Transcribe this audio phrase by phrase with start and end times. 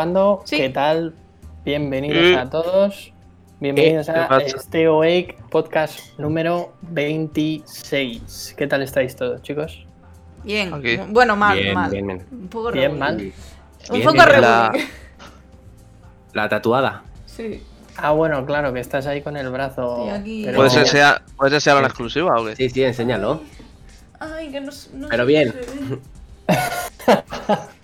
[0.00, 0.42] grabando.
[0.44, 0.58] Sí.
[0.58, 1.14] ¿Qué tal?
[1.64, 2.36] Bienvenidos Eh.
[2.36, 3.14] a todos.
[3.60, 4.36] Bienvenidos Eh, a.
[4.40, 8.54] Stay Awake Podcast número 26.
[8.58, 9.86] ¿Qué tal estáis todos, chicos?
[10.44, 10.74] Bien.
[10.74, 10.98] Aquí.
[11.08, 11.90] Bueno, mal, bien, mal.
[11.90, 12.26] bien, bien.
[12.30, 13.32] Un poco Bien, mal.
[13.88, 14.70] Un poco la-
[16.34, 17.02] La tatuada.
[17.24, 17.62] Sí.
[17.96, 20.10] Ah, bueno, claro, que estás ahí con el brazo.
[20.10, 20.42] Aquí.
[20.44, 22.54] pero- ¿Puedes enseñar, ¿Puedes enseñar una exclusiva o qué?
[22.54, 23.40] Sí, sí, enséñalo.
[24.20, 25.54] Ay, que no, no Pero bien.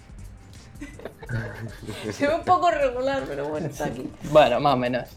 [2.12, 2.34] Se ve.
[2.34, 4.08] Un poco regular, pero bueno, está aquí.
[4.30, 5.08] Bueno, más o menos.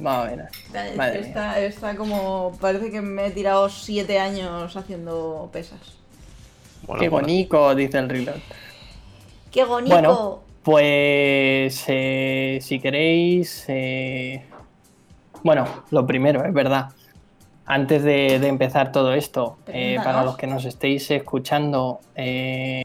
[0.00, 0.46] Más o menos.
[0.66, 1.58] Está, mía.
[1.58, 2.56] está, como.
[2.60, 5.80] Parece que me he tirado siete años haciendo pesas.
[6.98, 8.40] Qué bonito, dice el reload.
[9.50, 9.94] ¡Qué bonito!
[9.94, 14.44] Bueno, pues eh, si queréis, eh,
[15.42, 16.88] bueno, lo primero, es verdad.
[17.64, 22.81] Antes de, de empezar todo esto, eh, para los que nos estéis escuchando, eh,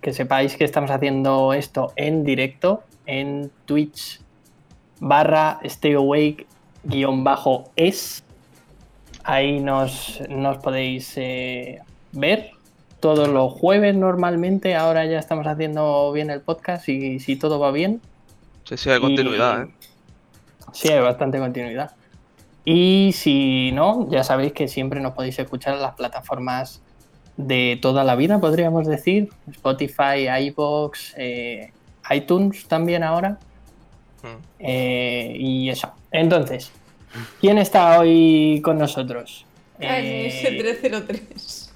[0.00, 4.20] que sepáis que estamos haciendo esto en directo en Twitch
[5.00, 6.46] barra Stay Awake
[6.84, 8.24] guion bajo es.
[9.24, 11.80] Ahí nos, nos podéis eh,
[12.12, 12.52] ver
[13.00, 14.74] todos los jueves normalmente.
[14.74, 18.00] Ahora ya estamos haciendo bien el podcast y si todo va bien.
[18.64, 19.68] Sí, sí, hay continuidad, ¿eh?
[20.72, 21.92] Sí, hay bastante continuidad.
[22.64, 26.82] Y si no, ya sabéis que siempre nos podéis escuchar en las plataformas
[27.46, 29.28] de toda la vida, podríamos decir.
[29.50, 31.72] Spotify, iVoox, eh,
[32.10, 33.38] iTunes también ahora.
[34.22, 34.42] Mm.
[34.58, 35.92] Eh, y eso.
[36.10, 36.70] Entonces,
[37.40, 39.44] ¿quién está hoy con nosotros?
[39.78, 41.70] Eh, KNS303.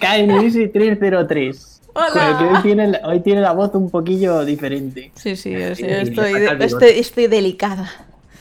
[0.00, 1.80] KNS 303.
[1.94, 2.36] Hola.
[2.38, 5.10] Que hoy tiene, hoy tiene la voz un poquillo diferente.
[5.14, 7.90] Sí, sí, yo Sí, estoy, estoy, estoy delicada.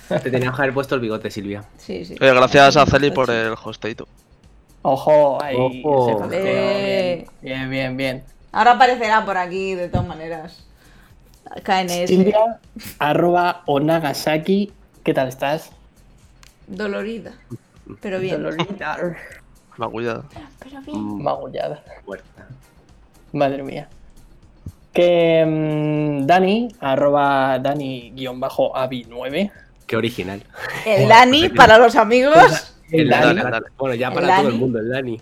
[0.08, 1.64] Te tenía que haber puesto el bigote, Silvia.
[1.78, 2.16] Sí, sí.
[2.22, 4.08] Oye, gracias a Celi por el hosteito.
[4.90, 5.56] Ojo, ahí.
[5.84, 6.10] Ojo.
[6.10, 7.28] ese fasteo, Eh.
[7.42, 7.98] Bien, bien, bien.
[7.98, 8.24] bien.
[8.54, 10.66] Ahora aparecerá por aquí, de todas maneras.
[11.64, 12.08] KNS.
[12.08, 12.60] Silvia,
[12.98, 14.72] arroba Onagasaki.
[15.04, 15.72] ¿Qué tal estás?
[16.68, 17.34] Dolorida.
[18.02, 18.42] Pero bien.
[18.42, 18.98] Dolorida.
[19.78, 20.24] Magullada.
[20.60, 20.98] Pero bien.
[20.98, 21.84] Mm, Magullada.
[22.06, 22.48] Muerta.
[23.34, 23.90] Madre mía.
[24.94, 29.52] Que mm, Dani, arroba Dani-Avi9.
[29.86, 30.42] Qué original.
[30.86, 32.77] El Dani, para los amigos.
[32.92, 33.42] El Dani, Dani.
[33.42, 33.66] Dani, Dani.
[33.78, 35.22] Bueno, ya El para todo el mundo, el Dani.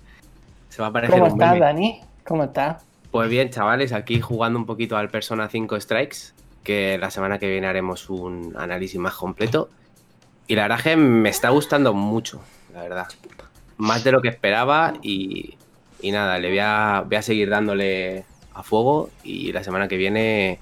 [0.70, 1.60] Se va a parecer ¿Cómo estás.
[1.60, 2.02] Dani?
[2.26, 2.86] ¿Cómo estás?
[3.12, 6.18] Pues bien, chavales, aquí jugando un poquito al Persona 5 Strikes,
[6.64, 9.70] que la semana que viene haremos un análisis más completo.
[10.48, 12.42] Y la verdad que me está gustando mucho,
[12.74, 13.08] la verdad.
[13.78, 15.56] Más de lo que esperaba y,
[16.02, 19.98] y nada, le voy a, voy a seguir dándole a fuego y la semana que
[19.98, 20.60] viene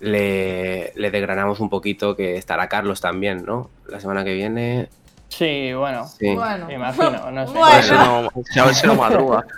[0.00, 3.70] le, le desgranamos un poquito, que estará Carlos también, ¿no?
[3.86, 4.88] La semana que viene...
[5.30, 6.06] Sí, bueno.
[6.06, 6.34] Sí.
[6.34, 6.66] Bueno.
[6.66, 7.58] Me imagino, no sé.
[7.58, 8.30] A ver si Bueno.
[8.56, 9.46] no, a ver si no madruga.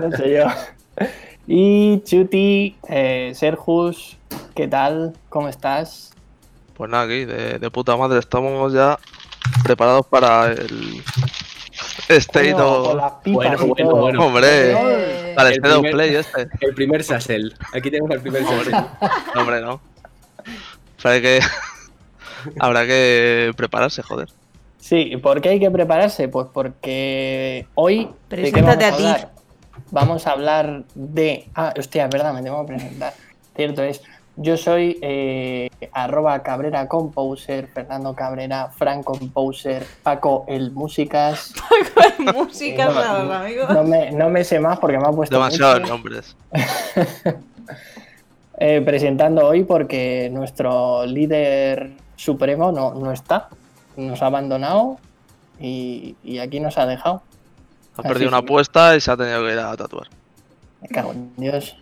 [0.00, 0.46] No sé yo.
[1.46, 4.16] Y Chuti, eh, Serjus,
[4.54, 5.12] ¿qué tal?
[5.28, 6.14] ¿Cómo estás?
[6.72, 8.98] Pues nada, aquí, de, de puta madre, estamos ya
[9.64, 11.02] preparados para el
[12.08, 12.88] State of...
[12.88, 14.26] con las pipas Bueno, bueno, bueno.
[14.26, 16.48] Hombre, Eh, para el El State of Play este.
[16.60, 17.54] El primer Sassel.
[17.74, 18.72] Aquí tenemos el primer Sassel.
[19.34, 19.80] No, hombre, no.
[21.02, 21.40] Pero hay que...
[22.60, 24.28] Habrá que prepararse, joder.
[24.82, 26.26] Sí, ¿por qué hay que prepararse?
[26.26, 27.98] Pues porque hoy.
[28.28, 29.06] ¿de qué Preséntate a ti.
[29.92, 31.48] Vamos a hablar de.
[31.54, 33.14] Ah, hostia, es verdad, me tengo que presentar.
[33.54, 34.02] Cierto es.
[34.34, 41.54] Yo soy eh, arroba Cabrera Composer, Fernando Cabrera, Frank Composer, Paco el Músicas.
[42.34, 43.70] Música No, para los amigos.
[43.72, 45.36] No me, no me sé más porque me ha puesto.
[45.36, 46.36] Demasiados nombres.
[48.64, 53.48] Eh, presentando hoy porque nuestro líder supremo no, no está,
[53.96, 54.98] nos ha abandonado
[55.60, 57.22] y, y aquí nos ha dejado.
[57.96, 58.44] Ha Así perdido una sí.
[58.44, 60.08] apuesta y se ha tenido que ir a tatuar.
[60.80, 61.76] Me cago en Dios.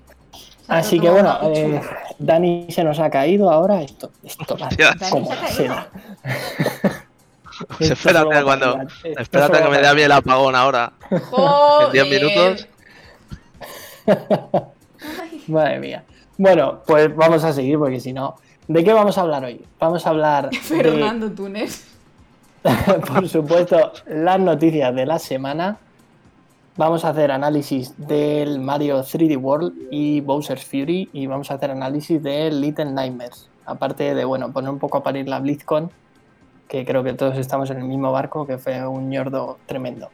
[0.68, 1.80] Así que bueno, eh,
[2.18, 3.82] Dani se nos ha caído ahora.
[3.82, 4.56] Esto, esto
[5.10, 5.88] como se seda.
[7.76, 10.92] Pues espérate cuando- Espérate que me dé a mí el apagón ahora.
[11.30, 11.86] Joder.
[11.96, 12.68] En 10 minutos.
[15.48, 16.04] Madre mía.
[16.38, 18.36] Bueno, pues vamos a seguir porque si no.
[18.68, 19.64] ¿De qué vamos a hablar hoy?
[19.80, 21.86] Vamos a hablar de, Fernando Túnez.
[23.06, 25.78] por supuesto, las noticias de la semana.
[26.76, 31.70] Vamos a hacer análisis del Mario 3D World y Bowser's Fury y vamos a hacer
[31.70, 33.48] análisis de Little Nightmares.
[33.66, 35.90] Aparte de, bueno, poner un poco a parir la BlizzCon,
[36.68, 40.10] que creo que todos estamos en el mismo barco, que fue un ñordo tremendo.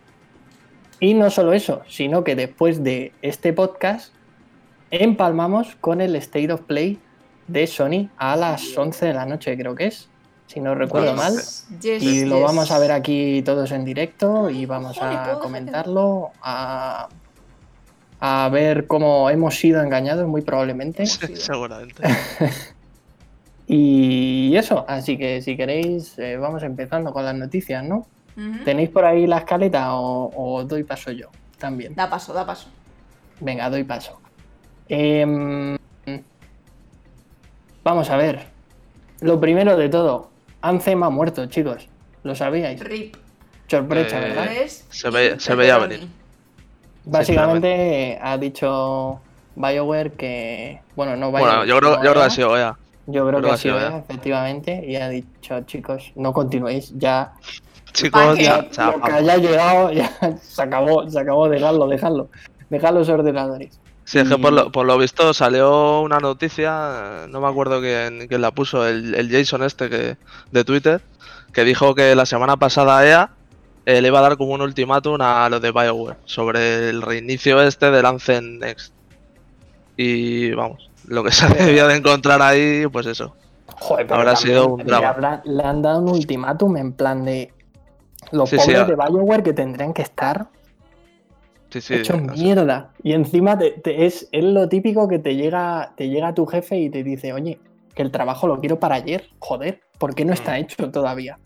[0.99, 4.13] Y no solo eso, sino que después de este podcast
[4.91, 6.99] empalmamos con el State of Play
[7.49, 10.09] de Sony a las 11 de la noche, creo que es,
[10.47, 11.17] si no recuerdo Yes.
[11.17, 11.81] mal.
[11.81, 16.31] Yes, Y lo vamos a ver aquí todos en directo y vamos a ¿puedo comentarlo,
[16.43, 17.09] a,
[18.21, 21.07] a ver cómo hemos sido engañados, muy probablemente.
[21.07, 22.03] Sí, seguramente.
[23.69, 28.07] Y eso, así que si queréis, eh, vamos empezando con las noticias, ¿no?
[28.65, 31.95] ¿Tenéis por ahí la escaleta o, o doy paso yo también?
[31.97, 32.69] Da paso, da paso.
[33.41, 34.21] Venga, doy paso.
[34.89, 35.77] Em,
[37.83, 38.45] vamos a ver.
[39.21, 40.31] Lo primero de todo,
[40.69, 41.89] Anthem ha muerto, chicos.
[42.23, 42.81] ¿Lo sabíais?
[42.81, 43.17] Rip.
[43.69, 44.51] Sorpresa, Eh, ¿verdad?
[44.91, 46.09] Se y ve- se veía venir.
[47.05, 49.21] Básicamente ha dicho
[49.55, 50.81] BioWare que.
[50.97, 51.45] Bueno, no BioWare.
[51.47, 52.77] Bueno, yo creo, yo creo que ha sido EA.
[53.07, 53.79] Yo creo que ha sido.
[53.79, 54.85] EA, efectivamente.
[54.87, 56.93] Y ha dicho, chicos, no continuéis.
[56.97, 57.33] Ya
[57.93, 60.11] Chicos, ya, lo ya, que haya llegado, ya
[60.43, 62.29] se acabó, se acabó, dejadlo, dejadlo.
[62.69, 63.81] Dejad los ordenadores.
[64.07, 67.81] Sí, es que por lo, por lo visto salió una noticia, eh, no me acuerdo
[67.81, 70.17] quién, quién la puso, el, el Jason este que,
[70.53, 71.03] de Twitter,
[71.53, 73.31] que dijo que la semana pasada EA
[73.85, 77.61] eh, le iba a dar como un ultimátum a los de BioWare sobre el reinicio
[77.61, 78.93] este del Anthem Next.
[79.97, 83.35] Y vamos, lo que se debía de encontrar ahí, pues eso.
[83.79, 85.09] Joder, pero Habrá también sido un le drama.
[85.09, 87.53] habrá- le han dado un ultimátum en plan de.
[88.33, 90.47] Los Sí, pobres de BioWare que tendrían que estar
[91.71, 91.95] Sí, sí.
[91.95, 92.91] hechos o sea, mierda.
[93.03, 96.77] Y encima te- te- es, es lo típico que te llega, te llega tu jefe
[96.79, 97.59] y te dice, oye,
[97.95, 99.29] que el trabajo lo quiero para ayer.
[99.39, 100.57] Joder, ¿por qué no está Mm.
[100.57, 101.39] hecho todavía?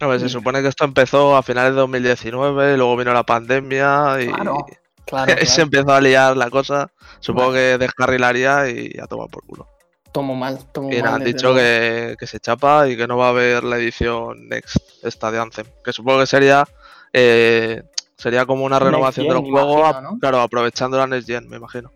[0.00, 4.18] a ver, se supone que esto empezó a finales de 2019, luego vino la pandemia
[4.20, 4.64] y Claro,
[5.04, 5.32] claro.
[5.44, 6.92] se empezó a liar la cosa.
[7.18, 9.66] Supongo que descarrilaría y a tomar por culo.
[10.12, 11.14] Tomo mal, tomo Y mal.
[11.14, 14.76] han dicho que, que se chapa y que no va a haber la edición Next,
[15.02, 15.66] esta de Anthem.
[15.84, 16.64] Que supongo que sería
[17.12, 17.82] eh,
[18.18, 20.18] sería como una renovación Gen, del juego, imagino, a- ¿no?
[20.18, 21.90] claro, aprovechando la Next Gen, me imagino.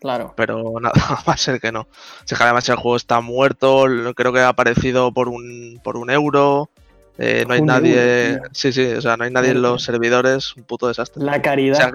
[0.00, 0.32] Claro.
[0.36, 0.92] Pero nada,
[1.28, 1.86] va a ser que no.
[2.24, 3.84] Si es que además el juego está muerto,
[4.16, 6.70] creo que ha aparecido por un, por un euro.
[7.18, 8.30] eh, no hay nadie.
[8.34, 11.22] euro, sí, sí, o sea, no hay nadie en los servidores, un puto desastre.
[11.24, 11.92] La O sea, caridad.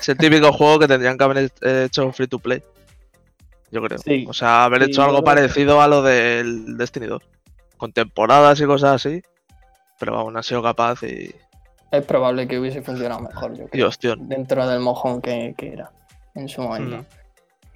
[0.00, 2.62] es el típico juego que tendrían que haber hecho free to play.
[3.70, 3.98] Yo creo.
[3.98, 4.24] Sí.
[4.28, 7.22] O sea, haber Sí, hecho algo parecido a lo del Destiny 2.
[7.76, 9.22] Con temporadas y cosas así.
[9.98, 11.32] Pero vamos, no ha sido capaz y.
[11.96, 13.88] Es probable que hubiese funcionado mejor, yo Y creo.
[13.88, 14.28] hostión.
[14.28, 15.90] Dentro del mojón que, que era
[16.34, 16.98] en su momento.
[16.98, 17.04] Mm.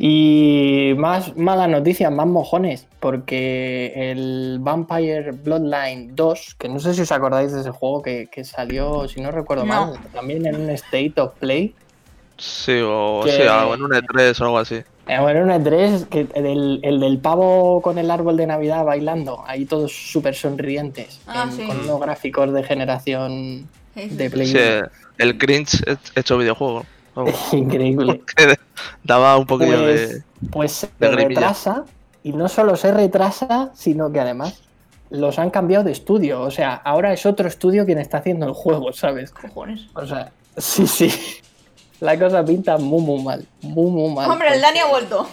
[0.02, 7.02] Y más malas noticias, más mojones, porque el Vampire Bloodline 2, que no sé si
[7.02, 9.75] os acordáis de ese juego que, que salió, si no recuerdo No.
[9.88, 11.75] mal, también en un State of Play.
[12.38, 14.76] Sí, o Que- sí, en un E3 o algo así.
[15.06, 19.44] Eh, Bueno, un E3, que el, el del pavo con el árbol de Navidad bailando,
[19.46, 21.67] ahí todos súper sonrientes, Ah, en- sí.
[21.67, 24.29] con unos gráficos de generación de sí.
[24.29, 24.47] Play.
[24.47, 24.59] Sí,
[25.19, 26.85] el cringe he- hecho videojuego.
[27.53, 28.23] Increíble.
[29.05, 30.23] daba un poquillo Pues, de.
[30.51, 31.41] pues se de grimilla.
[31.41, 31.85] retrasa,
[32.23, 34.63] y no solo se retrasa, sino que además
[35.11, 36.41] los han cambiado de estudio.
[36.43, 39.32] O sea, ahora es otro estudio quien está haciendo el juego, ¿sabes?
[39.32, 39.87] Cojones.
[39.94, 41.13] O sea, sí, sí.
[42.01, 43.47] La cosa pinta muy, muy mal.
[43.61, 44.31] Muy, muy mal.
[44.31, 45.29] Hombre, el Dani ha vuelto.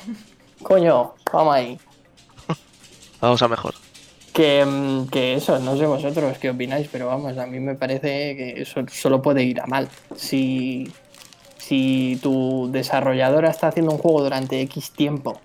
[0.64, 1.80] Coño, vamos ahí.
[3.22, 3.74] Vamos a mejor.
[4.38, 8.36] Que, mm, que eso, no sé vosotros qué opináis, pero vamos, a mí me parece
[8.38, 9.90] que eso solo puede ir a mal.
[10.16, 10.94] Si,
[11.58, 15.42] si tu desarrolladora está haciendo un juego durante X tiempo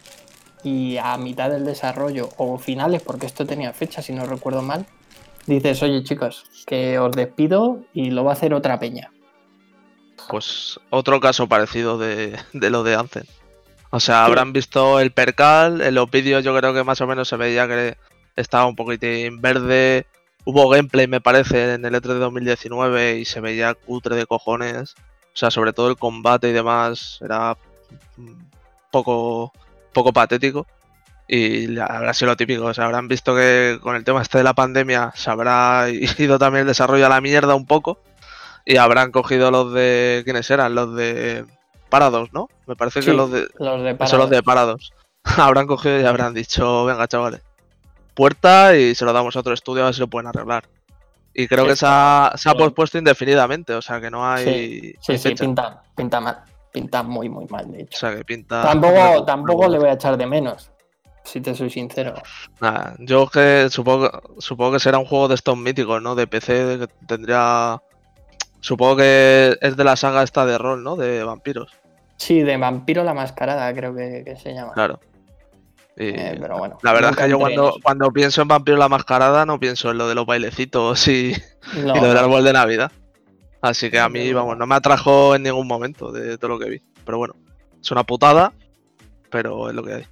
[0.63, 4.85] y a mitad del desarrollo o finales, porque esto tenía fecha, si no recuerdo mal,
[5.47, 9.11] dices, oye chicos, que os despido y lo va a hacer otra peña.
[10.29, 13.25] Pues otro caso parecido de, de lo de Anthem.
[13.89, 17.29] O sea, habrán visto el percal, en los vídeos yo creo que más o menos
[17.29, 17.97] se veía que
[18.37, 20.07] estaba un poquitín verde.
[20.45, 24.95] Hubo gameplay, me parece, en el E3 de 2019 y se veía cutre de cojones.
[25.35, 27.57] O sea, sobre todo el combate y demás era
[28.17, 28.43] mm,
[28.91, 29.53] poco,
[29.93, 30.67] poco patético.
[31.29, 32.65] Y habrá sido lo típico.
[32.65, 35.87] O sea, habrán visto que con el tema este de la pandemia se habrá
[36.19, 38.01] ido también el desarrollo a la mierda un poco.
[38.65, 40.23] Y habrán cogido los de.
[40.25, 40.75] ¿Quiénes eran?
[40.75, 41.45] Los de
[41.89, 42.49] Parados, ¿no?
[42.67, 43.49] Me parece Sí, que los de.
[43.59, 44.93] Los de Son los de Parados.
[45.37, 47.43] habrán cogido y habrán dicho, venga, chavales.
[48.15, 50.65] Puerta y se lo damos a otro estudio a ver si lo pueden arreglar.
[51.35, 52.67] Y creo que se ha, se ha Bueno.
[52.67, 54.95] pospuesto indefinidamente, o sea que no hay.
[55.01, 56.43] Sí, sí, pinta, pinta mal.
[56.71, 57.99] Pinta muy, muy mal, de O hecho.
[57.99, 58.63] sea que pinta.
[58.63, 60.71] Tampoco, tampoco le voy a echar de menos,
[61.25, 62.15] si te soy sincero.
[62.61, 66.15] Nada, yo que supongo, supongo que será un juego de estos míticos, ¿no?
[66.15, 67.81] De PC que tendría.
[68.61, 70.97] Supongo que es de la saga esta de rol, ¿no?
[70.97, 71.73] De vampiros.
[72.17, 74.73] Sí, de Vampiro la Mascarada, creo que, que se llama.
[74.75, 75.01] Claro.
[75.97, 76.79] Y Eh, pero bueno.
[76.83, 79.99] la verdad es que yo cuando, cuando pienso en Vampiro la Mascarada no pienso en
[79.99, 81.33] lo de los bailecitos y,
[81.85, 82.91] No, y lo del árbol de Navidad.
[83.61, 86.69] Así que a mí, vamos, no me atrajo en ningún momento de todo lo que
[86.69, 86.83] vi.
[87.05, 87.35] Pero bueno,
[87.81, 88.53] es una putada,
[89.31, 90.05] pero es lo que hay.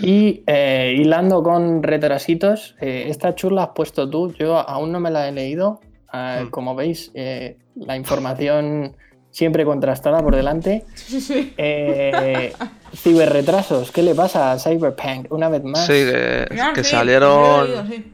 [0.00, 4.98] Y eh, hilando con retrasitos, eh, esta chula la has puesto tú, yo aún no
[5.00, 5.80] me la he leído.
[6.12, 6.50] Ah, Mm.
[6.50, 8.96] Como veis, eh, la información
[9.32, 10.84] siempre contrastada por delante.
[10.94, 11.52] Sí, sí.
[11.56, 12.52] Eh,
[12.94, 15.26] ciberretrasos, ¿qué le pasa a Cyberpunk?
[15.32, 15.84] Una vez más.
[15.86, 17.62] Sí, que, Ah, que salieron.
[17.62, 18.12] oído, sí.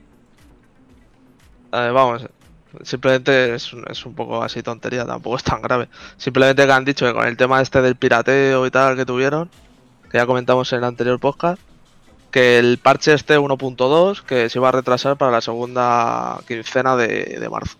[1.72, 2.24] Eh, vamos,
[2.82, 5.88] simplemente es, un- es un poco así tontería, tampoco es tan grave.
[6.16, 9.50] Simplemente que han dicho que con el tema este del pirateo y tal que tuvieron,
[10.10, 11.60] que ya comentamos en el anterior podcast,
[12.30, 17.36] que el parche este 1.2 que se iba a retrasar para la segunda quincena de,
[17.40, 17.76] de marzo.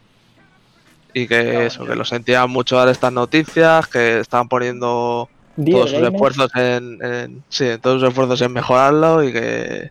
[1.12, 5.28] Y que eso, que lo sentían mucho dar estas noticias, que estaban poniendo
[5.70, 9.90] todos sus esfuerzos en, en- sí, todos sus esfuerzos en mejorarlo y que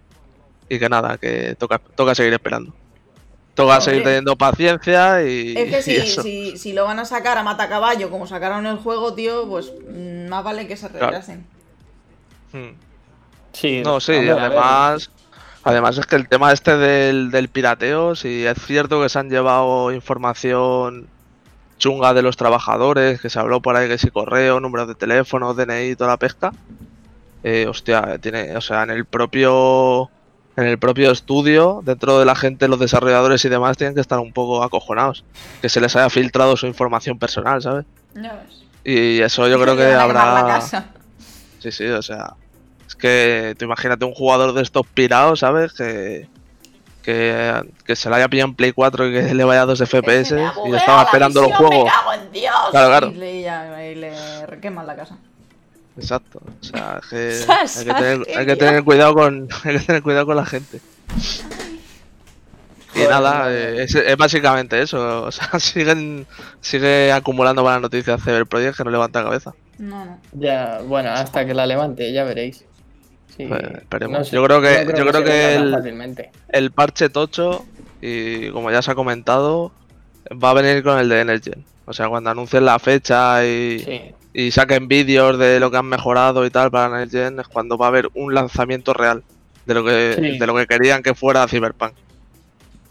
[0.69, 2.73] y que nada, que toca, toca seguir esperando.
[3.55, 6.21] Toca seguir teniendo paciencia y, Es que y si, eso.
[6.21, 10.27] si, si lo van a sacar a matacaballo como sacaron el juego, tío, pues mm,
[10.29, 11.05] más vale que se Claro.
[11.07, 11.45] retrasen.
[12.53, 12.73] Mm.
[13.53, 15.09] Sí, No, sí, ver, además
[15.67, 19.29] además es que el tema este del, del pirateo, si es cierto que se han
[19.29, 21.07] llevado información
[21.77, 25.53] chunga de los trabajadores, que se habló por ahí que si correo, números de teléfono,
[25.53, 26.53] DNI toda la pesca.
[27.43, 30.09] Eh, hostia, tiene, o sea, en el propio
[30.55, 34.19] en el propio estudio, dentro de la gente, los desarrolladores y demás tienen que estar
[34.19, 35.23] un poco acojonados,
[35.61, 37.85] que se les haya filtrado su información personal, ¿sabes?
[38.15, 38.63] Ves.
[38.83, 40.61] Y eso yo creo que habrá.
[41.59, 42.33] Sí, sí, o sea.
[42.97, 45.73] Que tú imagínate un jugador de estos pirados, ¿sabes?
[45.73, 46.27] Que,
[47.03, 49.79] que, que se le haya pillado en Play 4 y que le vaya a 2
[49.79, 50.31] FPS
[50.65, 51.85] y estaba la esperando el misión, juego.
[51.85, 52.53] Me cago en Dios.
[52.71, 53.07] Claro, claro.
[53.09, 54.11] Y le, ya- y le
[54.61, 55.17] queman la casa.
[55.97, 56.41] Exacto.
[56.61, 57.45] O sea, es que
[57.79, 60.79] hay que tener, hay que tener cuidado con hay que tener cuidado con la gente.
[62.95, 65.23] Y Joder, nada, eh, es, es básicamente eso.
[65.27, 66.25] O sea, siguen
[66.61, 69.53] sigue acumulando malas noticias Cyberproject que no levanta cabeza.
[69.77, 70.19] No, no.
[70.33, 72.65] Ya, bueno, hasta que la levante, ya veréis.
[73.37, 74.17] Sí, Pues, esperemos.
[74.19, 75.55] no sé, Yo creo que- no yo creo que
[76.49, 77.65] el- parche tocho
[78.01, 79.71] y como ya se ha comentado
[80.31, 81.63] va a venir con el de Energen.
[81.85, 84.01] O sea, cuando anuncien la fecha y, Sí,
[84.33, 87.85] y saquen vídeos de lo que han mejorado y tal para Energen es cuando va
[87.85, 89.23] a haber un lanzamiento real
[89.67, 90.39] de lo que Sí.
[90.39, 91.93] de lo que querían que fuera Cyberpunk.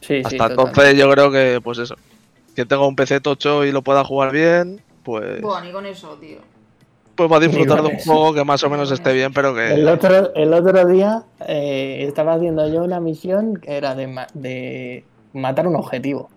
[0.01, 0.37] sí, sí.
[0.37, 1.97] Hasta entonces yo creo que pues eso.
[2.55, 6.17] Quien tenga un PC tocho y lo pueda jugar bien, pues, Bueno, ni con eso,
[6.21, 6.39] tío.
[7.17, 9.73] Pues va a disfrutar de un juego que más o menos esté bien, pero que
[9.75, 14.27] El otro, el otro día eh, estaba haciendo yo una misión que era de, ma-
[14.35, 16.29] de matar un objetivo.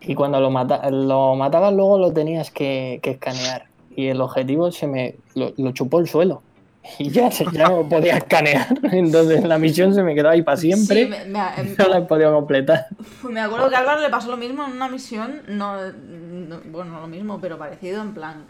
[0.00, 3.66] Y cuando lo, mata, lo matabas, luego lo tenías que, que escanear.
[3.94, 6.42] Y el objetivo se me lo, lo chupó el suelo.
[6.98, 8.66] Y ya, se- ya no podía escanear.
[8.92, 11.04] Entonces la misión se me quedó ahí para siempre.
[11.04, 12.86] Sí, me, me- No la he podido completar.
[13.28, 16.92] me acuerdo que a Álvaro le pasó lo mismo en una misión, no, no- bueno,
[16.92, 18.44] no lo mismo, pero parecido, en plan,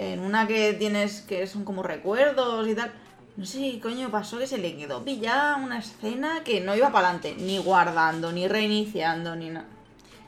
[0.00, 2.92] en una que tienes que son como recuerdos y tal.
[3.36, 7.10] No sé coño pasó que se le quedó pillada una escena que no iba para
[7.10, 9.66] adelante, ni guardando, ni reiniciando, ni nada.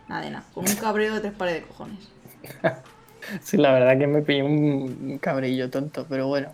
[0.09, 2.09] Nada nada, con un cabreo de tres pares de cojones.
[3.41, 6.53] Sí, la verdad que me pilló un cabrillo tonto, pero bueno.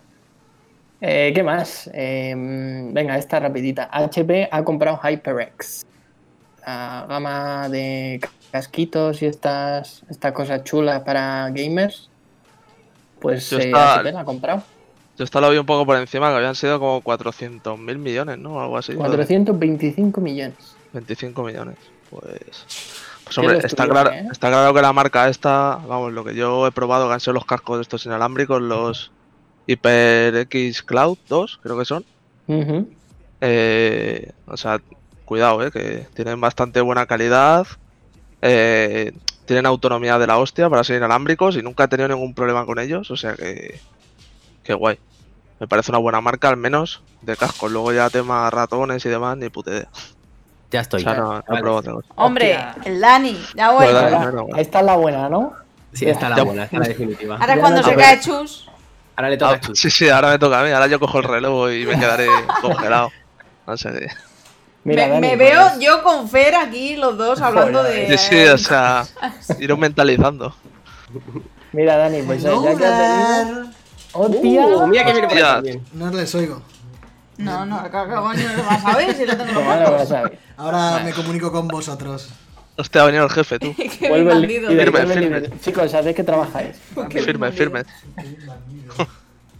[1.01, 1.89] Eh, ¿Qué más?
[1.93, 3.89] Eh, venga, esta rapidita.
[3.91, 5.85] HP ha comprado HyperX.
[6.65, 8.21] La gama de
[8.51, 12.08] casquitos y estas, estas cosas chulas para gamers.
[13.19, 14.63] Pues Yo eh, la ha comprado.
[15.17, 18.37] yo esta lo vi un poco por encima, que habían sido como 400 mil millones,
[18.37, 18.61] ¿no?
[18.61, 18.93] Algo así.
[18.93, 20.75] 425 millones.
[20.93, 21.77] 25 millones.
[22.09, 22.65] Pues.
[23.23, 24.27] Pues hombre, está claro, ¿eh?
[24.31, 27.33] está claro que la marca esta, vamos, lo que yo he probado que han sido
[27.33, 29.11] los cascos estos inalámbricos, los
[29.67, 32.05] HyperX Cloud 2, creo que son.
[33.41, 34.81] Eh, o sea,
[35.25, 37.67] cuidado, eh, que tienen bastante buena calidad.
[38.41, 39.11] eh,
[39.49, 42.77] tienen autonomía de la hostia para ser inalámbricos y nunca he tenido ningún problema con
[42.77, 43.09] ellos.
[43.09, 43.79] O sea que.
[44.63, 44.99] Que guay.
[45.59, 47.71] Me parece una buena marca, al menos, de cascos.
[47.71, 49.87] Luego ya tema ratones y demás, ni puta idea.
[50.69, 51.01] Ya O estoy.
[51.01, 51.91] sea, no, no Vale.
[52.15, 52.75] Hombre, Hostia.
[52.85, 53.87] el Dani, ya voy.
[53.91, 54.15] Dani.
[54.15, 54.57] Bueno, bueno.
[54.57, 55.53] esta es la buena, ¿no?
[55.93, 57.35] Sí, está la Ya- buena, está la definitiva.
[57.37, 58.69] Ahora Ya cuando no se cae Chus,
[59.15, 59.79] Ahora le toca Ah, a Chus.
[59.79, 60.69] sí, sí, ahora me toca a mí.
[60.69, 62.27] Ahora yo cojo el relevo y me quedaré
[62.61, 63.11] congelado.
[63.65, 64.07] No sé qué.
[64.83, 68.07] Mira, me, Dani, me pues, veo yo con Fer aquí los dos hablando Joder.
[68.09, 68.17] de...
[68.17, 69.05] Sí, sí, o sea,
[69.59, 70.55] ir mentalizando.
[71.73, 73.69] Mira, Dani, pues ya que has venido.
[74.13, 74.65] ¡Hostia!
[74.65, 75.45] Uh, mira que Hostia.
[75.55, 75.83] también.
[75.93, 76.61] No les oigo.
[77.37, 79.91] No, no, acá coño lo vas a ver si lo tengo en los manos.
[79.91, 80.39] vas a ver.
[80.57, 82.29] Ahora me comunico con vosotros.
[82.77, 83.75] Hostia, ha venido el jefe, tú.
[84.07, 85.49] Vuelve el líder, Firme, firme.
[85.59, 86.77] Chicos, ¿sabéis que trabajáis?
[87.09, 87.83] Qué Firme, firme.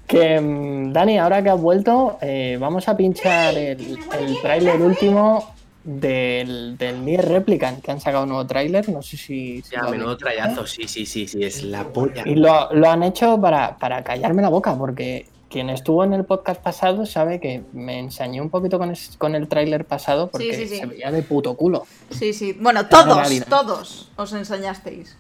[0.10, 5.54] Que mm, Dani, ahora que has vuelto, eh, vamos a pinchar el, el tráiler último
[5.84, 9.62] del, del Nier Replicant, que han sacado un nuevo tráiler, no sé si...
[9.62, 12.24] si Ya, menudo trayazo, sí, sí, sí, sí, es la polla.
[12.26, 16.26] Y lo, lo han hecho para, para callarme la boca, porque quien estuvo en el
[16.26, 20.54] podcast pasado sabe que me ensañé un poquito con, es- con el tráiler pasado porque
[20.56, 20.78] sí, sí.
[20.80, 21.86] se veía de puto culo.
[22.10, 22.58] Sí, sí.
[22.60, 25.16] Bueno, todos, todos os enseñasteis.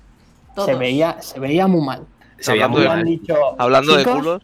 [0.56, 0.68] Todos.
[0.68, 2.06] Se veía, se veía muy mal.
[2.40, 3.06] Se veía Hablando muy mal.
[3.06, 4.42] dicho, Hablando de "Chicos, culos,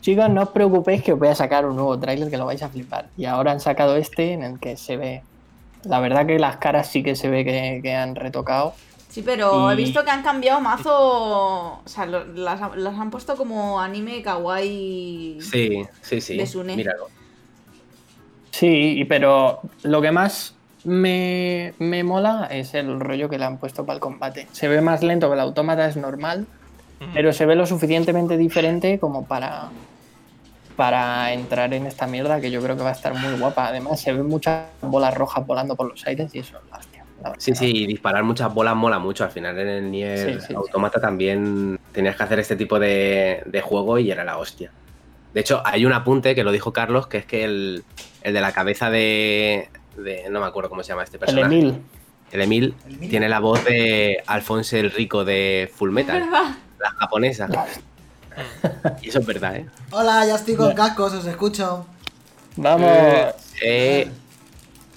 [0.00, 2.62] Chicos, no os preocupéis que os voy a sacar un nuevo tráiler que lo vais
[2.62, 3.06] a flipar.
[3.16, 5.22] Y ahora han sacado este en el que se ve.
[5.84, 8.74] La verdad que las caras sí que se ve que, que han retocado.
[9.08, 10.92] Sí, pero he visto que han cambiado mazo.
[10.92, 15.38] O sea, lo- las, las han puesto como anime kawaii.
[15.40, 16.36] Sí, sí, sí.
[16.36, 16.76] De Sune.
[16.76, 17.08] Míralo.
[18.50, 23.58] Sí, y- pero lo que más me, me mola es el rollo que le han
[23.58, 24.46] puesto para el combate.
[24.52, 26.46] Se ve más lento que el autómata, es normal,
[27.14, 29.68] pero se ve lo suficientemente diferente como para,
[30.76, 33.68] para entrar en esta mierda que yo creo que va a estar muy guapa.
[33.68, 37.04] Además, se ven muchas bolas rojas volando por los aires y eso es la hostia.
[37.38, 39.24] Sí, sí, y disparar muchas bolas mola mucho.
[39.24, 40.54] Al final en el Nier Sí, sí, sí.
[40.54, 44.70] Automata también tenías que hacer este tipo de, de juego y era la hostia.
[45.32, 47.84] De hecho, hay un apunte que lo dijo Carlos, que es que el,
[48.22, 51.54] el de la cabeza de, de- No me acuerdo cómo se llama este El personaje.
[51.54, 51.78] Emil.
[52.32, 53.10] El Emil El Emil.
[53.10, 56.54] tiene la voz de Alfonso el Rico de Full Metal, ¿Verdad?
[56.90, 57.48] La japonesa.
[59.00, 59.66] Y eso es verdad, ¿eh?
[59.92, 61.86] Hola, ya estoy con cascos, os escucho.
[62.56, 62.90] Vamos.
[63.62, 64.10] Eh,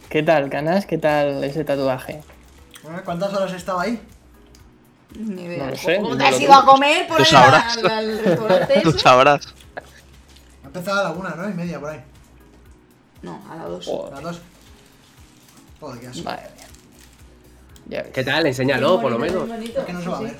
[0.10, 0.86] ¿Qué tal, Canas?
[0.86, 2.22] ¿Qué tal ese tatuaje?
[3.05, 4.01] ¿Cuántas horas he estado ahí?
[5.17, 5.63] Ni idea.
[5.65, 7.77] No lo sé, ¿Cómo te has ido a comer por Tú ahí sabrás.
[7.77, 9.00] al, al restaurante tú ese?
[9.00, 9.48] sabrás.
[10.63, 11.49] Ha empezado a la una, ¿no?
[11.49, 12.02] Y media por ahí.
[13.21, 13.88] No, a la dos.
[13.88, 14.41] A las dos.
[15.80, 16.30] Joder, qué asco.
[18.13, 18.45] ¿Qué tal?
[18.45, 19.49] Enséñalo, por lo menos.
[19.49, 20.38] Es que no se va a ver.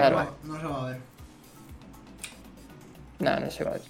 [0.00, 0.36] Claro.
[0.44, 0.98] No, no se va a ver.
[3.20, 3.82] No, no se va a ver.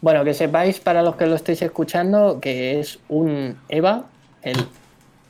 [0.00, 4.04] Bueno, que sepáis, para los que lo estéis escuchando, que es un EVA,
[4.42, 4.66] el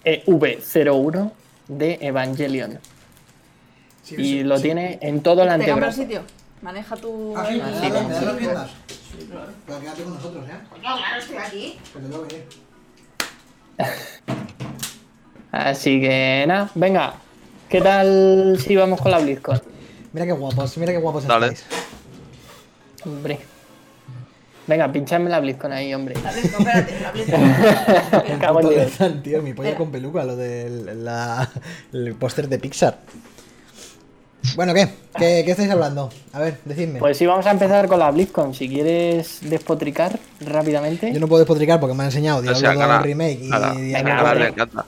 [0.04, 1.30] EV01
[1.68, 2.78] de Evangelion.
[4.02, 4.62] Sí, Y sí, lo sí.
[4.64, 6.00] tiene en todo el antebrazo.
[6.00, 6.22] sitio.
[6.62, 7.36] Maneja tu.
[7.36, 8.24] Ah, sí, Ah, me sí, das- me das sí.
[8.24, 8.70] las riendas.
[8.88, 9.52] Sí, claro.
[9.66, 10.52] Pero quédate con nosotros, ¿eh?
[10.70, 11.78] Coño, claro, estoy aquí.
[11.92, 12.44] Que te tengo que ir.
[15.52, 17.14] Así que nada, venga.
[17.68, 19.60] ¿Qué tal si vamos con la BlizzCon?
[20.12, 21.46] Mira qué guapos, mira qué guapos Dale.
[21.48, 21.64] estáis.
[23.04, 23.38] Hombre.
[24.66, 26.14] Venga, pinchadme la BlizzCon ahí, hombre.
[26.22, 28.92] La Blitz, no, espérate, la El cago en Dios.
[29.22, 31.48] Tío, mi polla con peluca, lo del la-
[31.92, 32.98] el póster de Pixar.
[34.54, 34.88] Bueno, ¿qué?
[35.18, 35.42] ¿qué?
[35.44, 36.10] ¿Qué estáis hablando?
[36.32, 36.98] A ver, decidme.
[37.00, 38.54] Pues sí, vamos a empezar con la BlizzCon.
[38.54, 41.12] Si quieres despotricar rápidamente.
[41.12, 43.48] Yo no puedo despotricar porque me han enseñado O Diablo sea, 2 cara- Remake y
[43.48, 44.14] Diablo Venga, a 4.
[44.14, 44.40] ver, vale.
[44.40, 44.86] le encanta.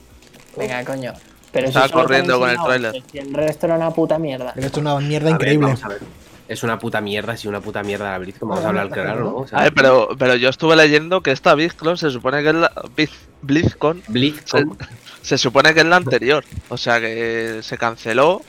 [0.57, 1.13] Venga, coño.
[1.55, 3.03] Pero Estaba corriendo con el tráiler.
[3.13, 4.51] el resto era una puta mierda.
[4.53, 5.65] Pero esto es una mierda A ver, increíble.
[5.67, 5.99] vamos a ver.
[6.47, 9.35] Es una puta mierda, si una puta mierda la Blitz, vamos a hablar claro, ¿no?
[9.37, 12.49] O sea, A ver, pero, pero yo estuve leyendo que esta BlizzCon se supone que
[12.49, 13.09] es la Blizz-
[13.41, 14.77] BlizzCon se, BlizzCon,
[15.23, 16.43] se supone que es la anterior.
[16.69, 18.41] O sea que se canceló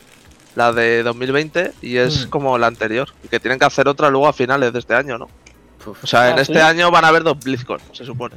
[0.57, 2.31] la de 2020 y es Mm.
[2.31, 3.09] como la anterior.
[3.25, 5.29] Y que tienen que hacer otra luego a finales de este año, ¿no?
[6.03, 8.35] O sea, en Ah, este año van a haber dos BlizzCon, se supone.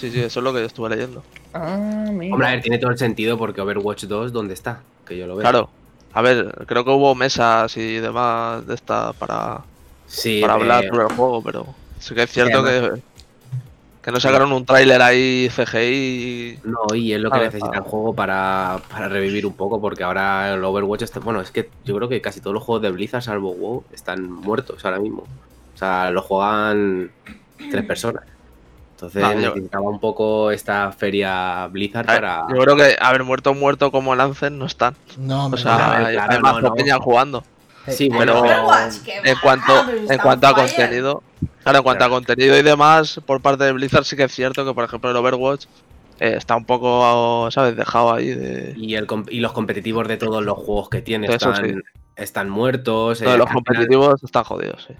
[0.00, 1.22] Sí, sí, eso es lo que yo estuve leyendo.
[1.52, 2.32] Ah, mira.
[2.32, 4.80] Hombre, a ver, tiene todo el sentido porque Overwatch 2, ¿dónde está?
[5.06, 5.42] Que yo lo veo.
[5.42, 5.68] Claro.
[6.14, 9.60] A ver, creo que hubo mesas y demás de esta para,
[10.06, 11.66] Sí, para eh, hablar sobre el juego, pero
[12.00, 13.00] sí que es cierto que,
[14.02, 16.60] que no sacaron un tráiler ahí CGI.
[16.64, 19.52] No, y es lo que A ver, necesita a- el juego para, para revivir un
[19.52, 21.20] poco, porque ahora el Overwatch está.
[21.20, 24.32] Bueno, es que yo creo que casi todos los juegos de Blizzard, salvo WoW, están
[24.32, 25.26] muertos ahora mismo.
[25.74, 27.10] O sea, lo juegan
[27.70, 28.24] tres personas.
[29.02, 32.44] Entonces Ah, yo- necesitaba un poco esta feria Blizzard ver, para.
[32.52, 34.94] Yo creo que haber muerto muerto como Lancen no están.
[35.18, 37.00] No, O sea, hay, claro, hay más no, no.
[37.00, 37.44] jugando.
[37.88, 38.68] Sí, pero- bueno,
[39.24, 39.72] En cuanto,
[40.08, 41.22] en cuanto a contenido,
[41.62, 44.64] claro, en cuanto a contenido y demás, por parte de Blizzard sí que es cierto
[44.66, 45.64] que, por ejemplo, el Overwatch
[46.20, 47.74] eh, está un poco, ¿sabes?
[47.76, 48.74] Dejado ahí de.
[48.76, 51.74] Y, el, com- y los competitivos de todos los juegos que tiene están, sí.
[52.16, 53.20] están muertos.
[53.20, 54.94] Todos eh, los competitivos están jodidos, sí.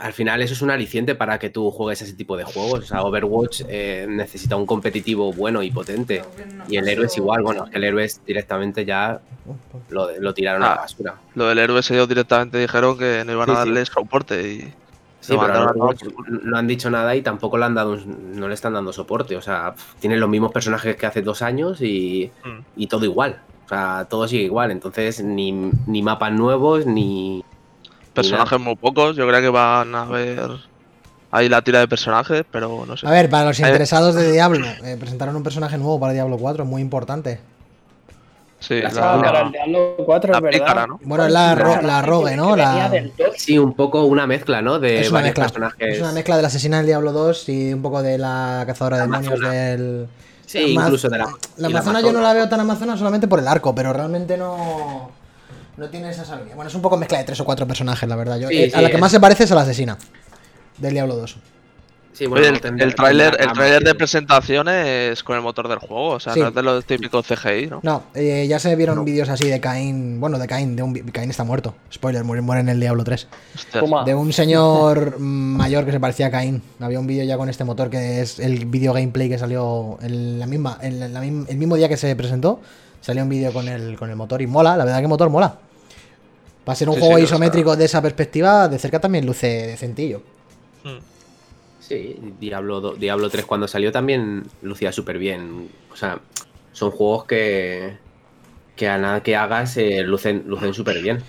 [0.00, 2.80] Al final eso es un aliciente para que tú juegues ese tipo de juegos.
[2.80, 6.22] O sea, Overwatch eh, necesita un competitivo bueno y potente.
[6.68, 7.42] Y el héroe es igual.
[7.42, 9.20] Bueno, es que el héroe es directamente ya
[9.90, 10.76] lo, lo tiraron a la Ah.
[10.82, 11.14] basura.
[11.34, 13.58] Lo del héroe ellos directamente dijeron que no iban Sí, a sí.
[13.60, 14.72] darle soporte y.
[15.20, 15.72] Sí, pero
[16.28, 19.36] no han dicho nada y tampoco le han dado no le están dando soporte.
[19.36, 22.58] O sea, tienen los mismos personajes que hace dos años y, Mm.
[22.76, 23.40] y todo igual.
[23.64, 24.70] O sea, todo sigue igual.
[24.70, 25.52] Entonces, ni,
[25.86, 27.42] ni mapas nuevos, ni.
[28.14, 30.40] Personajes muy pocos, yo creo que van a ver
[31.30, 33.06] ahí la tira de personajes, pero no sé.
[33.06, 36.64] A ver, para los interesados de Diablo, eh, presentaron un personaje nuevo para Diablo 4,
[36.64, 37.40] muy importante.
[38.60, 40.58] Sí, la la, para el la, Diablo 4, la es verdad.
[40.58, 40.98] pícara, ¿no?
[41.02, 42.56] Bueno, es la, ro- la Rogue, ¿no?
[42.56, 42.88] La...
[42.88, 43.28] del 2.
[43.36, 44.78] Sí, un poco una mezcla, ¿no?
[44.78, 45.44] De Es una varios mezcla.
[45.44, 45.94] personajes.
[45.96, 48.96] Es una mezcla de la asesina del Diablo 2 y un poco de la cazadora
[48.98, 50.06] de demonios del.
[50.46, 51.26] Sí, incluso de la.
[51.58, 55.10] La Amazona yo no la veo tan Amazona solamente por el arco, pero realmente no.
[55.76, 56.54] No tiene esa habilidad.
[56.56, 58.38] Bueno, es un poco mezcla de tres o cuatro personajes, la verdad.
[58.38, 59.98] Yo, Sí, eh, a la que es- más se parece es a la asesina
[60.78, 61.36] del Diablo 2.
[62.12, 62.60] Sí, bueno, Oye, el,
[62.94, 66.38] tráiler el tráiler de gama, presentación es con el motor del juego, o sea, Sí.
[66.38, 67.80] no es de los típicos CGI, ¿no?
[67.82, 69.02] No, eh, ya se vieron No.
[69.02, 70.20] vídeos así de Caín.
[70.20, 71.74] Bueno, de Caín, de un Caín está muerto.
[71.92, 73.26] Spoiler, muere, muere en el Diablo 3.
[73.56, 73.82] Hostias.
[73.82, 74.04] Puma.
[74.04, 76.62] De un señor mayor que se parecía a Caín.
[76.78, 80.38] Había un vídeo ya con este motor que es el vídeo gameplay que salió en
[80.38, 82.60] la misma, en la- la mim- el mismo día que se presentó.
[83.04, 85.28] Salió un vídeo con el, con el motor y mola, la verdad que el motor
[85.28, 85.58] mola.
[86.64, 90.22] Para ser un Sí, juego sí, isométrico de esa perspectiva, de cerca también luce decentillo.
[90.84, 91.00] Mm.
[91.80, 95.68] Sí, Diablo, Diablo 3 cuando salió también lucía súper bien.
[95.92, 96.18] O sea,
[96.72, 97.98] son juegos que,
[98.74, 101.22] que a nada que hagas eh, lucen, lucen súper bien.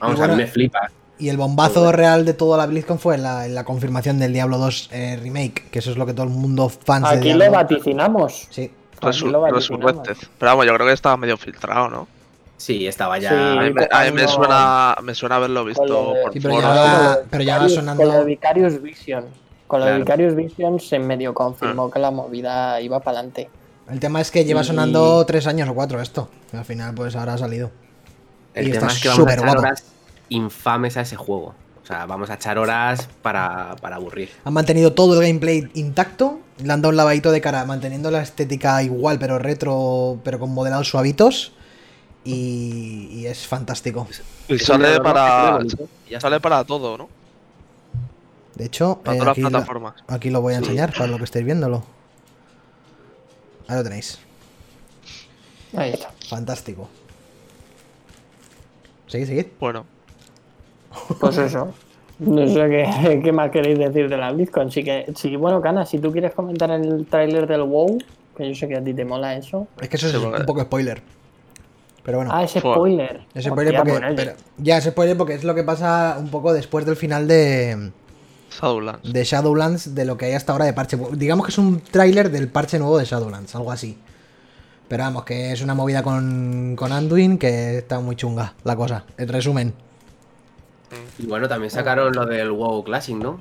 [0.00, 0.90] Vamos, bueno, a mí me flipa.
[1.18, 4.90] Y el bombazo real de toda la BlizzCon fue la, la confirmación del Diablo 2
[4.92, 7.46] eh, Remake, que eso es lo que todo el mundo fans de Aquí Diablo...
[7.46, 8.48] lo vaticinamos.
[8.50, 8.70] Sí.
[9.02, 9.50] Resu-.
[9.52, 10.16] Resurrected.
[10.38, 12.08] Pero vamos, yo creo que estaba medio filtrado, ¿no?
[12.56, 13.30] Sí, estaba ya.
[13.30, 13.34] Sí.
[13.36, 15.82] A mí, me, a mí me cuando- suena, me suena haberlo visto
[16.14, 19.24] de- por Sí, pero ya- de pero va Vicarious- sonando- Con lo de Vicarious Vision.
[19.66, 20.04] Con lo de Claro.
[20.04, 21.34] Vicarious Vision se medio Ah.
[21.34, 23.50] confirmó que la movida iba para adelante.
[23.90, 26.28] El tema es que lleva Y- sonando tres años o cuatro esto.
[26.52, 27.70] Y al final, pues ahora ha salido.
[28.54, 29.84] El y tema está es que vamos a echar horas
[30.28, 31.54] infames a ese juego.
[31.92, 34.30] O sea, vamos a echar horas para, para aburrir.
[34.44, 36.40] Han mantenido todo el gameplay intacto.
[36.56, 40.54] Le han dado un lavadito de cara, manteniendo la estética igual, pero retro, pero con
[40.54, 41.52] modelados suavitos.
[42.24, 44.08] Y, y es fantástico.
[44.48, 45.58] Y sale para,
[46.18, 47.10] sale para todo, ¿no?
[48.54, 50.62] De hecho, Para eh, todas aquí, las lo voy a Sí.
[50.64, 51.84] enseñar para lo que estéis viéndolo.
[53.68, 54.18] Ahí lo tenéis.
[55.76, 56.10] Ahí está.
[56.26, 56.88] Fantástico.
[59.08, 59.46] Seguid, seguid.
[59.60, 59.84] Bueno,
[61.20, 61.72] Pues eso.
[62.18, 64.70] No sé qué, qué más queréis decir de la BlizzCon.
[64.70, 67.98] Sí que, sí, bueno, Cana, si tú quieres comentar el tráiler del WoW,
[68.36, 69.66] que yo sé que a ti te mola eso.
[69.80, 71.02] Es que eso es un poco spoiler.
[72.04, 72.30] Pero bueno.
[72.34, 72.74] Ah, ese Fue.
[72.74, 73.22] spoiler.
[73.34, 74.14] Es spoiler Hostia, porque.
[74.16, 77.90] pero- ya, es spoiler porque es lo que pasa un poco después del final de,
[78.50, 79.12] Shadowlands.
[79.12, 80.96] de Shadowlands, de lo que hay hasta ahora de parche.
[81.12, 83.98] Digamos que es un tráiler del parche nuevo de Shadowlands, algo así.
[84.88, 89.04] Pero vamos, que es una movida con, con Anduin que está muy chunga la cosa.
[89.16, 89.72] En resumen.
[91.18, 93.40] Y bueno, también sacaron lo del WoW Classic, ¿no?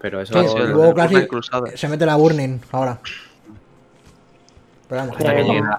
[0.00, 1.28] Pero eso Sí, Ah, sí, el WoW Classic
[1.74, 2.98] se mete la Burning ahora.
[4.88, 5.16] Pero vamos,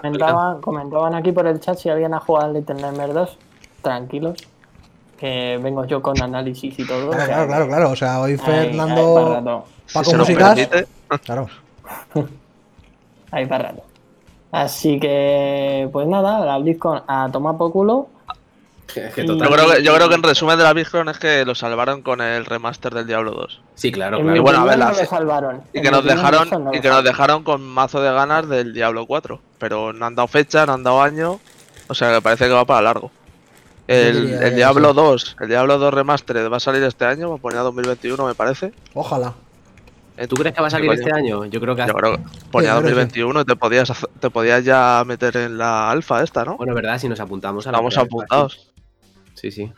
[0.00, 3.38] comentaban, comentaban aquí por el chat si alguien ha jugado al Little Nightmares 2.
[3.82, 4.38] Tranquilos.
[5.18, 7.10] Que vengo yo con análisis y todo.
[7.10, 7.90] Claro, o sea, claro, claro, claro.
[7.90, 9.14] O sea, hoy Fernando.
[9.14, 9.64] para rato.
[9.92, 10.68] Paco Si Músicas.
[11.24, 11.48] Claro.
[13.30, 13.82] Ahí para rato.
[14.50, 18.08] Así que, pues nada, la BlizzCon a tomar por culo.
[18.94, 21.18] Es que Y- yo creo que, yo creo que en resumen de la BlizzCon es
[21.18, 23.60] que lo salvaron con el remaster del Diablo 2.
[23.74, 24.32] Sí, claro, claro.
[24.32, 25.62] mi bueno, a ver, opinión, las- no lo salvaron.
[25.72, 29.06] Y que nos dejaron no y que nos dejaron con mazo de ganas del Diablo
[29.06, 29.40] 4.
[29.58, 31.40] Pero no han dado fecha, no han dado año.
[31.88, 33.10] O sea que parece que va para largo.
[33.88, 34.94] El, el Diablo sí.
[34.96, 38.26] 2, el Diablo 2 Remastered va a salir este año, va a poner a 2021
[38.26, 38.72] me parece.
[38.94, 39.32] Ojalá.
[40.28, 41.44] ¿Tú crees que va a salir este año?
[41.46, 44.10] Yo creo que Yo creo que ponía yo creo que 2021 y te podías, hacer-
[44.20, 46.56] te podías ya meter en la alfa esta, ¿no?
[46.58, 48.68] Bueno, verdad, si nos apuntamos a la Estamos apuntados.
[49.42, 49.72] Sí, sí.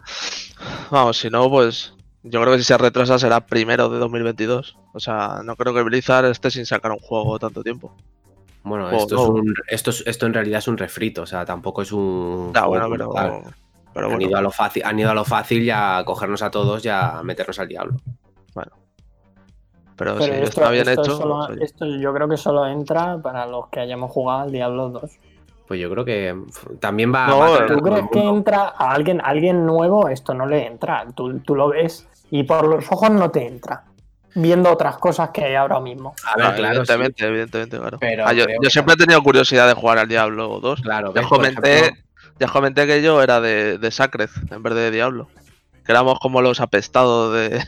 [0.91, 4.77] Vamos, si no, pues yo creo que si se retrasa será primero de 2022.
[4.93, 7.91] O sea, no creo que Blizzard esté sin sacar un juego tanto tiempo.
[8.63, 11.45] Bueno, Juego esto, es un, esto, es- esto en realidad es un refrito, o sea,
[11.45, 12.53] tampoco es un.
[12.67, 13.11] Bueno, pero,
[13.95, 14.27] pero han, bueno.
[14.29, 16.89] ido a lo fácil, han ido a lo fácil y a cogernos a todos y
[16.89, 17.97] a meternos al diablo.
[19.97, 21.17] Pero, Pero si esto, está bien esto hecho.
[21.17, 24.89] solo- pues, esto yo creo que solo entra para los que hayamos jugado al Diablo
[24.91, 25.11] 2.
[25.67, 26.37] Pues yo creo que
[26.81, 30.09] también va, No, va a ¿Tú crees que entra a alguien, a alguien nuevo?
[30.09, 31.07] Esto no le entra.
[31.15, 33.85] Tú, tú lo ves y por los ojos no te entra.
[34.37, 36.15] Viendo otras cosas que hay ahora mismo.
[36.27, 36.93] A ver, Ah, claro, sí.
[36.93, 37.99] evidentemente, evidentemente, claro.
[38.01, 40.81] Pero Ah, yo, siempre he tenido curiosidad de jugar al Diablo 2.
[40.83, 42.03] Claro, ya ves, comenté, ejemplo,
[42.41, 45.29] ya comenté que yo era de, de Sacred en vez de Diablo.
[45.87, 47.63] Que éramos como los apestados de,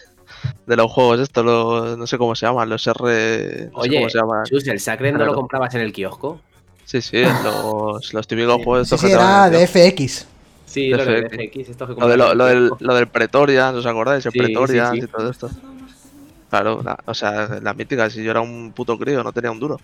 [0.66, 2.96] de los juegos estos, los, no sé cómo se llaman, los R.
[2.96, 4.44] No sé Oye, cómo se llaman.
[4.44, 6.40] Chus, ¿el Sacred no lo comprabas en el kiosco?
[6.86, 10.26] Sí, sí, los, los típicos juegos Sí, estos sí, que te era de FX.
[10.66, 11.76] Sí, lo de FX.
[11.76, 14.24] Que Lo, de lo, del, lo del Pretorian, ¿os acordáis?
[14.24, 15.00] El Sí, sí, Pretorian sí.
[15.02, 15.50] y todo esto.
[16.48, 19.58] Claro, la- o sea, la mítica, si yo era un puto crío, no tenía un
[19.58, 19.80] duro.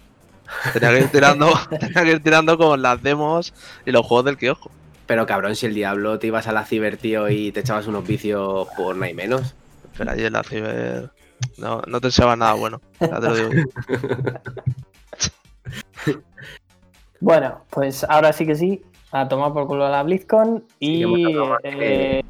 [0.73, 3.53] Tenía que ir tirando, tenía que ir tirando con las demos
[3.85, 4.71] y los juegos del kiosco.
[5.07, 8.07] Pero cabrón, si el diablo te ibas a la ciber, tío, y te echabas unos
[8.07, 9.55] vicios por no hay menos.
[9.99, 11.11] Pero allí en la ciber
[11.59, 12.81] no, no te enseñaban nada bueno.
[13.01, 13.51] Ya te lo digo.
[17.23, 18.83] Bueno, pues ahora sí que sí.
[19.13, 20.65] A tomar por culo la BlizzCon.
[20.81, 21.05] Y
[21.63, 22.25] eh,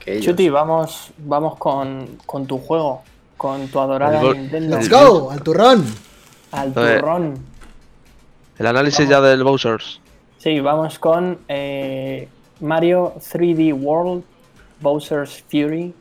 [0.00, 0.20] Que.
[0.20, 3.04] Chuti, vamos, vamos con, con tu juego.
[3.36, 4.76] Con tu adorada El Nintendo.
[4.76, 5.30] ¡Let's go!
[5.30, 5.84] ¡Al turrón!
[6.50, 7.34] Al turrón.
[8.58, 10.00] El análisis ya del Bowser's.
[10.38, 12.28] Sí, vamos con eh,
[12.60, 14.24] Mario 3D World
[14.80, 15.94] Bowser's Fury.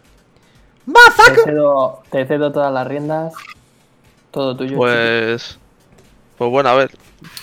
[1.46, 1.52] Te
[2.10, 3.34] te cedo todas las riendas.
[4.32, 4.76] Todo tuyo.
[4.76, 5.60] Pues.
[6.44, 6.92] Pues bueno, a ver.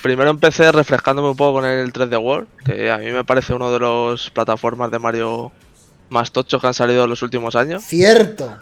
[0.02, 3.72] Primero empecé refrescándome un poco con el 3D World, que a mí me parece uno
[3.72, 5.52] de los plataformas de Mario
[6.10, 7.82] más tochos que han salido en los últimos años.
[7.82, 8.58] Cierto.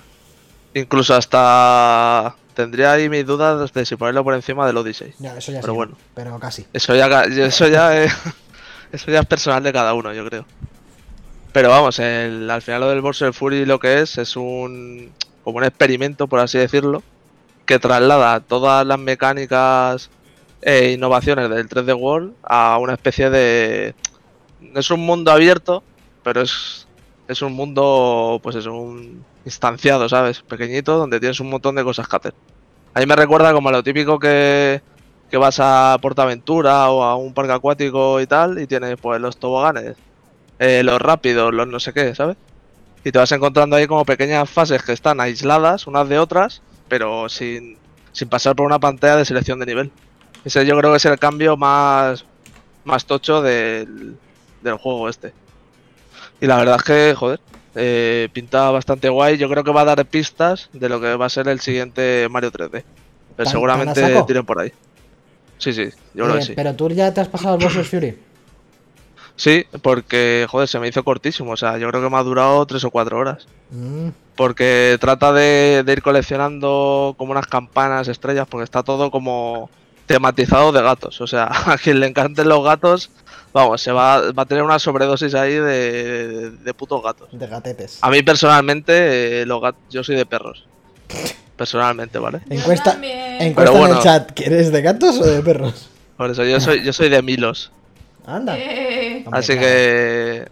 [0.75, 5.13] Incluso hasta tendría ahí mis dudas de si ponerlo por encima del Odyssey.
[5.19, 5.77] Ya, eso ya Pero sí.
[5.77, 5.97] bueno.
[6.15, 6.67] Pero casi.
[6.73, 8.13] Eso ya, eso ya es,
[8.93, 10.45] eso ya es personal de cada uno, yo creo.
[11.53, 15.11] Pero vamos, el- al final lo del Bowser Fury lo que es es un
[15.43, 17.03] como un experimento, por así decirlo,
[17.67, 20.11] que traslada todas las mecánicas
[20.63, 23.95] e innovaciones del 3D World a una especie de
[24.75, 25.83] es un mundo abierto,
[26.23, 26.87] pero es
[27.29, 30.43] es un mundo pues es un instanciado, ¿sabes?
[30.43, 32.35] Pequeñito donde tienes un montón de cosas que hacer.
[32.95, 34.83] A mí me recuerda como a lo típico que
[35.31, 39.37] que vas a Portaventura o a un parque acuático y tal, y tienes pues los
[39.37, 39.97] toboganes,
[40.59, 42.37] eh, los rápidos, los no sé qué, ¿sabes?
[43.05, 47.29] Y te vas encontrando ahí como pequeñas fases que están aisladas unas de otras, pero
[47.29, 47.77] sin,
[48.13, 49.93] sin pasar por una pantalla de selección de nivel.
[50.45, 52.25] Ese yo creo que es el cambio más,
[52.85, 54.17] más tocho del,
[54.63, 55.33] del juego este.
[56.41, 57.41] Y la verdad es que, joder,
[57.75, 59.37] eh, pinta bastante guay.
[59.37, 62.29] Yo creo que va a dar pistas de lo que va a ser el siguiente
[62.31, 62.71] Mario 3D.
[62.71, 62.85] Pero
[63.37, 64.73] ¿Tan- seguramente tiren por ahí.
[65.59, 66.53] Sí, sí, yo creo que sí.
[66.55, 68.17] Pero tú ya te has pasado el Bowser's Fury.
[69.37, 71.53] Sí, porque, joder, se me hizo cortísimo.
[71.53, 73.47] O sea, yo creo que me ha durado tres o cuatro horas.
[73.71, 79.71] Mm, Porque trata de, de ir coleccionando como unas campanas, estrellas, porque está todo como
[80.09, 81.21] tematizado de gatos.
[81.21, 83.11] O sea, a quien le encanten los gatos,
[83.53, 87.29] vamos, se va, va a tener una sobredosis ahí de, de putos gatos.
[87.31, 87.99] de gatetes.
[88.01, 90.67] A mí personalmente, eh, los gat- yo soy de perros.
[91.57, 92.41] Personalmente, ¿vale?
[92.49, 93.43] Yo Encuesta, también.
[93.43, 93.97] encuesta Pero en bueno.
[93.97, 94.33] el chat.
[94.33, 95.89] ¿Quieres de gatos o de perros?
[96.17, 97.71] Por eso yo soy, yo soy de milos.
[98.27, 98.57] Anda.
[98.59, 100.47] Eh, Así que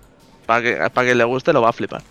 [0.47, 2.03] para que para quien le guste lo va a flipar.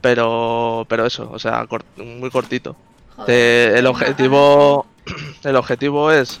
[0.00, 2.74] Pero pero eso, o sea, cort- muy cortito.
[3.16, 4.86] joder, Te- el objetivo
[5.44, 6.40] el objetivo es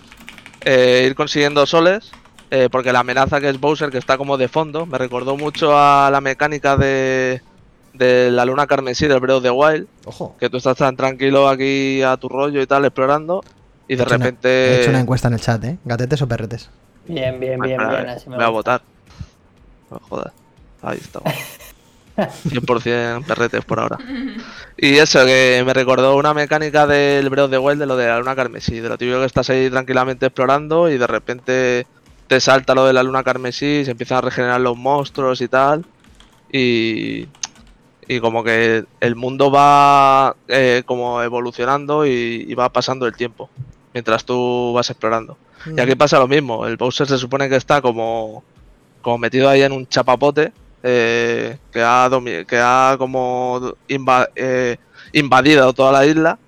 [0.64, 2.10] eh, ir consiguiendo soles
[2.50, 5.76] eh, porque la amenaza que es Bowser que está como de fondo me recordó mucho
[5.78, 7.40] a la mecánica de
[7.92, 10.36] de la luna carmesí del Breath of the Wild Ojo.
[10.38, 13.42] que tú estás tan tranquilo aquí a tu rollo y tal explorando
[13.88, 15.78] y de una- repente He hecho una encuesta en el chat, ¿eh?
[15.84, 16.70] ¿Gatetes o perretes?
[17.06, 18.08] Bien, bien, bien, bien.
[18.08, 18.82] Así me voy a votar.
[19.90, 20.30] No, joder.
[20.82, 21.32] Ahí estamos.
[22.16, 23.98] 100% perretes por ahora.
[24.76, 28.06] Y eso, que me recordó una mecánica del Breath of the Wild de lo de
[28.06, 28.80] la luna carmesí.
[28.80, 31.86] De lo típico que estás ahí tranquilamente explorando y de repente
[32.26, 35.84] te salta lo de la luna carmesí, se empiezan a regenerar los monstruos y tal.
[36.52, 37.28] Y,
[38.06, 43.50] y como que el mundo va eh, como evolucionando y, y va pasando el tiempo
[43.92, 45.36] mientras tú vas explorando.
[45.76, 48.42] Y aquí pasa lo mismo, el Bowser se supone que está como,
[49.02, 53.74] como metido ahí en un chapapote eh, que, ha como
[54.36, 54.76] eh,
[55.12, 56.38] invadido toda la isla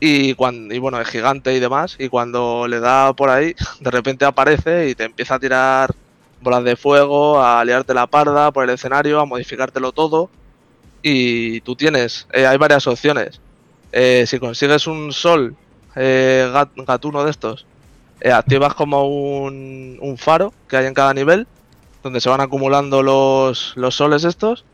[0.00, 4.24] y, cuando, bueno, es gigante y demás y cuando le da por ahí, de repente
[4.24, 5.90] aparece y te empieza a tirar
[6.40, 10.32] bolas de fuego, a liarte la parda por el escenario, a modificártelo todo
[11.02, 13.42] y tú tienes, eh, hay varias opciones.
[13.92, 15.58] Eh, si consigues un sol
[15.96, 17.68] eh, gat- gatuno de estos,
[18.20, 21.48] eh, activas como un faro que hay en cada nivel,
[22.02, 24.64] donde se van acumulando los, los soles estos,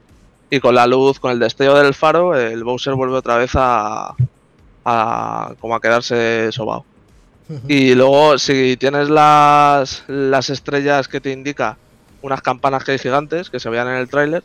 [0.50, 4.14] y con la luz, con el destello del faro, el Bowser vuelve otra vez a,
[4.84, 6.84] a como a quedarse sobao.
[7.48, 7.60] Ujú.
[7.68, 11.76] Y luego, si tienes las, las estrellas que te indica
[12.22, 14.42] unas campanas que hay gigantes, que se vean en el tráiler,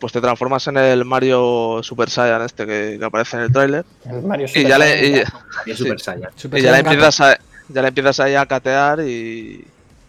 [0.00, 3.84] pues te transformas en el Mario Super Saiyan este que, que aparece en el tráiler.
[4.04, 5.14] El Mario Y Super ya le, Saiyan,
[5.66, 5.84] y- Y es Sí.
[5.84, 6.30] Super Saiyan.
[6.36, 7.38] Super y ya le empiezas a,
[7.68, 9.64] ya le empiezas ahí a catear y,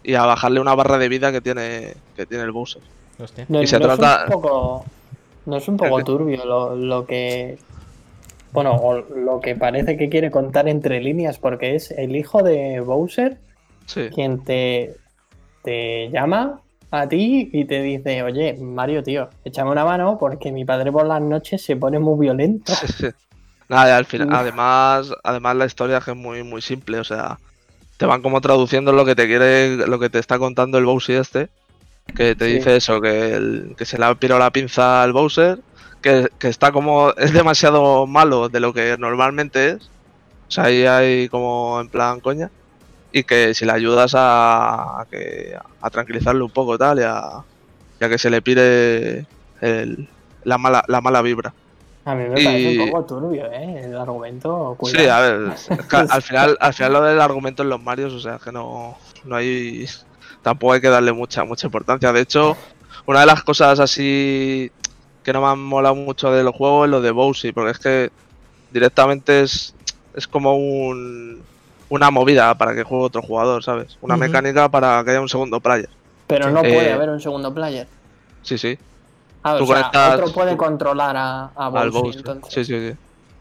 [0.08, 2.80] y a bajarle una barra de vida que tiene, que tiene el Bowser.
[3.18, 3.44] Hostia.
[3.48, 4.84] No, Y se no trata- es un poco,
[5.44, 7.58] no es un poco turbio lo, lo que.
[8.52, 12.80] Bueno, o lo que parece que quiere contar entre líneas, porque es el hijo de
[12.80, 13.36] Bowser
[13.84, 14.96] Sí, quien te,
[15.62, 20.64] te llama a ti y te dice, oye, Mario, tío, échame una mano porque mi
[20.64, 22.72] padre por las noches se pone muy violento.
[22.72, 23.06] sí, sí.
[23.68, 27.38] Nada, al final, además, además la historia es muy, muy simple, o sea,
[27.98, 31.20] te van como traduciendo lo que te quiere, lo que te está contando el Bowser
[31.22, 31.50] este,
[32.14, 32.52] que te Sí.
[32.54, 35.64] dice eso, que, el- que se le ha pirado la pinza al Bowser,
[36.02, 39.92] que, que está como, es demasiado malo de lo que normalmente es,
[40.48, 42.50] o sea, ahí hay como en plan coña,
[43.12, 47.22] y que si le ayudas a, a que, a tranquilizarle un poco tal, y a,
[48.00, 49.28] y a que se le pire
[49.60, 50.10] el-
[50.42, 51.54] la, mala, la mala vibra.
[52.08, 53.82] A mí me parece un poco turbio, ¿eh?
[53.84, 54.76] El argumento.
[54.84, 58.14] Sí, a ver, es que al final, al final lo del argumento en los Marios,
[58.14, 59.86] o sea, que no, no hay,
[60.42, 62.10] tampoco hay que darle mucha, mucha importancia.
[62.12, 62.56] De hecho,
[63.04, 64.72] una de las cosas así
[65.22, 67.78] que no me han molado mucho de los juegos es lo de Bowsy, porque es
[67.78, 68.10] que
[68.70, 69.74] directamente es,
[70.14, 71.42] es como un,
[71.90, 73.98] una movida para que juegue otro jugador, ¿sabes?
[74.00, 75.90] Una mecánica para que haya un segundo player.
[76.26, 77.86] Pero no puede Eh, haber un segundo player.
[78.42, 78.78] Sí, sí,
[79.42, 82.18] Ah, tú o sea, otro puede controlar a, a al Bowser, Bowser.
[82.18, 82.52] entonces.
[82.54, 82.96] Sí, sí, sí.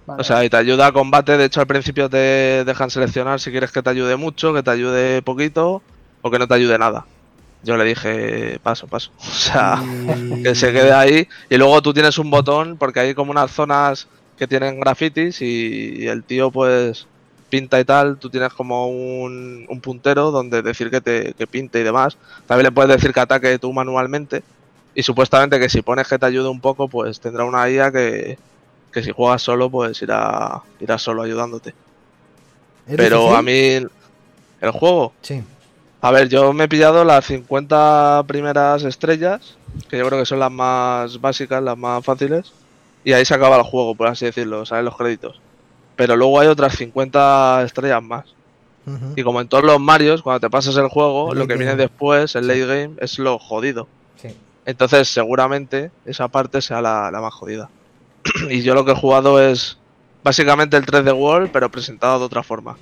[0.06, 1.38] Vale, O sea, y te ayuda a combate.
[1.38, 4.72] De hecho, al principio te dejan seleccionar si quieres que te ayude mucho, que te
[4.72, 5.84] ayude poquito
[6.22, 7.10] o que no te ayude nada.
[7.62, 9.12] Yo le dije paso, paso.
[9.18, 11.28] O sea, Y- que se quede ahí.
[11.50, 16.04] Y luego tú tienes un botón, porque hay como unas zonas que tienen grafitis y,
[16.04, 17.10] y el tío pues
[17.50, 18.20] pinta y tal.
[18.20, 22.18] Tú tienes como un, un puntero donde decir que te que pinte y demás.
[22.46, 24.46] También le puedes decir que ataque tú manualmente.
[24.98, 28.40] Y supuestamente que si pones que te ayude un poco, pues tendrá una IA que,
[28.92, 31.70] que si juegas solo, pues irá, irá solo ayudándote.
[32.88, 33.36] ¿Es Pero difícil?
[33.38, 33.88] a mí
[34.62, 35.44] el juego, Sí.
[36.02, 39.56] a ver, yo me he pillado las 50 primeras estrellas,
[39.88, 42.52] que yo creo que son las más básicas, las más fáciles,
[43.04, 45.40] y ahí se acaba el juego, por así decirlo, salen los créditos.
[45.96, 48.26] Pero luego hay otras 50 estrellas más.
[49.18, 51.76] Y como en todos los Marios, cuando te pasas el juego, El lo que viene
[51.76, 53.88] después, el late game, es lo jodido.
[54.68, 57.70] Entonces, seguramente esa parte sea la, la más jodida.
[58.50, 59.78] y yo lo que he jugado es
[60.26, 62.76] básicamente el 3D World, pero presentado de otra forma.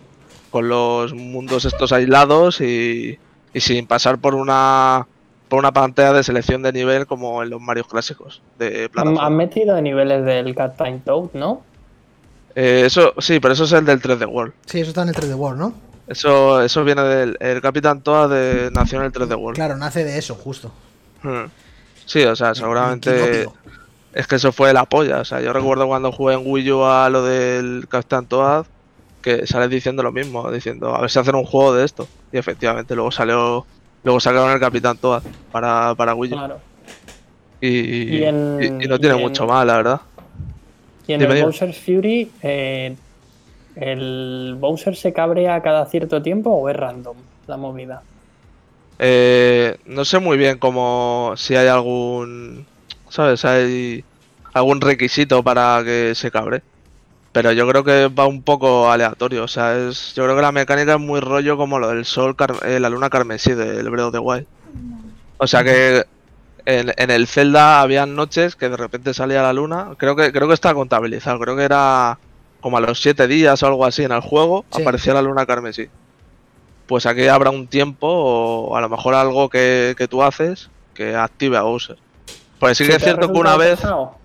[0.50, 3.20] Con los mundos estos aislados y,
[3.54, 5.08] y sin pasar por una
[5.48, 9.80] por una pantalla de selección de nivel como en los Marios clásicos de Han, metido
[9.80, 11.62] niveles del Cat Time Toad, ¿no?
[12.56, 14.54] Eh, eso sí, pero eso es el del 3D World.
[14.66, 15.74] Sí, eso está en el 3D World, ¿no?
[16.08, 19.56] Eso, eso viene del el Capitán Toa de nació en el 3D World.
[19.56, 20.72] Claro, nace de eso, justo.
[21.22, 21.46] Hmm.
[22.06, 23.46] Sí, o sea, seguramente
[24.14, 25.20] es que eso fue la polla.
[25.20, 28.66] O sea, yo recuerdo cuando jugué en Wii U a lo del Capitán Toad
[29.22, 32.08] que sales diciendo lo mismo, diciendo a ver si hacen un juego de esto.
[32.32, 33.66] Y efectivamente luego salió,
[34.04, 36.36] luego sacaron el Capitán Toad para, para Wii U.
[36.36, 36.60] Claro.
[37.60, 40.02] Y, Y en- y- y no tiene y en- mucho más, la verdad.
[41.08, 41.46] Y en Dime, el dime.
[41.48, 42.96] Bowser's Fury, eh,
[43.76, 48.04] ¿el Bowser se cabrea cada cierto tiempo o es random la movida?
[49.00, 52.66] Eh, no sé muy bien cómo si hay algún,
[53.10, 53.44] ¿sabes?
[53.46, 54.04] Hay
[54.54, 56.62] algún requisito para que se cabre.
[57.32, 59.44] Pero yo creo que va un poco aleatorio.
[59.44, 62.36] O sea, es, yo creo que la mecánica es muy rollo como lo del sol,
[62.64, 64.46] eh, la luna carmesí del Breath of the Wild.
[65.38, 66.06] O sea que
[66.66, 69.90] en, en el Zelda había noches que de repente salía la luna.
[69.98, 71.38] Creo que creo que está contabilizado.
[71.40, 72.18] Creo que era
[72.62, 74.82] como a los 7 días o algo así en el juego Sí.
[74.82, 75.90] aparecía la luna carmesí.
[76.88, 81.16] Pues aquí habrá un tiempo o a lo mejor algo que, que tú haces que
[81.16, 81.98] active a Bowser.
[82.60, 83.80] Pues sí que ¿Se es cierto que una vez...
[83.80, 84.16] pesado?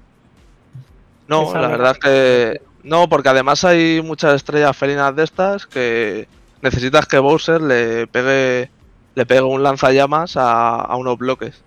[1.26, 6.28] No, la verdad es que no, porque además hay muchas estrellas felinas de estas que
[6.62, 8.70] necesitas que Bowser le pegue
[9.14, 11.62] le pegue un lanzallamas a, a unos bloques.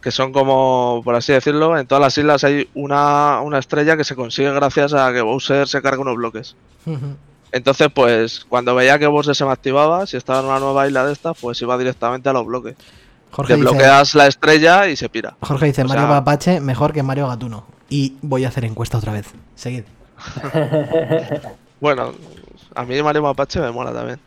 [0.00, 4.04] Que son como, por así decirlo, en todas las islas hay una, una estrella que
[4.04, 6.54] se consigue gracias a que Bowser se carga unos bloques.
[7.52, 11.06] Entonces, pues, cuando veía que Bowser se me activaba, si estaba en una nueva isla
[11.06, 12.74] de estas, pues iba directamente a los bloques.
[13.30, 15.36] Jorge dice, Desbloqueas la estrella y se pira.
[15.40, 17.66] Jorge dice o Mario sea- Mapache mejor que Mario Gatuno.
[17.88, 19.26] Y voy a hacer encuesta otra vez.
[19.54, 19.84] Seguid.
[21.80, 22.12] Bueno,
[22.74, 24.18] a mí Mario Mapache me mola también.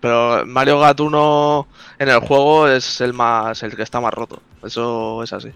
[0.00, 1.66] Pero Mario Gatuno
[1.98, 4.40] en el juego es el más el que está más roto.
[4.64, 5.50] Eso es así.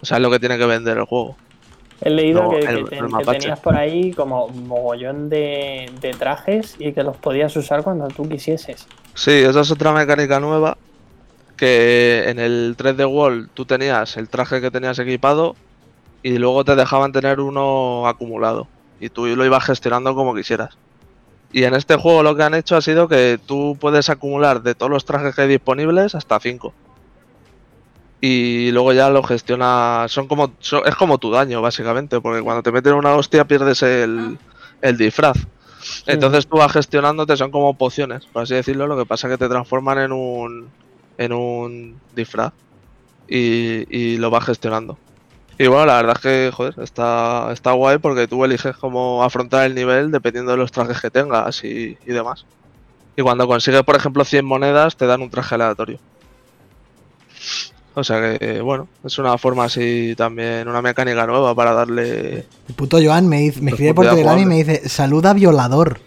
[0.00, 1.36] O sea, es lo que tiene que vender el juego.
[2.00, 2.88] He leído No, que, el-
[3.26, 8.28] tenías por ahí como mogollón de, de trajes y que los podías usar cuando tú
[8.28, 8.86] quisieses.
[9.14, 10.76] Sí, esa es otra mecánica nueva.
[11.56, 15.56] Que en el 3D World tú tenías el traje que tenías equipado
[16.22, 18.68] y luego te dejaban tener uno acumulado.
[19.00, 20.76] Y tú lo ibas gestionando como quisieras.
[21.52, 24.74] Y en este juego lo que han hecho ha sido que tú puedes acumular de
[24.74, 26.72] todos los trajes que hay disponibles hasta 5.
[28.20, 30.10] Y luego ya lo gestionas.
[30.12, 30.56] Son como.
[30.60, 32.20] son- es como tu daño, básicamente.
[32.20, 34.40] Porque cuando te meten una hostia pierdes el,
[34.80, 35.36] el disfraz.
[36.06, 38.86] Entonces tú vas gestionándote, son como pociones, por así decirlo.
[38.88, 40.74] Lo que pasa es que te transforman en un.
[41.18, 42.54] en un disfraz.
[43.28, 45.00] Y, y lo vas gestionando.
[45.58, 49.66] Y bueno, la verdad es que, joder, está, está guay porque tú eliges cómo afrontar
[49.66, 52.46] el nivel dependiendo de los trajes que tengas y, y demás.
[53.16, 56.00] Y cuando consigues, por ejemplo, 100 monedas, te dan un traje aleatorio.
[57.98, 62.46] O sea que, bueno, es una forma así también, una mecánica nueva para darle...
[62.68, 65.98] El puto Joan me, dice, me escribe por Telegram y me dice, saluda violador.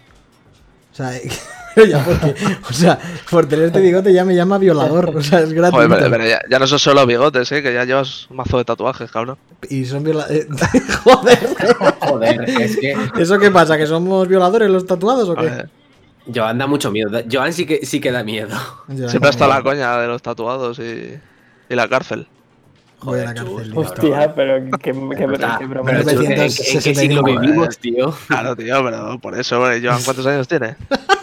[0.90, 1.12] O sea,
[1.88, 2.34] ya porque,
[2.68, 2.98] o sea,
[3.30, 5.14] por tener este bigote ya me llama violador.
[5.14, 5.86] O sea, es gratuito.
[5.86, 7.62] Joder, pero, pero ya, ya no son solo bigotes, ¿eh?
[7.62, 9.36] que ya llevas un mazo de tatuajes, cabrón.
[9.68, 10.46] Y son violadores.
[11.04, 11.38] Joder.
[12.00, 13.76] Joder, es que ¿Eso qué pasa?
[13.76, 15.66] ¿Que somos violadores los tatuados o qué?
[16.34, 17.20] Joan da mucho miedo.
[17.30, 18.56] Joan sí que, sí que da miedo.
[19.08, 21.20] Siempre está la coña de los tatuados y,
[21.72, 22.26] y la cárcel.
[23.00, 23.72] A la Joder, cárcel.
[23.74, 25.14] Hostia, pero qué, qué, broma.
[25.14, 27.40] ¿en qué- ¿En qué 1969, siglo joder.
[27.40, 28.14] vivimos, tío?
[28.28, 30.76] Claro, tío, pero por eso, Joan, ¿cuántos años tiene?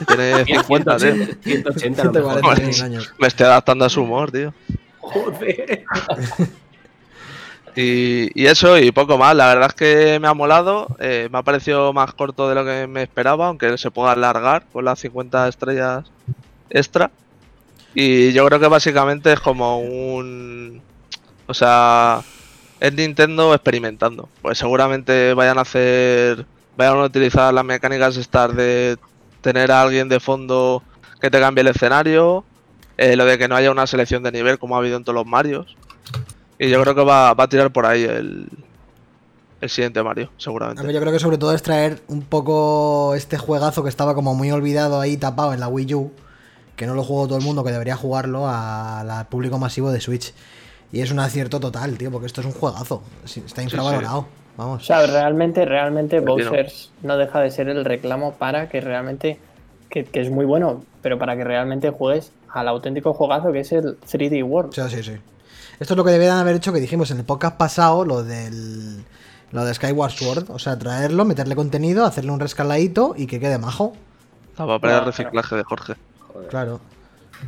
[0.07, 1.15] Tiene 50, tío.
[1.43, 2.31] 180 a lo mejor.
[2.57, 3.13] 140 años.
[3.17, 4.53] Me estoy adaptando a su humor, tío.
[4.99, 5.83] Joder.
[7.75, 9.35] Y, y eso y poco más.
[9.35, 10.87] La verdad es que me ha molado.
[10.99, 14.63] eh, me ha parecido más corto de lo que me esperaba, aunque se pueda alargar
[14.73, 16.05] con las 50 estrellas
[16.69, 17.11] extra.
[17.93, 20.81] Y yo creo que básicamente es como un...
[21.47, 22.21] O sea,
[22.79, 24.29] es Nintendo experimentando.
[24.41, 26.45] Pues seguramente vayan a hacer...
[26.77, 28.97] Vayan a utilizar las mecánicas estas de
[29.41, 30.81] tener a alguien de fondo
[31.19, 32.45] que te cambie el escenario.
[32.97, 35.15] eh, lo de que no haya una selección de nivel como ha habido en todos
[35.15, 35.75] los Marios.
[36.57, 38.49] Y yo creo que va, a tirar por ahí el,
[39.61, 40.93] el siguiente Mario, seguramente.
[40.93, 44.51] yo creo que sobre todo es traer un poco este juegazo que estaba como muy
[44.51, 46.11] olvidado ahí tapado en la Wii U,
[46.79, 50.33] que no lo jugó todo el mundo, que debería jugarlo al público masivo de Switch.
[50.93, 53.03] Y es un acierto total, tío, porque esto es un juegazo.
[53.25, 54.19] Está infravalorado.
[54.19, 54.25] O
[54.55, 54.85] Vamos.
[54.85, 59.39] sea, realmente, realmente Bowser's no deja de ser el reclamo para que realmente,
[59.89, 63.71] que, que es muy bueno, pero para que realmente juegues al auténtico juegazo que es
[63.73, 64.73] el 3D World.
[64.73, 65.17] Sí, sí, sí.
[65.81, 69.03] Esto es lo que deberían haber hecho que dijimos en el podcast pasado, lo del
[69.51, 73.57] lo de Skyward Sword, o sea, traerlo, meterle contenido, hacerle un rescaladito y que quede
[73.57, 73.93] majo.
[74.51, 75.95] Estaba para el reciclaje de Jorge.
[76.49, 76.79] Claro.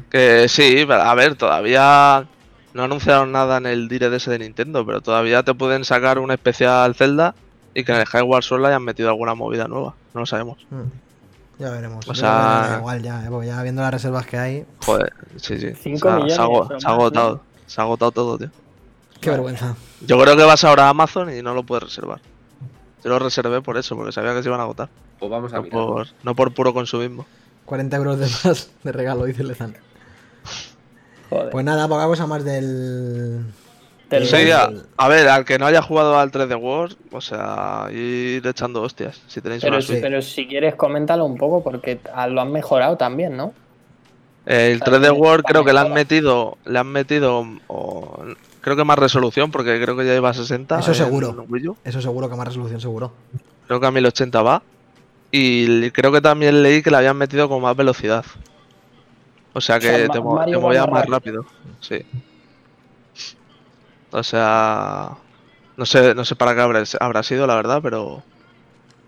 [0.10, 2.26] Que sí, pero, a ver, todavía
[2.74, 6.32] no anunciaron nada en el Direct ese de Nintendo, pero todavía te pueden sacar un
[6.32, 7.36] especial Zelda
[7.74, 9.94] y que en el Skyward Sword le hayan metido alguna movida nueva.
[10.14, 10.58] No lo sabemos.
[10.70, 10.82] Mm.
[11.60, 12.08] Ya veremos.
[12.08, 14.66] O sea- da igual ya, eh, ya viendo las reservas que hay.
[14.86, 15.74] Joder, sí, sí.
[15.76, 17.42] Cinco se, ha- millones se ha o se agotado.
[17.68, 18.50] Se ha agotado todo, tío.
[19.20, 19.76] Qué vergüenza.
[20.02, 22.20] Yo creo que vas ahora a Amazon y no lo puedes reservar.
[23.04, 24.90] Yo lo reservé por eso, porque sabía que se iban a agotar.
[25.20, 25.72] Pues vamos a No mirar.
[25.80, 27.26] por, no por puro consumismo.
[27.72, 29.78] 40 euros de más de regalo, dice Lezan.
[31.30, 31.50] Joder.
[31.52, 33.46] Pues nada, poca cosa más del.
[34.10, 34.52] Del Sí, Bowser.
[34.98, 38.82] a, a ver, al que no haya jugado al 3D World, o sea, ir echando
[38.82, 40.02] hostias, si tenéis pero, una sí, Switch.
[40.02, 43.54] pero si quieres, coméntalo un poco porque lo han mejorado también, ¿no?
[44.46, 47.46] El También 3D World creo que le han metido, le han metido,
[48.60, 50.80] creo que más resolución, porque creo que ya iba a 60.
[50.80, 51.46] Eso seguro.
[51.86, 53.14] Eso seguro que más resolución, seguro.
[53.68, 54.62] Creo que a 1080 va.
[55.32, 58.26] Y creo que también leí que le habían metido con más velocidad.
[59.54, 61.46] O sea O que sea, te, mo- te va movía más rápido.
[61.80, 62.02] Sí.
[64.12, 65.12] O sea,
[65.78, 68.24] no sé, no sé para qué habrá, habrá sido, la verdad, pero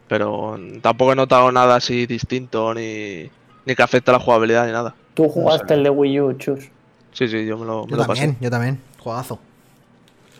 [0.07, 3.29] pero tampoco he notado nada así distinto ni,
[3.65, 4.95] ni que afecte a la jugabilidad ni nada.
[5.13, 6.69] Tú jugaste el de Wii U, Chus.
[7.13, 8.21] Sí, sí, yo me lo, me Yo lo pasé.
[8.21, 8.81] también, yo también.
[8.99, 9.39] Juegazo.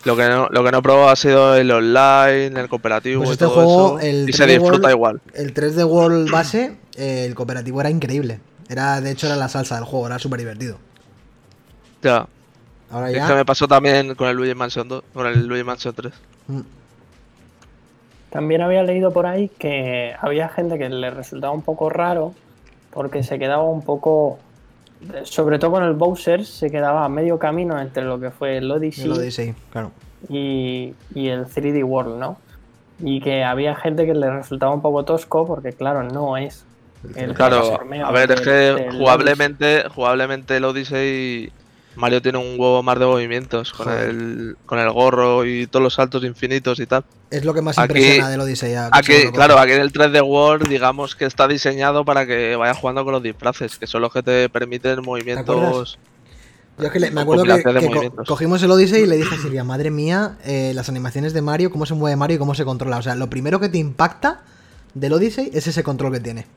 [0.05, 3.29] Lo que no, lo que no he probado ha sido el online, el cooperativo Pues
[3.29, 4.07] y este todo juego, eso.
[4.07, 5.21] el y se 3D disfruta World- igual.
[5.33, 8.39] El 3D World base, eh, el cooperativo era increíble.
[8.69, 10.77] Era, de hecho, era la salsa del juego, era súper divertido.
[12.01, 12.27] Ya.
[12.91, 13.27] Ahora Es ya.
[13.27, 16.13] que me pasó también con el Luigi Mansion 2, con el Luigi Mansion 3.
[16.47, 16.59] mm,
[18.29, 22.33] También había leído por ahí que había gente que le resultaba un poco raro
[22.91, 24.39] porque se quedaba un poco,
[25.23, 28.71] sobre todo con el Bowser, se quedaba a medio camino entre lo que fue el
[28.71, 29.91] Odyssey, el Odyssey, claro.
[30.29, 32.37] y, y el 3D World, ¿no?
[32.99, 36.65] Y que había gente que le resultaba un poco tosco porque, claro, no es
[37.15, 41.51] el Claro, a ver, es que del jugablemente, jugablemente el Odyssey,
[41.95, 45.93] Mario tiene un huevo más de movimientos con el, con el gorro y todos los
[45.93, 47.03] saltos infinitos y tal.
[47.29, 48.75] Es lo que más Aquí- impresiona del Odyssey.
[48.91, 53.03] Aquí, claro, aquí en el 3D World, digamos que está diseñado para que vayas jugando
[53.03, 55.97] con los disfraces, que son los que te permiten movimientos.
[56.79, 59.35] Yo es que le- me acuerdo que, que co- cogimos el Odyssey y le dije
[59.35, 62.55] a Silvia, madre mía, eh, las animaciones de Mario, cómo se mueve Mario y cómo
[62.55, 62.97] se controla.
[62.97, 64.41] O sea, lo primero que te impacta
[64.95, 66.47] del Odyssey es ese control que tiene.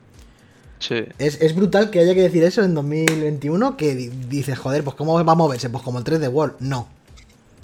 [0.79, 1.03] Sí.
[1.17, 4.95] Es, es brutal que haya que decir eso en 2021, que di- dices, joder, pues
[4.95, 5.69] ¿cómo va a moverse?
[5.69, 6.55] Pues como el 3D World.
[6.59, 6.87] No.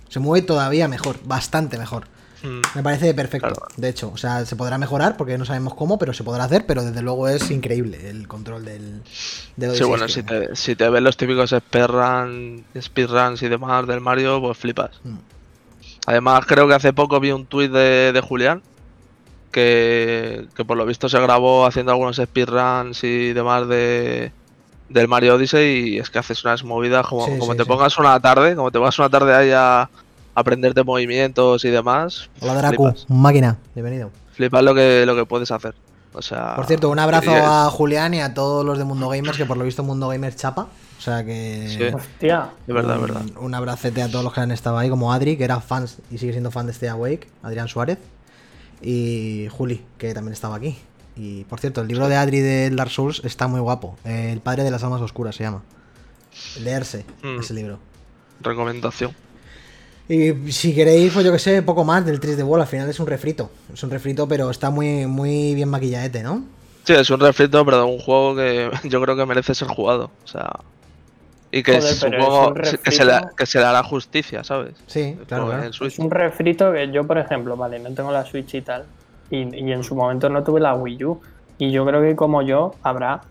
[0.10, 2.08] Se mueve todavía mejor, bastante mejor.
[2.44, 2.60] Mm.
[2.76, 3.68] Me parece perfecto, Claro.
[3.78, 4.12] de hecho.
[4.14, 7.02] O sea, se podrá mejorar porque no sabemos cómo, pero se podrá hacer, pero desde
[7.02, 9.02] luego es increíble el control del,
[9.56, 14.02] del Sí, bueno, si te, si te ves los típicos speedrun, speedruns y demás del
[14.02, 14.92] Mario, pues flipas.
[15.04, 15.16] Mm.
[16.08, 18.62] Además, creo que hace poco vi un tuit de, de Julián
[19.54, 24.32] que, que por lo visto se grabó haciendo algunos speedruns y demás de
[24.90, 27.70] del Mario Odyssey y es que haces unas movidas como, Sí, como sí, te sí.
[27.70, 29.90] pongas una tarde, como te pongas una tarde ahí a
[30.36, 32.30] aprenderte movimientos y demás.
[32.42, 34.12] Hola Dracu, máquina, bienvenido.
[34.34, 35.74] flipas lo que lo que puedes hacer.
[36.16, 39.10] O sea, Por cierto, un abrazo es- a Julián y a todos los de Mundo
[39.10, 40.68] Gamers, que por lo visto Mundo Gamers chapa.
[41.00, 41.68] O sea que.
[41.70, 41.96] Sí.
[41.96, 43.22] Hostia, Es verdad, es un, verdad.
[43.40, 46.20] un abracete a todos los que han estado ahí, como Adri, que era fan y
[46.20, 47.98] sigue siendo fan de Stay Awake, Adrián Suárez.
[48.84, 50.76] Y Juli, que también estaba aquí.
[51.16, 53.98] Y por cierto, el libro de Adri de Dark Souls está muy guapo.
[54.04, 55.62] El padre de las almas oscuras se llama.
[56.62, 57.40] Leerse Mm.
[57.40, 57.80] ese libro.
[58.42, 59.12] Recomendación.
[60.10, 62.90] Y si queréis, pues yo que sé, poco más del 3 de Wall, al final
[62.90, 63.50] es un refrito.
[63.74, 66.44] Es un refrito, pero está muy, muy bien maquillaete, ¿no?
[66.84, 70.12] Sí, es un refrito, pero de un juego que yo creo que merece ser jugado.
[70.26, 70.50] O sea.
[71.56, 73.36] Y que Joder, supongo un que se, le, refrito.
[73.36, 74.74] que se le hará justicia, ¿sabes?
[74.88, 75.70] Sí, claro, claro.
[75.86, 78.86] Es un refrito que yo, por ejemplo, vale, no tengo la Switch y tal.
[79.30, 81.22] Y, y en su momento no tuve la Wii U.
[81.60, 83.22] Y yo creo que como yo habrá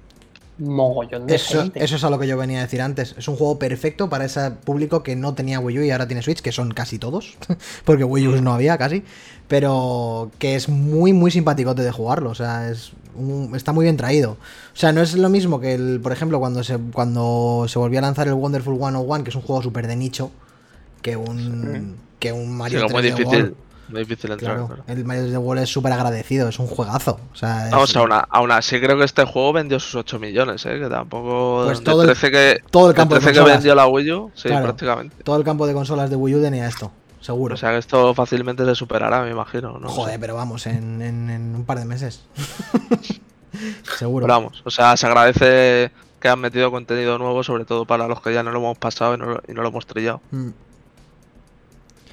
[0.68, 1.82] mogollón de Eso, gente.
[1.84, 3.14] eso es a lo que yo venía a decir antes.
[3.18, 6.22] Es un juego perfecto para ese público que no tenía Wii U y ahora tiene
[6.22, 7.36] Switch, que son casi todos,
[7.84, 9.02] porque Wii U no había casi,
[9.48, 12.30] pero que es muy, muy simpaticote de jugarlo.
[12.30, 14.32] O sea, es un- está muy bien traído.
[14.32, 17.98] O sea, no es lo mismo que, el, por ejemplo, cuando se, cuando se volvió
[17.98, 20.30] a lanzar el Wonderful 101, que es un juego súper de nicho,
[21.02, 23.54] que un, que un Sí, Mario que muy 3D difícil, World.
[23.88, 24.52] Muy difícil entrar.
[24.56, 24.84] Claro, claro.
[24.86, 27.18] el Mario 3D World es súper agradecido, es un juegazo.
[27.32, 30.18] O sea, es- Vamos, aún, a- aún así creo que este juego vendió sus 8
[30.18, 30.78] millones, ¿eh?
[30.80, 31.64] Que tampoco...
[31.66, 33.58] Pues todo el- 13 que, todo el campo de 13 que consolas.
[33.58, 34.64] vendió la Wii U, sí, Claro.
[34.64, 35.16] prácticamente.
[35.24, 37.54] todo el campo de consolas de Wii U tenía esto, seguro.
[37.54, 39.78] O sea que esto fácilmente se superará, me imagino.
[39.78, 39.88] ¿no?
[39.88, 42.22] Joder, pero vamos, en, en- en un par de meses.
[43.98, 44.24] Seguro.
[44.26, 48.20] Pero vamos, o sea, se agradece que han metido contenido nuevo, sobre todo para los
[48.22, 50.20] que ya no lo hemos pasado y no, lo- y no lo hemos trillado.
[50.30, 50.48] Mm.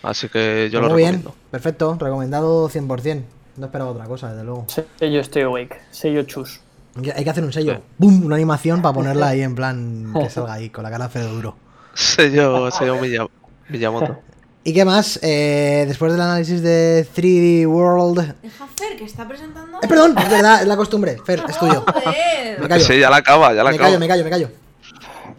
[0.04, 1.36] Así que yo Muy lo bien, recomiendo.
[1.52, 3.24] perfecto, recomendado 100%.
[3.58, 4.66] No esperaba otra cosa, desde luego.
[4.98, 6.62] Sello Stay Awake, sello Chus.
[6.96, 7.80] Hay que- Hay que hacer un sello, Sí.
[7.98, 8.26] ¡boom!
[8.26, 11.56] Una animación para ponerla ahí en plan que salga ahí, con la cara feo duro.
[11.94, 12.96] Sello, sello
[13.70, 14.20] Miyamoto.
[14.64, 15.20] ¿Y qué más?
[15.24, 18.36] Eh, después del análisis de 3D World.
[18.42, 19.80] Deja Fer, que está presentando.
[19.82, 20.16] ¡Eh, perdón!
[20.18, 21.18] Es verdad, es la costumbre.
[21.26, 21.84] Fer, es tuyo.
[22.60, 22.84] Me callo.
[22.86, 23.88] Sí, ya la acaba, ya la Me acaba.
[23.90, 24.50] callo, me callo, me callo.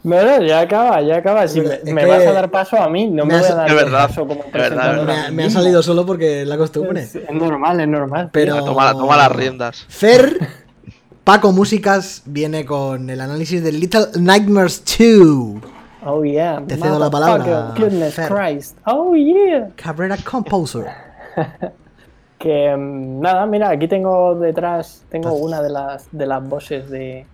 [0.02, 1.46] Bueno, ya acaba, ya acaba.
[1.46, 4.08] Si me, vas a dar paso a mí, no me me, voy a dar verdad,
[4.08, 7.02] paso como verdad, Me, ha- me ha salido solo porque es la costumbre.
[7.02, 8.30] Es, es normal, es normal.
[8.32, 8.64] Pero.
[8.64, 9.84] Toma, toma las riendas.
[9.88, 10.38] Fer,
[11.24, 15.62] Paco Músicas viene con el análisis de Little Nightmares 2.
[16.06, 16.62] Oh yeah.
[16.66, 18.28] Te cedo la palabra, Goodness Fer.
[18.28, 18.78] Christ.
[18.86, 19.68] Oh yeah.
[19.76, 20.86] Cabrera Composer.
[22.38, 27.26] Que mm, nada, mira, aquí tengo detrás, tengo una de las de las voces de,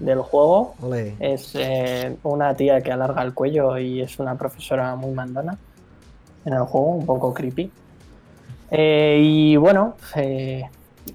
[0.00, 0.74] del juego.
[1.18, 5.56] Es eh, una tía que alarga el cuello y es una profesora muy mandona
[6.44, 7.70] en el juego, un poco creepy.
[8.70, 10.64] Eh, y bueno, eh,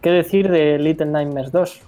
[0.02, 1.82] ¿qué decir de Little Nightmares 2?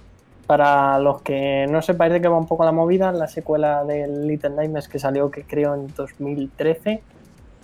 [0.46, 4.06] Para los que no sepáis de qué va un poco la movida, la secuela de
[4.06, 7.02] Little Nightmares que salió, que creo en 2013,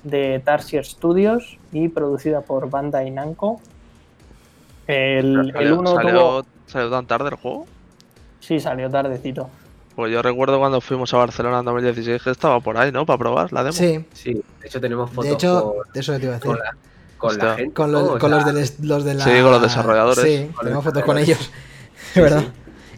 [0.03, 3.61] de Tarsier Studios y producida por Bandai Namco.
[4.89, 6.47] El, el Salió, 1 salió- tuvo...
[6.67, 7.67] salió tan tarde el juego.
[8.43, 9.49] Sí, salió tardecito.
[9.95, 13.07] Pues yo recuerdo cuando fuimos a Barcelona en 2016 que estaba por ahí, ¿no?
[13.07, 13.73] Para probar la demo.
[13.75, 16.47] Sí, Sí, de hecho tenemos fotos de hecho, con, eso te iba a decir.
[16.51, 16.77] con la,
[17.19, 17.55] con la Hostia.
[17.57, 17.75] gente.
[17.75, 18.01] Con ¿no?
[18.01, 19.25] los, O con sea, los, del- los de la.
[19.25, 20.25] Sí, con los desarrolladores.
[20.25, 21.51] Sí, Con tenemos fotos con ellos.
[22.15, 22.45] Es verdad.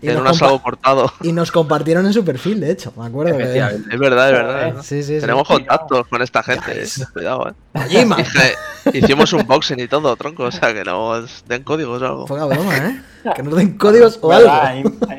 [0.09, 1.13] En nos un asado cortado.
[1.23, 3.37] y nos compartieron en su perfil, de hecho, me acuerdo.
[3.37, 3.45] que-.
[3.45, 4.55] Es verdad, es verdad.
[4.67, 4.83] Verdad.
[4.83, 5.03] Sí.
[5.21, 6.83] Tenemos contactos con esta gente.
[6.83, 6.87] Eh.
[7.13, 8.55] Cuidado, eh.
[8.93, 10.45] Hicimos un boxing y todo, tronco.
[10.45, 12.25] O sea, que nos den códigos o algo.
[12.27, 13.03] Poca broma, ¿eh?
[13.37, 14.51] Que nos den códigos o algo.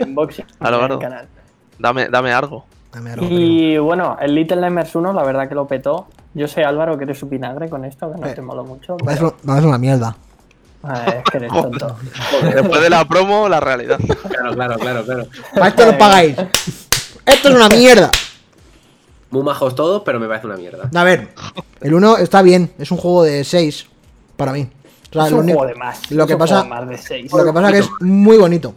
[0.02, 1.00] Unboxing Claro, en el claro.
[1.00, 1.28] canal.
[1.80, 2.66] Dame, dame algo.
[2.94, 6.08] Dame algo, Y bueno, el Little Nightmares 1, la verdad que lo petó.
[6.34, 8.34] Yo sé, Álvaro, que eres su vinagre con esto, que no Eh.
[8.34, 8.96] te molo mucho.
[9.06, 10.16] pero- es una mierda.
[10.94, 11.98] Es que eres tonto.
[12.54, 14.00] Después de la promo, la realidad.
[14.30, 15.28] Claro, claro, claro, claro.
[15.54, 16.38] Para esto no pagáis.
[17.26, 18.12] Esto es una mierda.
[19.32, 20.90] Muy majos todos, pero me parece una mierda.
[20.94, 21.30] A ver,
[21.82, 22.72] el 1 está bien.
[22.78, 23.88] Es un juego de 6
[24.38, 24.70] para mí.
[25.10, 26.12] O sea, es lo un único- juego de más.
[26.12, 27.32] lo es que un pasa- juego más de 6.
[27.34, 28.76] Lo que pasa es que es muy bonito.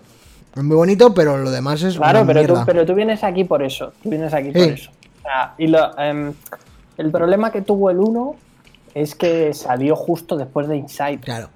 [0.56, 3.44] Es muy bonito, pero lo demás es Claro, una pero tú, pero tú vienes aquí
[3.44, 3.92] por eso.
[4.02, 4.90] Tú vienes aquí por eso.
[4.90, 6.32] O sea, y lo, em,
[6.96, 8.34] el problema que tuvo el 1
[8.94, 11.20] es que salió justo después de Inside.
[11.20, 11.50] Claro.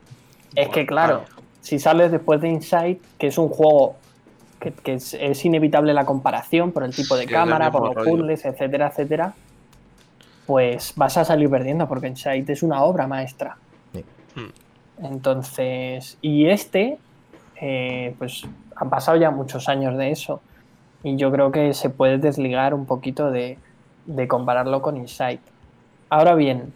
[0.55, 1.23] Es que, claro,
[1.61, 3.97] si sales después de Inside, que es un juego
[4.61, 7.87] que, que es, es inevitable la comparación por el tipo de Sí, el cámara, por
[7.87, 8.11] los rollo.
[8.11, 9.35] puzzles, etcétera, etcétera,
[10.47, 13.57] pues vas a salir perdiendo porque Inside es una obra maestra.
[13.93, 14.05] Sí.
[14.35, 15.05] Hmm.
[15.05, 16.99] Entonces, y este,
[17.61, 18.43] eh, pues
[18.77, 20.41] han pasado ya muchos años de eso.
[21.05, 23.59] Y yo creo que se puede desligar un poquito de,
[24.07, 25.41] de compararlo con Inside.
[26.11, 26.73] Ahora bien,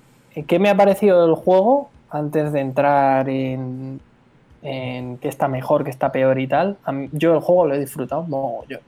[0.49, 1.91] ¿qué me ha parecido del juego?
[2.11, 4.01] Antes de entrar en,
[4.63, 6.77] en qué está mejor, qué está peor y tal.
[7.13, 8.81] yo el juego lo he disfrutado mogollón.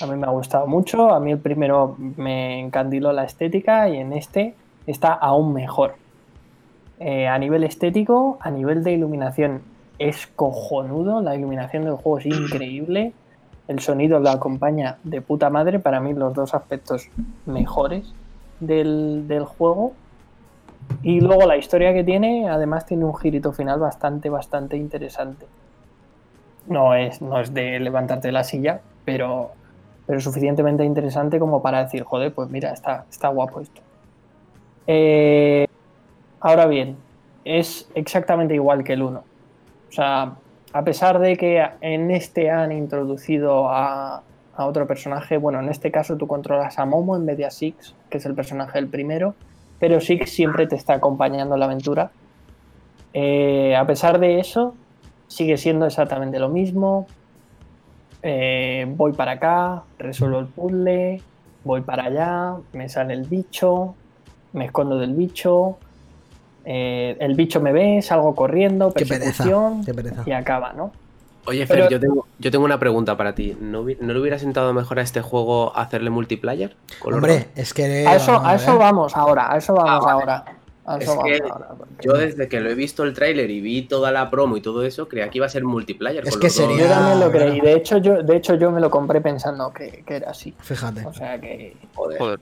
[0.00, 1.12] A mí me ha gustado mucho.
[1.12, 4.54] A mí el primero me encandiló la estética y en este
[4.86, 5.94] está aún mejor.
[6.98, 9.62] Eh, a nivel estético, a nivel de iluminación
[9.98, 11.20] es cojonudo.
[11.20, 13.12] La iluminación del juego es increíble.
[13.68, 15.78] El sonido lo acompaña de puta madre.
[15.78, 17.08] Para mí los dos aspectos
[17.44, 18.14] mejores
[18.60, 19.92] del juego.
[21.02, 25.46] Y luego la historia que tiene, además tiene un girito final bastante, bastante interesante.
[26.66, 29.50] No es, no es de levantarte de la silla, pero,
[30.06, 33.80] pero suficientemente interesante como para decir, joder, pues mira, está, está guapo esto.
[34.86, 35.66] Eh,
[36.40, 36.96] ahora bien,
[37.44, 39.18] es exactamente igual que el 1.
[39.18, 40.34] O sea,
[40.72, 44.22] a pesar de que en este han introducido a,
[44.56, 47.94] otro personaje, bueno, en este caso tú controlas a Momo en vez de a Six,
[48.08, 49.34] que es el personaje del primero,
[49.82, 52.12] pero Six siempre te está acompañando en la aventura.
[53.12, 54.76] Eh, a pesar de eso,
[55.26, 57.08] sigue siendo exactamente lo mismo.
[58.22, 61.20] Eh, voy para acá, resuelvo el puzzle,
[61.64, 63.96] voy para allá, me sale el bicho,
[64.52, 65.78] me escondo del bicho,
[66.64, 70.22] eh, el bicho me ve, salgo corriendo, Qué pereza, persecución qué pereza.
[70.24, 70.92] y acaba, ¿no?
[71.46, 73.56] Oye, Pero- Fer, yo tengo, yo tengo una pregunta para ti.
[73.60, 76.76] ¿No, hubi- ¿No le hubiera sentado mejor a este juego hacerle multiplayer?
[77.04, 78.06] Hombre, es que.
[78.06, 78.78] A eso, vamos a eso ver.
[78.78, 80.12] vamos ahora, a eso vamos Ah, vale.
[80.20, 80.44] ahora.
[80.84, 83.50] A eso Es vamos que ahora, porque- Yo desde que lo he visto el tráiler
[83.50, 86.24] y vi toda la promo y todo eso, creía que iba a ser multiplayer.
[86.26, 86.66] Es con que los dos.
[86.68, 87.60] sería- Yo también lo creí.
[87.60, 90.54] De hecho, yo, de hecho, yo me lo compré pensando que, que era así.
[90.60, 91.06] Fíjate.
[91.06, 91.76] O sea que.
[91.94, 92.18] Joder.
[92.18, 92.40] Joder.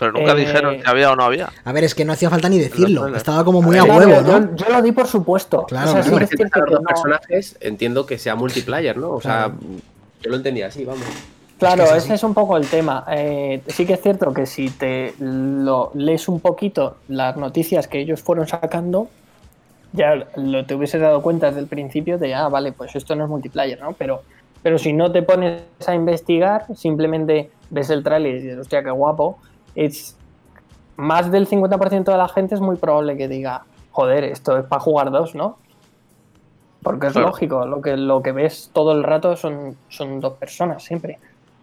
[0.00, 1.50] Pero nunca Eh, dijeron si había o no había.
[1.64, 3.06] A ver, es que no hacía falta ni decirlo.
[3.14, 4.56] Estaba como muy a ver, huevo, Claro, ¿no?
[4.56, 5.64] yo, yo lo di por supuesto.
[5.66, 6.26] Claro, o sea, sí claro.
[6.28, 9.10] que los que no- personajes, entiendo que sea multiplayer, ¿no?
[9.10, 9.52] O sea,
[10.22, 11.04] yo lo entendía así, vamos.
[11.58, 13.04] Claro, Es que es ese es un poco el tema.
[13.10, 18.00] Eh, sí que es cierto que si te lo lees un poquito las noticias que
[18.00, 19.08] ellos fueron sacando,
[19.92, 23.24] ya lo te hubieses dado cuenta desde el principio de, ah, vale, pues esto no
[23.24, 23.92] es multiplayer, ¿no?
[23.92, 24.22] Pero,
[24.62, 28.90] pero si no te pones a investigar, simplemente ves el tráiler y dices, hostia, qué
[28.90, 29.38] guapo,
[29.74, 30.16] es
[30.96, 34.80] más del 50% de la gente es muy probable que diga, joder, esto es para
[34.80, 35.58] jugar dos, ¿no?
[36.82, 37.28] Porque es Claro.
[37.28, 41.18] lógico, lo que, lo que ves todo el rato son, son dos personas siempre.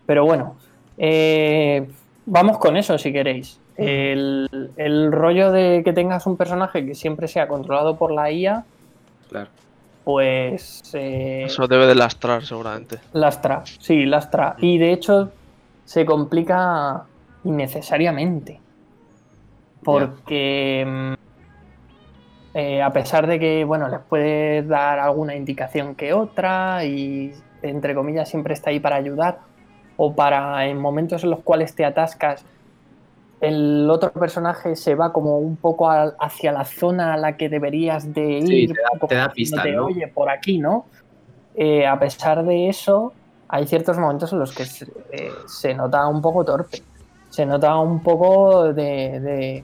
[0.05, 0.55] Pero bueno,
[0.97, 1.87] eh,
[2.25, 3.59] vamos con eso si queréis.
[3.75, 8.63] El, el rollo de que tengas un personaje que siempre sea controlado por la IA,
[9.29, 9.49] Claro.
[10.03, 12.99] pues eh, Eso debe de lastrar seguramente.
[13.13, 14.55] lastra, sí, lastra.
[14.59, 15.31] Y de hecho
[15.85, 17.03] se complica
[17.43, 18.61] innecesariamente.
[19.83, 21.13] Porque mm,
[22.53, 27.95] eh, a pesar de que, bueno, les puedes dar alguna indicación que otra y entre
[27.95, 29.39] comillas siempre está ahí para ayudar
[29.95, 32.45] o para en momentos en los cuales te atascas
[33.39, 38.11] el otro personaje se va como un poco hacia la zona a la que deberías
[38.11, 39.85] de ir, Sí, te da- te da pistas, ¿no?
[39.85, 40.87] oye, por aquí, ¿no?
[41.53, 43.13] Eh, a pesar de eso,
[43.47, 46.79] hay ciertos momentos en los que se, eh, se nota un poco torpe.
[47.37, 49.63] Se nota un poco de,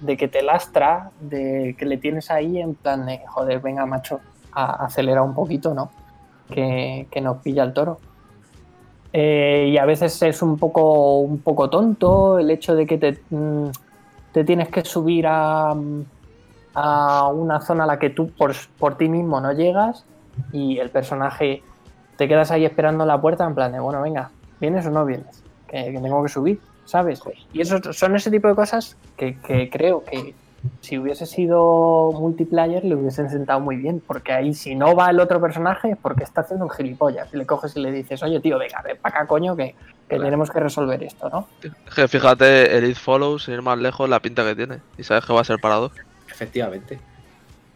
[0.00, 4.20] de- que te lastra, de que le tienes ahí en plan de, joder, venga, macho,
[4.52, 5.90] acelera un poquito, ¿no?
[6.50, 7.98] Que, que nos pilla el toro.
[9.12, 13.20] Eh, y a veces es un poco, un poco tonto el hecho de que te,
[13.28, 13.66] mm,
[14.32, 15.74] te tienes que subir a,
[16.74, 20.06] a una zona a la que tú por, por ti mismo no llegas
[20.50, 21.62] y el personaje
[22.16, 25.42] te quedas ahí esperando la puerta en plan de, bueno, venga, ¿vienes o no vienes?
[25.68, 27.22] Que tengo que subir, ¿sabes?
[27.52, 30.34] Y eso son ese tipo de cosas que, que creo que
[30.80, 35.18] si hubiese sido multiplayer le hubiesen sentado muy bien, porque ahí si no va el
[35.18, 38.38] otro personaje es porque está haciendo un gilipollas y le coges y le dices, oye
[38.40, 39.74] tío, venga, ven para acá coño que,
[40.08, 40.24] que Claro.
[40.24, 41.48] tenemos que resolver esto, ¿no?
[41.62, 44.78] Es que fíjate, el It Follow, sin ir más lejos, la pinta que tiene.
[44.96, 45.92] Y sabes que va a ser para dos.
[46.30, 47.00] Efectivamente.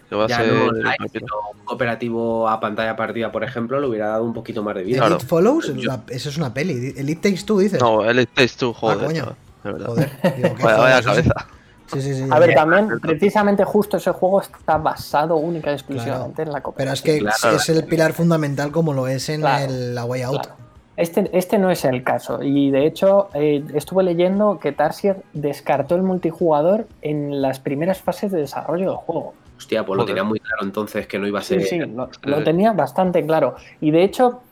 [0.08, 0.52] Que va a Ya ser.
[0.52, 1.18] no online, una pinta.
[1.18, 4.84] sino un cooperativo a pantalla partida, por ejemplo, le hubiera dado un poquito más de
[4.84, 4.98] vida.
[5.00, 5.16] Claro.
[5.16, 6.94] It Follows, Yo- eso es una peli.
[6.96, 7.80] El It Takes Two, dices.
[7.80, 8.98] No, el It Takes Two, joder.
[9.04, 9.20] coño.
[9.22, 9.86] chaval, de verdad.
[9.86, 11.46] Joder, digo, qué Vaya, cabeza.
[11.92, 12.24] Sí, sí, sí.
[12.30, 16.62] A ver, también precisamente justo ese juego está basado única y exclusivamente en la Pero
[16.64, 17.14] cooperación.
[17.16, 17.56] es que Claro.
[17.56, 20.40] es el pilar fundamental como lo es en Claro, el- la Way Out.
[20.42, 20.56] Claro.
[20.96, 22.42] Este, este no es el caso.
[22.42, 28.32] Y de hecho, eh, estuve leyendo que Tarsier descartó el multijugador en las primeras fases
[28.32, 29.34] de desarrollo del juego.
[29.56, 31.62] Hostia, pues lo tenía muy claro entonces que no iba a ser.
[31.62, 33.56] sí, lo, lo tenía bastante claro.
[33.80, 34.42] Y de hecho,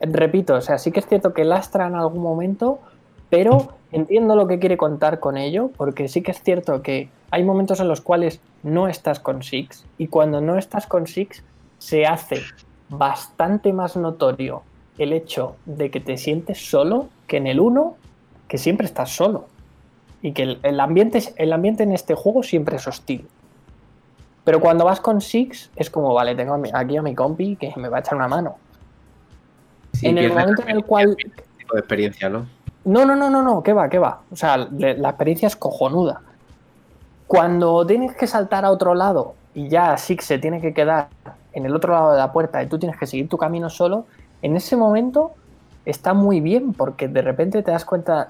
[0.00, 2.80] repito, o sea, sí que es cierto que lastra en algún momento,
[3.30, 7.44] pero entiendo lo que quiere contar con ello, porque sí que es cierto que hay
[7.44, 11.42] momentos en los cuales no estás con Six, y cuando no estás con Six,
[11.78, 12.40] se hace
[12.88, 14.62] bastante más notorio
[14.98, 17.96] el hecho de que te sientes solo que en el 1,
[18.48, 19.48] que siempre estás solo.
[20.22, 23.26] Y que el, el ambiente, el ambiente en este juego siempre es hostil.
[24.46, 27.88] Pero cuando vas con Six, es como, vale, tengo aquí a mi compi que me
[27.88, 28.58] va a echar una mano.
[29.92, 31.16] Sí, en el momento en el cual.
[31.16, 32.46] tipo de experiencia, ¿no?
[32.84, 34.20] No, no, no, no, no, que va, que va.
[34.30, 36.20] O sea, la experiencia es cojonuda.
[37.26, 41.08] Cuando tienes que saltar a otro lado y ya Six se tiene que quedar
[41.52, 44.06] en el otro lado de la puerta y tú tienes que seguir tu camino solo,
[44.42, 45.32] en ese momento
[45.84, 48.28] está muy bien porque de repente te das cuenta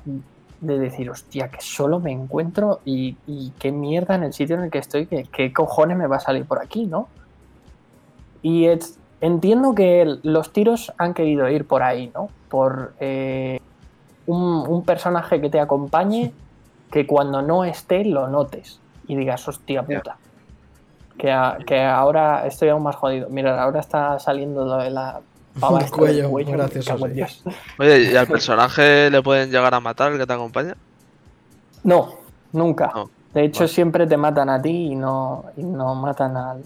[0.60, 4.64] de decir, hostia, que solo me encuentro y, y qué mierda en el sitio en
[4.64, 7.08] el que estoy, que qué cojones me va a salir por aquí, ¿no?
[8.42, 12.28] Y es- entiendo que los tiros han querido ir por ahí, ¿no?
[12.48, 13.60] Por eh,
[14.26, 16.32] un, un personaje que te acompañe
[16.90, 20.16] que cuando no esté lo notes y digas, hostia puta.
[21.18, 23.28] Que, a- que ahora estoy aún más jodido.
[23.30, 25.20] Mira, ahora está saliendo lo de la
[25.60, 26.96] pava El cuello, cuello, me gracioso.
[27.08, 27.42] Dios.
[27.78, 30.76] Oye, ¿y al personaje le pueden llegar a matar el que te acompaña?
[31.84, 32.14] No,
[32.52, 32.90] nunca.
[32.94, 33.10] No.
[33.32, 36.62] De hecho, siempre te matan a ti y no, y no matan al,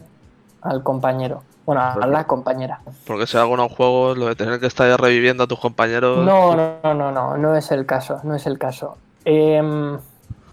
[0.63, 1.43] al compañero.
[1.67, 2.81] Bueno, a la compañera.
[3.07, 6.25] Porque si algunos juegos, lo de tener que estar reviviendo a tus compañeros.
[6.25, 8.97] No, no, no, no, no, no es el caso, no es el caso.
[9.25, 9.99] Em,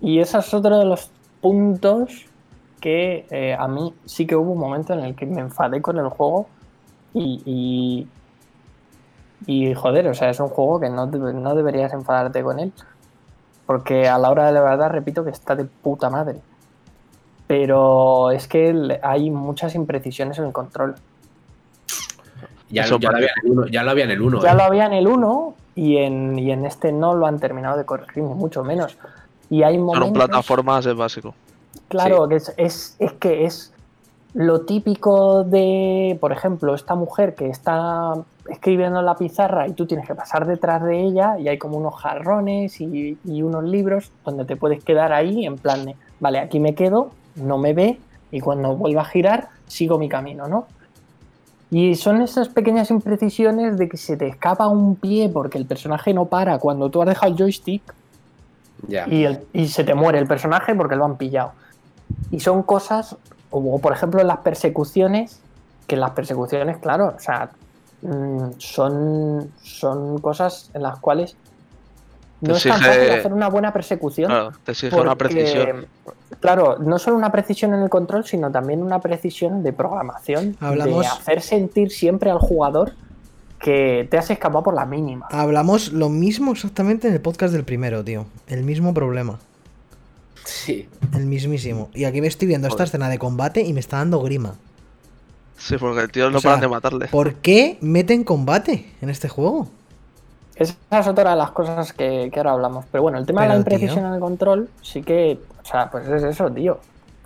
[0.01, 1.09] y ese es otro de los
[1.41, 2.25] puntos
[2.79, 5.97] que eh, a mí sí que hubo un momento en el que me enfadé con
[5.97, 6.47] el juego
[7.13, 8.07] y, y,
[9.45, 12.73] y, joder, o sea, es un juego que no, no deberías enfadarte con él.
[13.65, 16.39] Porque a la hora de la verdad, repito que está de puta madre.
[17.45, 20.95] Pero es que hay muchas imprecisiones en el control.
[22.69, 24.41] Ya, Eso ya lo había en el 1, ya lo había en el 1.
[24.41, 24.55] Ya eh.
[24.55, 27.85] lo había en el 1 y en, y en este no lo han terminado de
[27.85, 28.97] corregir, ni mucho menos.
[29.49, 30.11] Y hay Son momentos.
[30.11, 31.33] plataformas, es básico.
[31.87, 33.73] Claro, que es, es, es que es
[34.39, 38.13] lo típico de, por ejemplo, esta mujer que está
[38.47, 41.77] escribiendo en la pizarra y tú tienes que pasar detrás de ella y hay como
[41.77, 46.37] unos jarrones y, y unos libros donde te puedes quedar ahí en plan de, vale,
[46.37, 47.99] aquí me quedo, no me ve
[48.31, 50.67] y cuando vuelva a girar sigo mi camino, ¿no?
[51.71, 56.13] Y son esas pequeñas imprecisiones de que se te escapa un pie porque el personaje
[56.13, 57.81] no para cuando tú has dejado el joystick
[58.87, 59.07] Ya.
[59.09, 61.53] y, el- y se te muere el personaje porque lo han pillado.
[62.31, 63.17] Y son cosas,
[63.49, 65.39] o por ejemplo las persecuciones,
[65.87, 67.49] que las persecuciones, claro, o sea,
[68.01, 71.35] mm, son, son cosas en las cuales
[72.41, 74.29] no es tan fácil hacer una buena persecución.
[74.29, 75.87] Claro, te exige una porque, precisión.
[76.39, 81.01] Claro, no solo una precisión en el control, sino también una precisión de programación, Hablamos-
[81.01, 82.93] de hacer sentir siempre al jugador
[83.59, 85.27] que te has escapado por la mínima.
[85.31, 88.27] Hablamos lo mismo exactamente en el podcast del primero, tío.
[88.47, 89.39] El mismo problema.
[90.47, 90.87] Sí.
[91.13, 91.89] El mismísimo.
[91.93, 94.55] Y aquí me estoy viendo esta escena de combate y me está dando grima.
[95.57, 97.07] Sí, porque el tío no O sea, paran de matarle.
[97.09, 99.67] ¿Por qué meten combate en este juego?
[100.55, 102.85] Esa es otra de las cosas que, que ahora hablamos.
[102.91, 104.07] Pero bueno, el tema de la imprecisión tío.
[104.07, 105.37] en el control, sí que.
[105.61, 106.79] O sea, pues es eso, tío.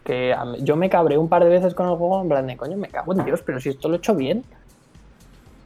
[0.04, 2.58] Que mí- yo me cabré un par de veces con el juego en plan de
[2.58, 4.44] coño, me cago en Dios, pero si esto lo he hecho bien.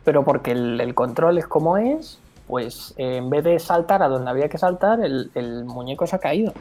[0.03, 4.07] Pero porque el, el control es como es, pues eh, en vez de saltar a
[4.09, 6.53] donde había que saltar, el, el muñeco se ha caído.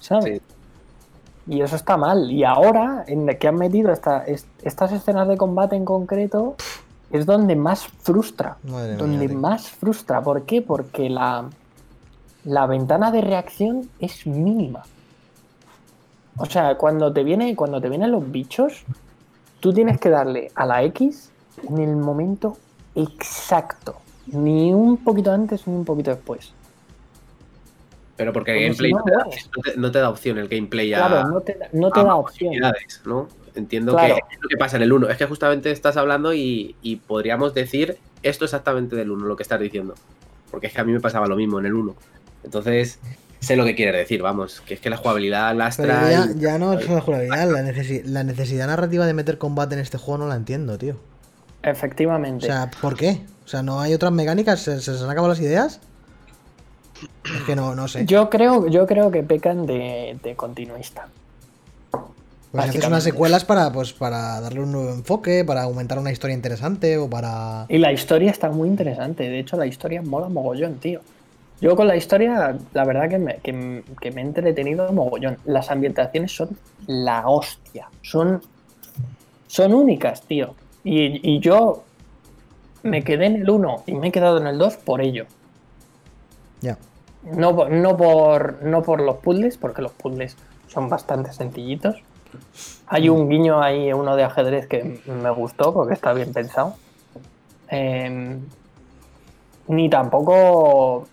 [0.00, 0.24] ¿Sabes?
[0.24, 0.42] Sí.
[1.54, 2.30] Y eso está mal.
[2.30, 6.56] Y ahora, en que han metido esta- est- estas escenas de combate en concreto,
[7.10, 8.56] es donde más frustra.
[8.64, 10.20] Madre donde más frustra.
[10.22, 10.62] ¿Por qué?
[10.62, 11.46] Porque la,
[12.44, 14.82] la ventana de reacción es mínima.
[16.36, 18.84] O sea, cuando te, viene, cuando te vienen los bichos,
[19.58, 21.30] tú tienes que darle a la X
[21.68, 22.56] en el momento
[22.94, 23.96] exacto.
[24.28, 26.52] Ni un poquito antes ni un poquito después.
[28.20, 29.50] Pero porque el Como gameplay si no no, te da, mueres.
[29.56, 32.00] no te- no te da opción el gameplay a, Claro, no te, da- no te
[32.00, 32.52] a da más opción.
[33.06, 33.28] ¿no?
[33.54, 34.14] Entiendo Claro.
[34.28, 35.08] que es lo que pasa en el 1.
[35.08, 39.42] Es que justamente estás hablando y, y podríamos decir esto exactamente del 1, lo que
[39.42, 39.94] estás diciendo.
[40.50, 41.94] Porque es que a mí me pasaba lo mismo en el 1.
[42.44, 42.98] Entonces,
[43.40, 44.60] sé lo que quieres decir, vamos.
[44.66, 46.10] Que es que la jugabilidad lastra.
[46.10, 49.74] ya, y- ya no es la jugabilidad, la, necesi- la necesidad narrativa de meter combate
[49.74, 50.94] en este juego no la entiendo, tío.
[51.64, 52.46] O Efectivamente.
[52.46, 53.20] sea, ¿por qué?
[53.44, 54.60] O sea, ¿no hay otras mecánicas?
[54.60, 55.80] ¿Se, se han acabado las ideas?
[57.24, 58.06] Es que no, no sé.
[58.06, 61.08] yo, creo, yo creo que pecan de, de continuista.
[62.52, 66.34] Pues haces unas secuelas para, pues, para darle un nuevo enfoque, para aumentar una historia
[66.34, 67.66] interesante o para...
[67.68, 69.28] Y la historia está muy interesante.
[69.28, 71.00] De hecho, la historia mola mogollón, tío.
[71.60, 75.38] Yo con la historia, la verdad que me, que, me he entretenido mogollón.
[75.44, 77.88] Las ambientaciones son la hostia.
[78.02, 78.42] Son,
[79.46, 80.56] son únicas, tío.
[80.82, 81.84] Y, y yo
[82.82, 85.26] me quedé en el 1 y me he quedado en el 2 por ello.
[86.62, 86.78] Ya.
[87.22, 90.36] No, por- no, por, no por los puzzles, porque los puzzles
[90.68, 91.96] son bastante sencillitos.
[92.86, 96.74] Hay un guiño ahí, uno de ajedrez que me gustó porque está bien pensado.
[97.70, 98.38] Eh,
[99.68, 101.06] ni tampoco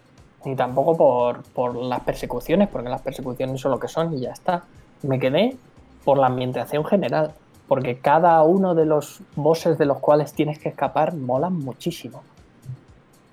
[0.45, 4.31] ni tampoco por, por las persecuciones, porque las persecuciones son lo que son y ya
[4.31, 4.63] está.
[5.03, 5.57] Me quedé
[6.05, 7.33] por la ambientación general,
[7.67, 12.23] porque cada uno de los bosses de los cuales tienes que escapar molan muchísimo.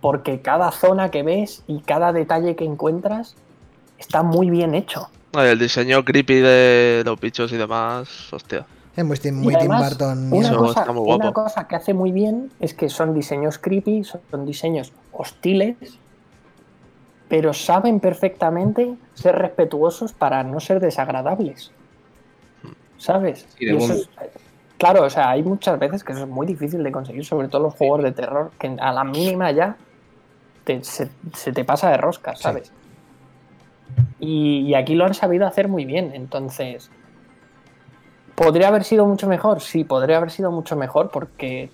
[0.05, 3.36] Porque cada zona que ves y cada detalle que encuentras
[3.96, 5.09] está muy bien hecho.
[5.32, 8.66] Ay, El diseño creepy de los bichos y demás, hostia.
[8.94, 10.30] Es muy, Tim, Burton.
[10.30, 11.22] Una, Eso cosa, está muy guapo.
[11.22, 15.74] una cosa que hace muy bien es que son diseños creepy, son diseños hostiles,
[17.30, 21.72] pero saben perfectamente ser respetuosos para no ser desagradables.
[22.98, 23.46] ¿Sabes?
[23.59, 24.09] Sí, de Y eso buen- es-
[24.76, 27.62] claro, o sea, hay muchas veces que eso es muy difícil de conseguir, sobre todo
[27.62, 29.76] los juegos de terror, que a la mínima ya
[30.64, 32.72] te- se, se te pasa de rosca, ¿sabes?
[34.20, 36.12] Y, y aquí lo han sabido hacer muy bien.
[36.14, 36.90] Entonces,
[38.34, 39.60] ¿podría haber sido mucho mejor?
[39.60, 41.70] Sí, podría haber sido mucho mejor porque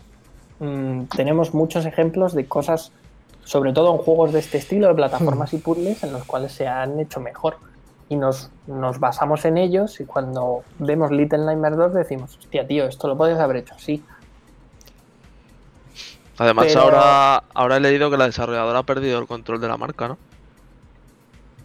[0.59, 2.93] mm, tenemos muchos ejemplos de cosas,
[3.45, 6.67] sobre todo en juegos de este estilo, de plataformas y puzzles, en los cuales se
[6.67, 7.57] han hecho mejor.
[8.09, 12.87] Y nos, nos basamos en ellos y cuando vemos Little Nightmares 2 decimos, hostia, tío,
[12.87, 14.03] esto lo podías haber hecho así.
[16.41, 19.77] Además, Pero- ahora, ahora he leído que la desarrolladora ha perdido el control de la
[19.77, 20.17] marca, ¿no?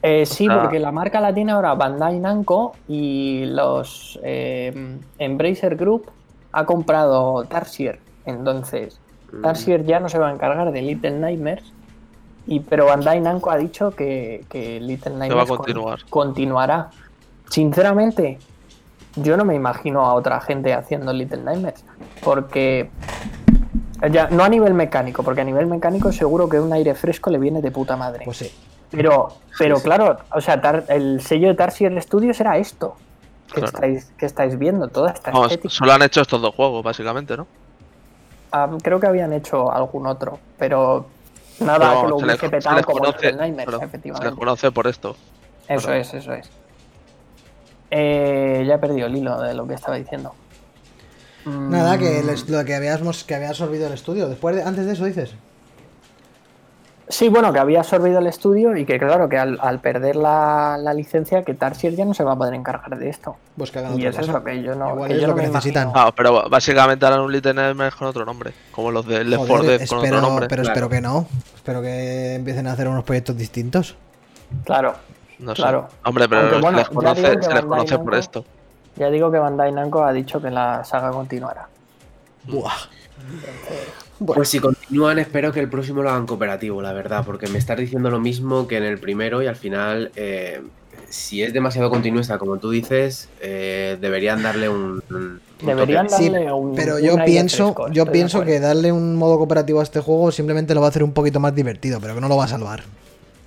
[0.01, 0.59] Eh, sí, Ah.
[0.61, 6.11] porque la marca la tiene ahora Bandai Namco y los eh, Embracer Group
[6.51, 7.99] ha comprado Tarsier.
[8.26, 8.99] Entonces,
[9.32, 9.41] Mm.
[9.41, 11.63] Tarsier ya no se va a encargar de Little Nightmares.
[12.45, 15.99] Y, pero Bandai Namco ha dicho que, que Little Nightmares con- continuar.
[16.09, 16.89] continuará.
[17.49, 18.38] Sinceramente,
[19.15, 21.84] yo no me imagino a otra gente haciendo Little Nightmares.
[22.23, 22.89] Porque.
[24.12, 27.39] Ya, no a nivel mecánico, porque a nivel mecánico seguro que un aire fresco le
[27.39, 28.26] viene de puta madre.
[28.26, 28.52] Pues sí.
[28.91, 29.84] Pero, pero sí.
[29.84, 32.96] claro, o sea, Tar- el sello de Tarsier Studios era esto
[33.48, 33.68] que, Claro.
[33.68, 35.74] estáis, que estáis viendo, toda esta Vamos, estética.
[35.74, 37.48] solo han hecho estos dos juegos, básicamente, ¿no?
[38.52, 41.06] Ah, creo que habían hecho algún otro, pero
[41.60, 44.36] nada que lo hubiese se petado como conoce- Little Nightmares, pero Se les efectivamente.
[44.39, 45.16] conoce por esto.
[45.68, 46.50] Eso es, eso es.
[47.91, 50.34] Eh, ya he perdido el hilo de lo que estaba diciendo.
[51.46, 54.28] Nada, que Mm, les- lo que habíamos que había absorbido el estudio.
[54.28, 55.34] Después de, antes de eso dices.
[57.08, 60.76] Sí, bueno, que había absorbido el estudio y que claro, que al, al perder la,
[60.82, 63.36] la licencia, que Tarsier ya no se va a poder encargar de esto.
[63.56, 64.32] Pues que hagan Y otra es cosa.
[64.32, 65.91] eso, que yo no, Igual que es yo lo no que me necesitan.
[65.93, 67.54] Ah, pero básicamente harán un Little
[67.96, 68.54] con otro nombre.
[68.72, 70.48] Como los de Left 4 Joder, Dead con espero, otro nombre.
[70.48, 70.74] pero Claro.
[70.74, 71.28] espero que no.
[71.56, 73.96] Espero que empiecen a hacer unos proyectos distintos.
[74.64, 74.96] Claro,
[75.38, 75.62] No sé.
[75.62, 75.88] claro.
[76.06, 78.46] Hombre, pero Aunque, bueno, les conoce, se les conoce por esto.
[78.98, 81.68] Ya digo que Bandai Namco ha dicho que la saga continuará.
[82.46, 82.74] Buah.
[84.26, 87.78] Pues si continúan, espero que el próximo lo hagan cooperativo, la verdad, porque me estás
[87.78, 90.62] diciendo lo mismo que en el primero y al final, eh,
[91.10, 95.02] si es demasiado continuista, como tú dices, eh, deberían darle un.
[95.10, 96.24] un- un Deberían toque.
[96.24, 96.76] Sí, darle un.
[96.76, 100.74] Pero yo pienso, fresco, yo pienso que darle un modo cooperativo a este juego simplemente
[100.76, 102.84] lo va a hacer un poquito más divertido, pero que no lo va a salvar.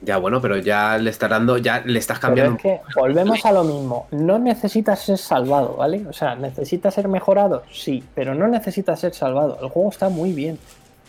[0.01, 2.57] Ya, bueno, pero ya le estás dando, ya le estás Pero cambiando.
[2.57, 4.07] es que volvemos a lo mismo.
[4.13, 6.07] No necesitas ser salvado, ¿vale?
[6.09, 9.59] O sea, necesitas ser mejorado, sí, pero no necesitas ser salvado.
[9.61, 10.59] El juego está muy bien.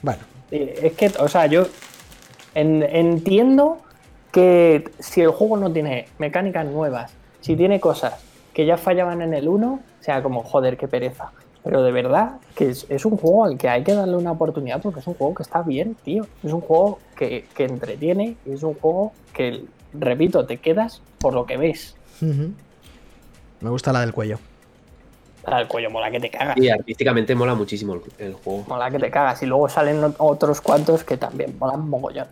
[0.02, 0.20] Bueno,
[0.52, 1.68] Eh, Es que, o sea, yo
[2.56, 3.78] en- entiendo
[4.32, 7.12] que si el juego no tiene mecánicas nuevas,
[7.42, 8.16] si tiene cosas
[8.54, 11.32] que ya fallaban en el 1, sea como, joder, qué pereza.
[11.64, 14.82] Pero de verdad que es, es un juego al que hay que darle una oportunidad
[14.82, 16.26] porque es un juego que está bien, tío.
[16.44, 21.34] Es un juego que, que entretiene y es un juego que, repito, te quedas por
[21.34, 21.96] lo que ves.
[22.22, 24.40] me gusta la del cuello.
[25.46, 26.58] Al cuello mola que te cagas.
[26.58, 28.66] Y artísticamente mola muchísimo el, el juego.
[28.68, 29.42] Mola que te cagas.
[29.42, 32.28] Y luego salen ot- otros cuantos que también molan mogollón.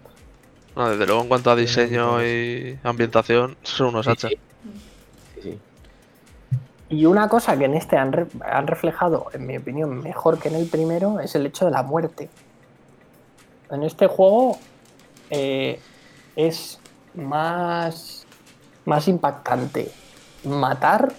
[0.75, 4.27] No, desde luego, en cuanto a diseño y ambientación, son unos Sí, H.
[4.29, 4.35] sí.
[4.35, 4.41] Sí, sí.
[6.89, 10.47] Y una cosa que en este han, re- han reflejado, en mi opinión, mejor que
[10.47, 12.29] en el primero, es el hecho de la muerte.
[13.69, 14.57] En este juego
[15.29, 15.81] eh,
[16.37, 16.79] es
[17.13, 18.25] más,
[18.85, 19.91] más impactante
[20.45, 21.11] matar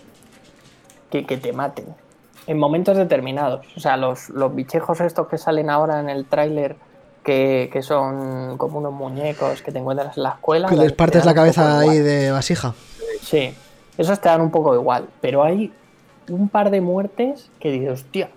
[1.10, 1.86] que que te maten.
[2.46, 3.66] En momentos determinados.
[3.76, 6.76] O sea, los, los bichejos estos que salen ahora en el tráiler,
[7.22, 10.68] que, que son como unos muñecos que te encuentras en la escuela.
[10.68, 12.72] Que les te partes la cabeza ahí de vasija.
[13.20, 13.54] Sí,
[13.99, 15.70] esos te dan un poco igual, pero hay
[16.30, 18.30] un par de muertes que dices, hostia,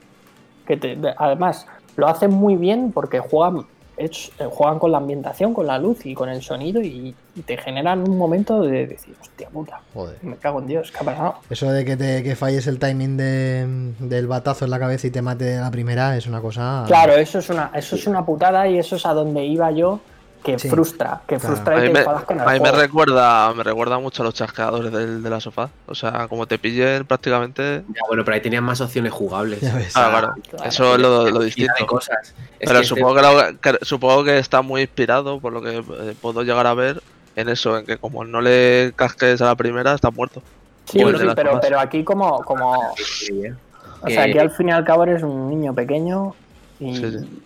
[0.68, 3.66] que te, de- además lo hacen muy bien porque juegan,
[3.98, 7.42] es- eh, juegan con la ambientación, con la luz y con el sonido y, y
[7.42, 10.18] te generan un momento de decir, hostia puta, Joder.
[10.24, 11.36] me cago en Dios, ¿qué ha pasado?
[11.50, 15.12] Eso de que, te, que falles el timing de- del batazo en la cabeza y
[15.12, 16.86] te mate la primera es una cosa.
[16.88, 20.00] Claro, eso es una, eso es una putada y eso es a donde iba yo,
[20.44, 21.56] que Sí, frustra, que claro.
[21.56, 24.00] frustra A y mí, te me, enfadas con el a mí me recuerda, me recuerda
[24.00, 25.70] mucho a los chasqueadores del, de la sofá.
[25.86, 27.84] O sea, como te pillen prácticamente.
[27.88, 29.60] Ya, bueno, pero ahí tenían más opciones jugables.
[29.96, 30.34] Ah, claro.
[30.50, 30.66] Claro.
[30.70, 31.74] Eso es lo, lo distinto.
[31.80, 32.34] de cosas.
[32.60, 35.62] Es Pero que este- supongo, que lo- que- supongo que está muy inspirado, por lo
[35.62, 37.02] que eh, puedo llegar a ver,
[37.36, 40.42] en eso, en que como no le casques a la primera, está muerto.
[40.86, 43.54] Sí, Joder, sí, pero, pero aquí como, como, Sí, ¿eh?
[44.02, 46.34] O sea, Que- aquí al fin y al cabo eres un niño pequeño
[46.80, 47.42] y, Sí, sí.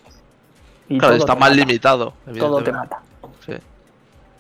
[0.90, 2.14] Y Claro, está más limitado.
[2.38, 3.02] Todo te mata.
[3.46, 3.54] Sí.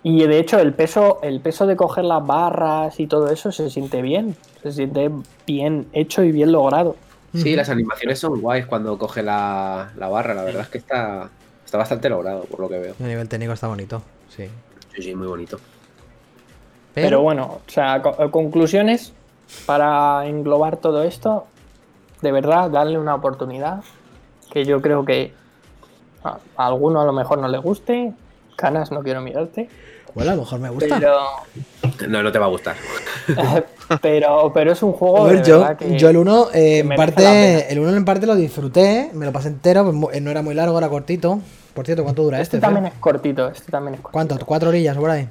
[0.03, 3.69] Y de hecho el peso, el peso de coger las barras y todo eso se
[3.69, 4.35] siente bien.
[4.61, 5.09] Se siente
[5.47, 6.95] bien hecho y bien logrado.
[7.33, 10.33] Sí, las animaciones son guays cuando coge la, la barra.
[10.33, 11.29] La verdad es que está,
[11.65, 12.95] está bastante logrado, por lo que veo.
[12.99, 14.01] A nivel técnico está bonito.
[14.29, 14.47] Sí.
[14.95, 15.59] Sí, sí, muy bonito.
[16.93, 19.11] Pero, bueno, o sea, co- eh, conclusiones
[19.65, 21.45] para englobar todo esto.
[22.21, 23.83] De verdad, darle una oportunidad.
[24.51, 25.33] Que yo creo que
[26.25, 28.11] a, a alguno a lo mejor no le guste.
[28.55, 29.69] Canas, no quiero mirarte.
[30.13, 30.97] Bueno, a lo mejor me gusta.
[30.97, 32.75] Pero, No, no te va a gustar.
[34.01, 36.79] pero, pero es un juego A ver, de yo, verdad que- yo el 1 que
[36.79, 40.31] en parte el 1 en parte lo disfruté, me lo pasé entero, pues, mu- no
[40.31, 41.39] era muy largo, era cortito.
[41.73, 42.65] Por cierto, ¿cuánto dura Este este?
[42.65, 42.93] también Fer?
[42.93, 44.13] es cortito, este también es cortito.
[44.13, 44.45] ¿Cuánto?
[44.45, 45.27] ¿Cuatro orillas por ahí?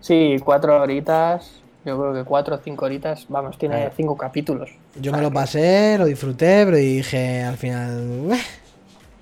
[0.00, 1.52] Sí, cuatro horitas,
[1.86, 3.92] yo creo que cuatro o cinco horitas, vamos, tiene Claro.
[3.96, 4.70] cinco capítulos.
[5.00, 8.26] Yo me lo pasé, lo disfruté, pero dije al final.
[8.26, 8.40] "Ueh".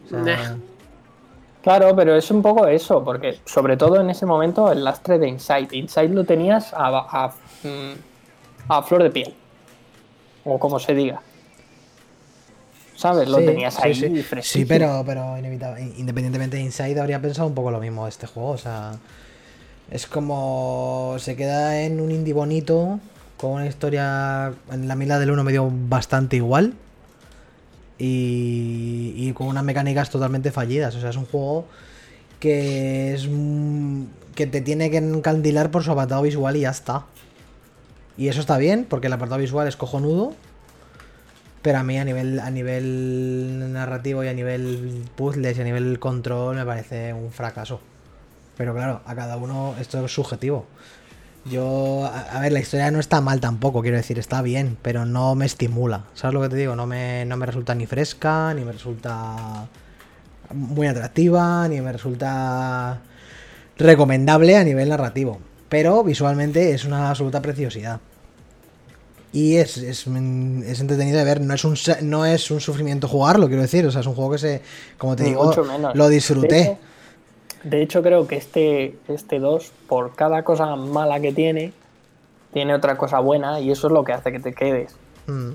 [0.07, 0.57] O sea,
[1.63, 5.29] Claro, pero es un poco eso, porque sobre todo en ese momento el lastre de
[5.29, 5.69] Inside.
[5.73, 7.29] Inside lo tenías a, a,
[7.63, 7.93] mm,
[8.69, 9.35] a flor de piel,
[10.45, 11.23] o como se diga.
[12.97, 13.29] ¿Sabes?
[13.29, 13.95] Lo sí, tenías ahí
[14.43, 14.65] sí.
[14.65, 15.83] Pero, pero inevitable.
[15.97, 18.51] Independientemente de Inside, habría pensado un poco lo mismo de este juego.
[18.51, 18.93] O sea,
[19.91, 21.17] es como.
[21.19, 23.01] Se queda en un indie bonito,
[23.39, 24.53] con una historia.
[24.71, 26.75] En la mila del 1 me dio bastante igual.
[28.05, 30.97] Y, y con unas mecánicas totalmente fallidas.
[30.97, 31.69] O sea, es un juego
[32.41, 33.29] que es.
[34.35, 37.07] que te tiene que encandilar por su apartado visual y ya está.
[38.17, 40.35] Y eso está bien, porque el apartado visual es cojonudo.
[41.63, 46.01] Pero a mí a nivel, a nivel narrativo y a nivel puzzles y a nivel
[46.01, 47.81] control me parece un fracaso.
[48.57, 50.67] Pero claro, a cada uno esto es subjetivo.
[51.45, 55.07] Yo, a, a ver, la historia no está mal tampoco, quiero decir, está bien, pero
[55.07, 56.05] no me estimula.
[56.15, 56.77] ¿Sabes lo que te digo?
[56.77, 59.67] No me, no me resulta ni fresca, ni me resulta
[60.53, 63.01] muy atractiva, ni me resulta
[63.77, 65.41] recomendable a nivel narrativo.
[65.69, 68.01] Pero visualmente es una absoluta preciosidad.
[69.33, 73.47] Y es, es, es entretenido de ver, no es, un, no es un sufrimiento jugarlo,
[73.47, 73.87] quiero decir.
[73.87, 74.63] O sea, es un juego que se,
[74.99, 75.97] como te digo, mucho menos.
[75.97, 76.79] lo disfruté.
[77.65, 81.73] De hecho, creo que este, este 2, por cada cosa mala que tiene,
[82.53, 84.97] tiene otra cosa buena y eso es lo que hace que te quedes.
[85.27, 85.51] Mm,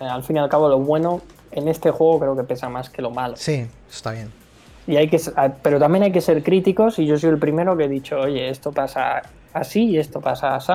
[0.00, 1.20] Eh, Al fin y al cabo, lo bueno
[1.52, 3.36] en este juego creo que pesa más que lo malo.
[3.36, 4.30] sí, está bien.
[4.86, 5.18] Y hay que,
[5.62, 8.50] pero también hay que ser críticos y yo soy el primero que he dicho, oye,
[8.50, 9.22] esto pasa
[9.54, 10.72] así y esto pasa así.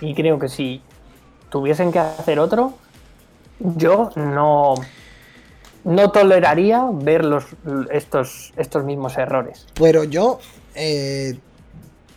[0.00, 0.80] Y creo que si
[1.50, 2.72] tuviesen que hacer otro,
[3.60, 4.74] yo no,
[5.86, 7.44] no toleraría ver los,
[7.92, 9.66] estos, estos mismos errores.
[9.74, 10.40] Pero yo,
[10.74, 11.38] eh,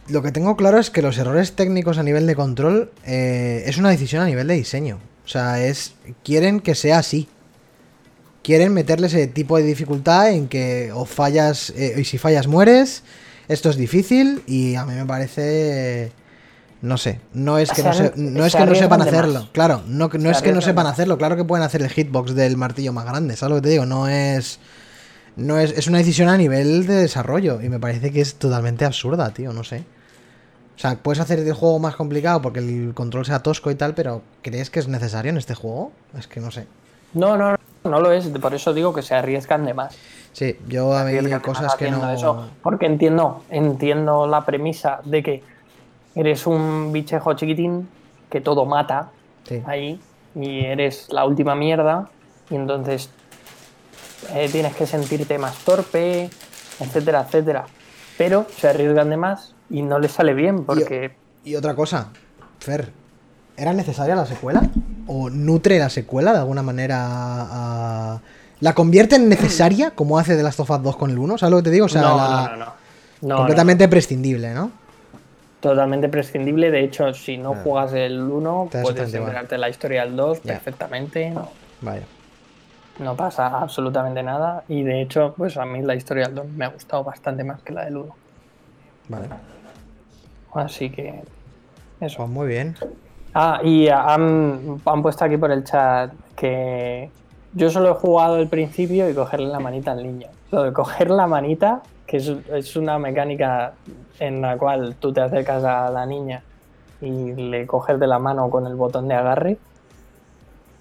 [0.08, 3.78] lo que tengo claro es que los errores técnicos a nivel de control eh, es
[3.78, 4.98] una decisión a nivel de diseño.
[5.24, 5.94] O sea, es
[6.24, 7.30] quieren que sea así.
[8.42, 13.04] Quieren meterle ese tipo de dificultad en que o fallas, eh, y si fallas mueres,
[13.48, 16.12] esto es difícil y a mí me parece...
[16.82, 19.50] No sé, no es que no, Se no, es que no sepan hacerlo, más.
[19.52, 20.94] claro, no, no Se es que no sepan más.
[20.94, 23.70] hacerlo, claro que pueden hacer el hitbox del martillo más grande, ¿sabes lo que te
[23.70, 23.86] digo?
[23.86, 24.60] No es...
[25.36, 28.84] No es, es una decisión a nivel de desarrollo y me parece que es totalmente
[28.84, 29.86] absurda, tío, no sé.
[30.76, 33.94] O sea, puedes hacer el juego más complicado porque el control sea tosco y tal,
[33.94, 35.92] pero ¿crees que es necesario en este juego?
[36.18, 36.68] Es que no sé.
[37.14, 37.58] No, no, no,
[37.90, 39.96] no lo es, por eso digo que se arriesgan de más.
[40.34, 42.10] Sí, yo a mí cosas que no...
[42.12, 45.44] eso, porque entiendo, entiendo la premisa de que
[46.16, 47.88] eres un bichejo chiquitín
[48.30, 49.10] que todo mata
[49.48, 49.62] Sí.
[49.66, 50.00] ahí
[50.36, 52.10] y eres la última mierda
[52.50, 53.10] y entonces
[54.36, 56.30] eh, tienes que sentirte más torpe,
[56.80, 57.66] etcétera, etcétera.
[58.18, 62.10] Pero se arriesgan de más y no les sale bien porque Y otra cosa,
[62.60, 62.92] Fer,
[63.58, 64.62] ¿era necesaria la secuela?
[65.08, 68.20] ¿O nutre la secuela de alguna manera a...
[68.60, 71.38] ¿La convierte en necesaria como hace The Last of Us 2 con el 1?
[71.38, 71.86] ¿Sabes lo que te digo?
[71.86, 72.74] O sea, no, la- no, no, no.
[73.22, 74.72] No, completamente prescindible, ¿no?
[75.60, 76.72] Totalmente prescindible.
[76.72, 77.62] De hecho, si no Ah.
[77.64, 80.54] juegas el 1, Te da puedes enterarte la historia del 2 Ya.
[80.54, 81.30] perfectamente.
[81.32, 81.50] No,
[81.82, 82.04] Vaya.
[83.00, 84.64] no pasa absolutamente nada.
[84.68, 87.62] Y de hecho, pues a mí la historia del 2 me ha gustado bastante más
[87.62, 88.16] que la del 1.
[89.10, 89.26] Vale.
[90.54, 91.22] Así que
[92.00, 92.18] eso.
[92.18, 92.76] Pues muy bien.
[93.34, 97.10] Ah, y han, han puesto aquí por el chat que
[97.54, 100.28] yo solo he jugado el principio y cogerle la manita al niño.
[100.52, 103.74] Lo de coger la manita, que es, es una mecánica
[104.20, 106.42] en la cual tú te acercas a la niña
[107.02, 109.58] y le coges de la mano con el botón de agarre,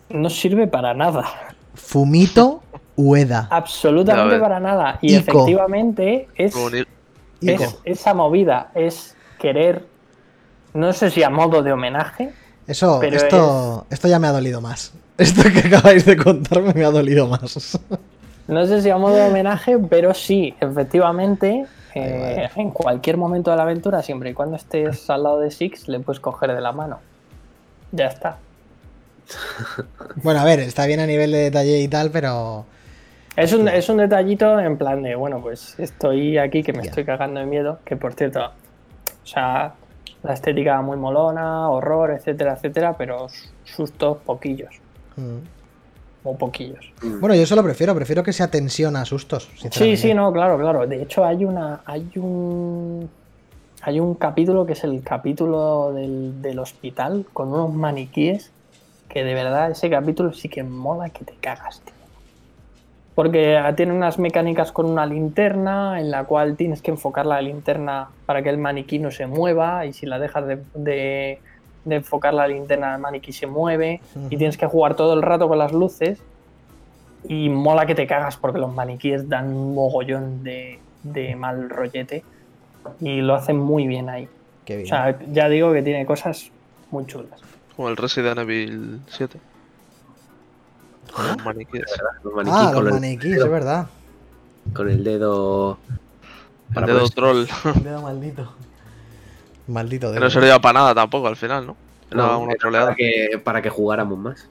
[0.08, 1.24] no sirve para nada.
[1.74, 2.62] Fumito
[2.96, 3.46] Ueda.
[3.50, 4.98] Absolutamente para nada.
[5.02, 5.20] Y Ico.
[5.20, 6.56] efectivamente es,
[7.42, 9.84] es esa movida, es querer,
[10.72, 12.32] no sé si a modo de homenaje,
[12.66, 14.94] Eso, Pero esto, esto ya me ha dolido más.
[15.18, 17.78] Esto que acabáis de contarme me ha dolido más.
[18.48, 23.58] No sé si a modo de homenaje, pero sí, efectivamente, eh, en cualquier momento de
[23.58, 26.72] la aventura, siempre y cuando estés al lado de Six, le puedes coger de la
[26.72, 26.98] mano.
[27.92, 28.38] Ya está.
[30.22, 32.64] Bueno, a ver, está bien a nivel de detalle y tal, pero.
[33.36, 37.04] Es un, es un detallito en plan de, bueno, pues estoy aquí que me estoy
[37.04, 39.74] cagando de miedo, que por cierto, o sea,
[40.22, 43.28] la estética muy molona, horror, etcétera, etcétera, pero
[43.64, 44.74] sustos poquillos,
[45.16, 45.36] mm.
[46.30, 46.92] O poquillos.
[47.02, 49.48] Bueno, yo eso lo prefiero, prefiero que sea tensión a sustos.
[49.70, 50.86] Sí, sí, no, claro, claro.
[50.86, 51.80] De hecho, hay una.
[51.84, 53.08] Hay un.
[53.82, 58.50] hay un capítulo que es el capítulo del, del hospital con unos maniquíes
[59.08, 61.94] que de verdad ese capítulo sí que mola que te cagas, tío.
[63.14, 68.10] Porque tiene unas mecánicas con una linterna en la cual tienes que enfocar la linterna
[68.26, 71.40] para que el maniquí no se mueva y si la dejas de, de-
[71.88, 75.48] de enfocar la linterna el maniquí se mueve y tienes que jugar todo el rato
[75.48, 76.20] con las luces
[77.26, 82.24] y mola que te cagas porque los maniquíes dan un mogollón de, de mal rollete
[83.00, 84.28] y lo hacen muy bien ahí.
[84.64, 84.86] Qué bien.
[84.86, 86.50] O sea, ya digo que tiene cosas
[86.90, 87.40] muy chulas.
[87.76, 89.38] Como el Resident Evil 7.
[91.14, 91.84] Con los maniquíes.
[92.22, 93.86] Los maniquíes ah, con, los el, maniquíes, es verdad.
[94.74, 95.78] con el dedo.
[96.76, 97.46] El dedo ponerse- troll.
[97.82, 98.52] Dedo maldito.
[99.68, 100.20] Maldito dedo.
[100.20, 101.76] no servía para nada tampoco al final, ¿no?
[102.10, 102.86] Era No, una troleada.
[102.86, 104.46] para que, para que jugáramos más.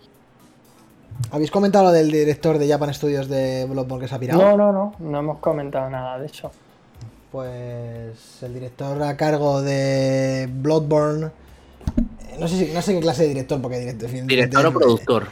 [1.32, 4.39] ¿Habéis comentado lo del director de Japan Studios de Bloodborne que se ha pirado?
[4.41, 6.51] No, no, no, no hemos comentado nada de eso.
[7.32, 11.30] Pues el director a cargo de Bloodborne.
[12.39, 15.28] No sé, si- no sé qué clase de director, porque director, ¿Director o productor?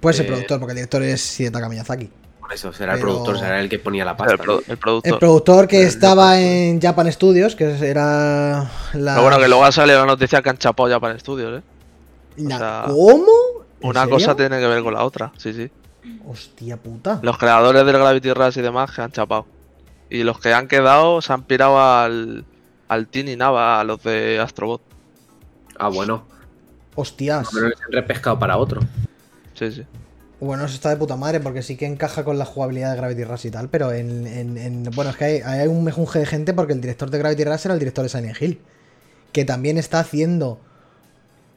[0.00, 2.10] Puede ser Eh, productor, porque el director es Hidetaka Miyazaki.
[2.48, 4.36] Por eso, será el productor, será el que ponía la El, pasta.
[4.38, 5.18] pro- el El productor.
[5.18, 9.12] productor que El estaba en Japan Studios, que era la.
[9.12, 11.62] Pero bueno, que luego ha salido la noticia que han chapado ya para estudios, ¿eh?
[12.38, 13.32] la- o sea, ¿Cómo?
[13.82, 14.14] ¿En Una serio?
[14.14, 15.70] cosa tiene que ver con la otra, sí, sí.
[16.26, 17.18] Hostia puta.
[17.22, 19.44] Los creadores del Gravity Rush y demás que han chapado.
[20.08, 22.46] Y los que han quedado se han pirado al,
[22.88, 24.80] al Tini Nava, a los de Astrobot.
[25.78, 26.24] Ah, bueno.
[26.94, 27.48] Hostias.
[27.52, 28.80] Pero les han repescado para otro.
[29.52, 29.84] Sí, sí.
[30.40, 33.24] Bueno, eso está de puta madre porque sí que encaja con la jugabilidad de Gravity
[33.24, 36.26] Rush y tal, pero en, en- en- bueno, es que hay, hay un mejunje de
[36.26, 38.60] gente porque el director de Gravity Rush era el director de Silent Hill,
[39.32, 40.60] que también está haciendo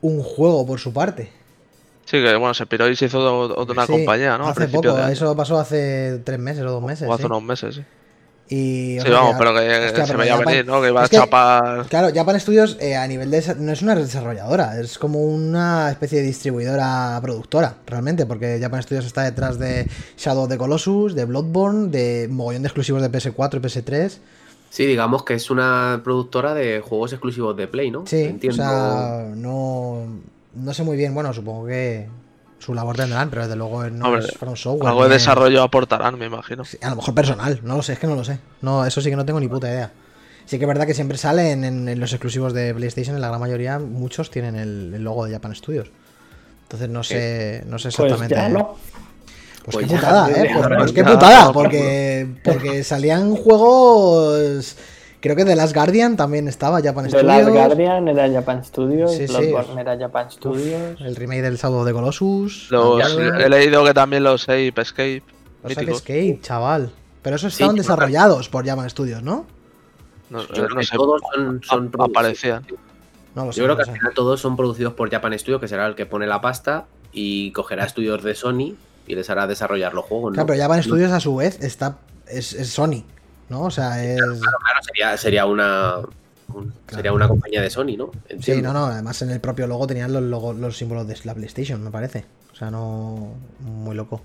[0.02, 1.30] un juego por su parte.
[2.06, 4.48] Sí, que bueno, se piró y se hizo Sí, compañía, ¿no?
[4.48, 7.08] Hace poco, eso pasó hace tres meses o dos meses.
[7.10, 7.28] O hace sí.
[7.28, 7.86] unos meses, sí.
[8.54, 10.82] Y, Sí, vamos, pero que hostia, se pero veía Japan- venir, ¿no?
[10.82, 11.86] Que iba es a chapar.
[11.88, 13.56] Claro, Japan Studios eh, a nivel de...
[13.58, 19.06] no es una desarrolladora, es como una especie de distribuidora productora, realmente, porque Japan Studios
[19.06, 19.88] está detrás de
[20.18, 24.18] Shadow of the Colossus, de Bloodborne, de mogollón de exclusivos de PS4 y PS3.
[24.70, 28.06] Sí, digamos que es una productora de juegos exclusivos de Play, ¿no?
[28.06, 28.64] Sí, Entiendo.
[28.64, 30.04] o sea, no,
[30.56, 32.08] no sé muy bien, bueno, supongo que
[32.62, 34.90] su labor tendrán, pero desde luego no Hombre, es From Software.
[34.90, 36.64] Algo de ni desarrollo aportarán, me imagino.
[36.64, 38.40] Sí, A lo mejor personal, no lo sé, es que no lo sé.
[38.62, 39.92] No, eso sí que no tengo ni puta idea.
[40.46, 43.28] Sí que es verdad que siempre salen en, en los exclusivos de PlayStation, en la
[43.30, 45.90] gran mayoría, muchos tienen el, el logo de Japan Studios.
[46.64, 48.36] Entonces no sé, no sé Pues exactamente.
[48.36, 48.76] ya no.
[49.64, 50.48] Pues, Pues qué ya, putada, pues ¿eh?
[50.50, 54.76] ya, Pues, ya, pues qué putada, porque salían juegos.
[55.22, 57.26] Creo que The Last Guardian también estaba Japan The Studios.
[57.28, 59.54] Last Guardian era Japan Studios, Sí, sí.
[59.78, 61.00] Era Japan Studios.
[61.00, 62.68] El remake del Shadow de Colossus.
[62.72, 65.24] Los, he leído que también los Ape Escape.
[65.64, 65.98] Los míticos.
[65.98, 66.92] Escape, chaval.
[67.22, 69.46] Pero esos estaban Sí, desarrollados por Japan Studios, ¿no?
[70.32, 72.18] No, Yo creo no que sé, todos son, son ap- producidos.
[72.18, 72.66] aparecían.
[73.36, 73.60] No lo sé.
[73.60, 75.94] Yo creo no que al final todos son producidos por Japan Studio, que será el
[75.96, 78.74] que pone la pasta y cogerá estudios de Sony
[79.06, 80.32] y les hará desarrollar los juegos.
[80.32, 80.34] ¿no?
[80.34, 81.98] Claro, pero Japan Studios a su vez está
[82.28, 83.04] es, es Sony,
[83.52, 83.62] ¿no?
[83.66, 84.18] O sea, es...
[84.20, 84.38] Claro,
[84.82, 85.98] sería, sería una
[86.54, 88.10] un- sería una compañía de Sony, ¿no?
[88.40, 91.36] Sí, no, no, además en el propio logo tenían los, logos- los símbolos de la
[91.36, 92.26] PlayStation, me parece.
[92.52, 93.36] O sea, no...
[93.60, 94.22] Muy loco.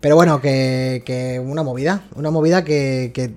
[0.00, 3.34] Pero bueno, que, que una movida, una movida que, que...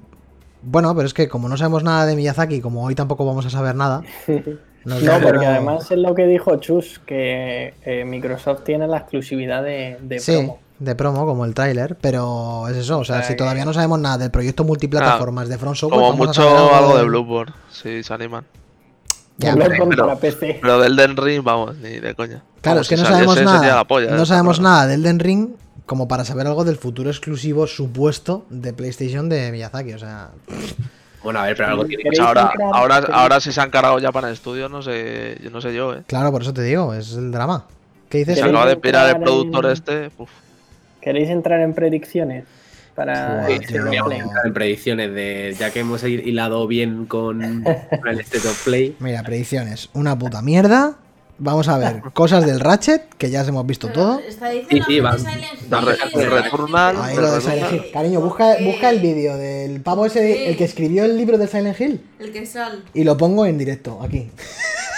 [0.64, 3.50] Bueno, pero es que como no sabemos nada de Miyazaki, como hoy tampoco vamos a
[3.50, 4.02] saber nada...
[4.84, 9.62] No, porque como- además es lo que dijo Chus, que eh, Microsoft tiene la exclusividad
[9.62, 10.60] de, de sí, promo.
[10.82, 14.18] De promo, como el tráiler, pero es eso, o sea, si todavía no sabemos nada
[14.18, 18.44] del proyecto multiplataformas de Front Software, Como mucho algo de Bloodborne, si se animan.
[19.38, 20.60] Ya, pero- para PC.
[20.62, 22.44] Pero del Den Ring, vamos, ni de coña.
[22.62, 23.76] Claro, Vamos, es que si no sabemos nada.
[23.76, 24.26] la polla, no ¿eh?
[24.26, 25.50] sabemos Pero- nada del Den Ring
[25.86, 29.94] como para saber algo del futuro exclusivo supuesto de PlayStation de Miyazaki.
[29.94, 30.30] O sea,
[31.24, 33.70] Bueno, a ver, pero algo tiene que Pues ¿Queréis ahora, ahora, ahora si se han
[33.72, 36.04] cargado ya para el estudio, no sé, yo no sé yo, eh.
[36.08, 37.66] claro, por eso te digo, es el drama.
[38.10, 38.36] ¿Qué dices?
[38.36, 40.12] Se ¿Queréis acaba de pirar el productor en- este.
[40.18, 40.30] uf.
[41.02, 42.46] ¿Queréis entrar en predicciones?
[42.96, 44.20] Para gameplay?
[44.20, 48.96] entrar en predicciones de ya que hemos hilado bien con, con el State of Play.
[49.00, 49.90] Mira, predicciones.
[49.94, 50.98] Una puta mierda.
[51.44, 54.20] Vamos a ver cosas del Ratchet, que ya hemos visto todo.
[54.20, 55.16] Está diciendo Sí, sí, va.
[55.16, 56.30] el.
[56.30, 57.02] Returnal.
[57.02, 57.92] Ahí lo de Silent Hill.
[57.92, 61.80] Cariño, busca, busca el vídeo del pavo ese, el que escribió el libro de Silent
[61.82, 62.02] Hill.
[62.20, 62.84] El que sal.
[62.94, 64.30] Y lo pongo en directo, aquí.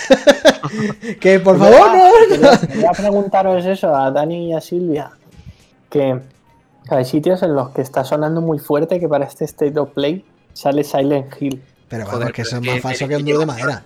[1.22, 2.12] que por favor, no.
[2.30, 5.12] Quería, quería preguntaros eso a Dani y a Silvia.
[5.94, 6.20] Que
[6.90, 10.26] hay sitios en los que está sonando muy fuerte que para este State of Play
[10.54, 11.62] sale Silent Hill.
[11.88, 13.46] Pero Joder, vamos, que pero eso es más que- falso que que un duro de
[13.46, 13.86] lleva- madera.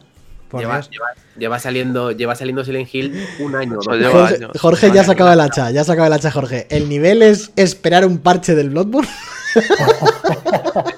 [0.54, 0.90] Lleva, Dios.
[0.90, 1.08] lleva-
[1.38, 3.80] lleva saliendo, lleva saliendo Silent Hill un año.
[3.82, 3.98] Eso ¿no?
[3.98, 4.52] lleva Jorge, años.
[4.62, 6.66] Jorge ya ha sacado el hacha, ya ha sacado el hacha, Jorge.
[6.70, 9.10] ¿El nivel es esperar un parche del Bloodborne?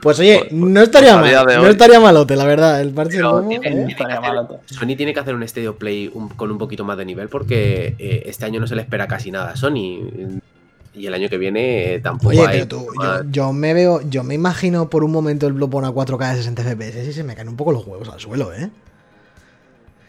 [0.00, 1.54] Pues oye, no estaría Pues a día mal.
[1.56, 2.80] de No estaría malote, la verdad.
[2.80, 3.70] El parche nuevo, tiene- ¿eh?
[3.72, 4.54] tiene estaría que hacer- malote.
[4.74, 7.94] Sony tiene que hacer un Stadio Play un- con un poquito más de nivel porque
[7.98, 10.40] eh, este año no se le espera casi nada a Sony.
[10.96, 12.46] Y el año que viene eh, tampoco Oye, hay.
[12.58, 15.92] pero tú, yo, yo me veo, yo me imagino por un momento el Bloodborne a
[15.92, 18.70] 4K de 60 FPS y se me caen un poco los huevos al suelo, ¿eh?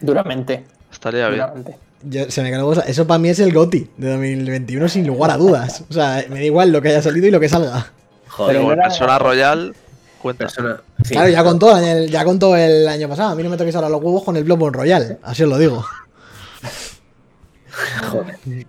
[0.00, 0.64] Duramente.
[0.92, 1.40] Estaría bien.
[1.40, 1.76] duramente.
[2.02, 2.88] Yo- se me caen los huevos.
[2.88, 5.84] Eso para mí es el GOTI de 2021 sin lugar a dudas.
[5.90, 7.92] O sea, me da igual lo que haya salido y lo que salga.
[8.36, 9.74] Joder, Como no era- Persona Royal
[10.20, 10.44] cuenta.
[10.44, 10.80] persona.
[11.04, 11.14] sí.
[11.14, 13.30] Claro, ya contó, el, ya contó el año pasado.
[13.30, 15.18] A mí no me toquéis ahora los huevos con el Bloodborne Royal.
[15.22, 15.84] Así os lo digo.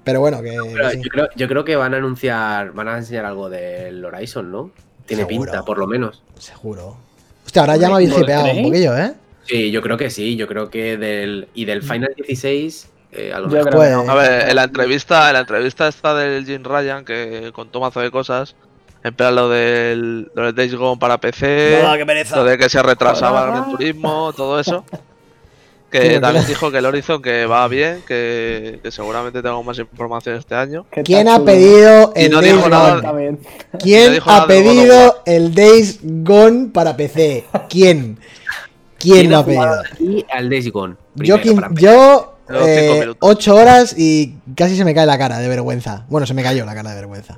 [0.03, 0.57] Pero bueno, que.
[0.73, 0.97] Pero sí.
[1.01, 4.71] yo, creo, yo creo que van a anunciar, van a enseñar algo del Horizon, ¿no?
[5.05, 5.51] Tiene Seguro.
[5.51, 6.21] pinta, por lo menos.
[6.37, 6.97] Seguro.
[7.45, 9.13] Hostia, ahora ya me habéis ¿Lo hipeado un poquillo, ¿eh?
[9.45, 11.47] Sí, yo creo que sí, yo creo que del.
[11.53, 13.69] Y del Final 16, eh, a lo mejor.
[13.69, 14.11] creo no.
[14.11, 18.01] A ver, en la entrevista, en la entrevista esta del Jim Ryan, que contó mazo
[18.01, 18.55] de cosas,
[19.07, 22.35] en plan lo del, lo del Days Gone para PC, qué pereza.
[22.35, 24.83] lo de que se retrasaba el Turismo, todo eso.
[25.89, 30.35] Que también dijo que el Horizon que va bien, que, que seguramente tengo más información
[30.35, 30.85] este año.
[31.05, 33.37] ¿Quién ha pedido el no Days Gone?
[33.79, 37.45] ¿Quién No ha pedido el Days Gone para PC?
[37.69, 38.19] ¿Quién?
[38.99, 39.81] ¿Quién lo ha pedido?
[39.99, 40.95] Y al Days Gone.
[41.15, 41.37] Yo,
[41.71, 43.17] yo eh, minutos.
[43.21, 46.05] ocho horas y casi se me cae la cara de vergüenza.
[46.09, 47.37] Bueno, se me cayó la cara de vergüenza.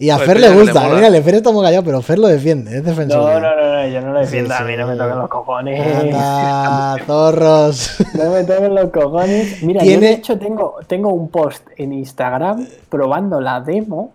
[0.00, 0.80] Y a Pues Fer le gusta.
[0.80, 0.94] mola.
[0.94, 3.18] Mírale, Fer está muy callado, pero Fer lo defiende, es defensor.
[3.34, 5.28] No, no, no, no, yo no lo defiendo, Sí, a mí no me toquen los
[5.28, 5.96] cojones.
[5.96, 8.00] Anda, zorros.
[8.14, 9.62] No me toquen los cojones.
[9.62, 14.12] Mira, yo de hecho tengo, tengo un post en Instagram probando la demo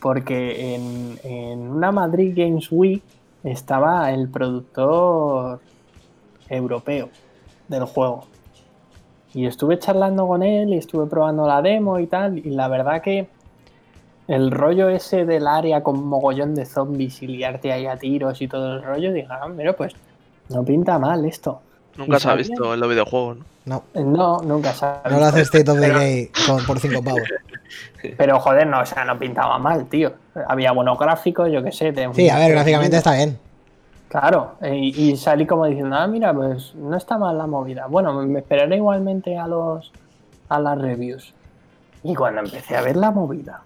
[0.00, 3.00] porque en, en una Madrid Games Week
[3.44, 5.60] estaba el productor
[6.48, 7.08] europeo
[7.68, 8.24] del juego.
[9.32, 12.38] Y estuve charlando con él y estuve probando la demo y tal.
[12.38, 13.28] Y la verdad que
[14.28, 18.48] el rollo ese del área con mogollón de zombies y liarte ahí a tiros y
[18.48, 19.94] todo el rollo, dije, ah, mira, pues
[20.48, 21.60] no pinta mal esto.
[21.96, 23.82] Nunca ¿Y se ha visto en los videojuegos, ¿no?
[23.94, 25.12] No, No, nunca sabes.
[25.12, 27.22] no lo hace State of the Gay con- por cinco pavos.
[28.16, 30.12] Pero joder, no, o sea, no pintaba mal, tío.
[30.48, 31.92] Había buenos gráficos, yo qué sé.
[31.92, 33.38] te- Sí, a ver, gráficamente está bien.
[34.08, 37.86] Claro, eh, y, y salí como diciendo, ah, mira, pues no está mal la movida.
[37.86, 39.90] Bueno, me esperaré igualmente a los
[40.48, 41.32] a las reviews.
[42.02, 43.62] Y cuando empecé a ver la movida,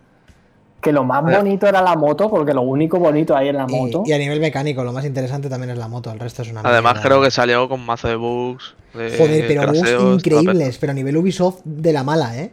[0.81, 4.03] que lo más bonito era la moto, porque lo único bonito ahí en la moto.
[4.07, 6.11] Y, y a nivel mecánico, lo más interesante también es la moto.
[6.13, 7.09] El resto es una Además mierda.
[7.09, 8.75] creo que salió con mazo de bugs.
[8.95, 12.53] de Joder, pero bugs increíbles, pero a nivel Ubisoft de la mala, ¿eh?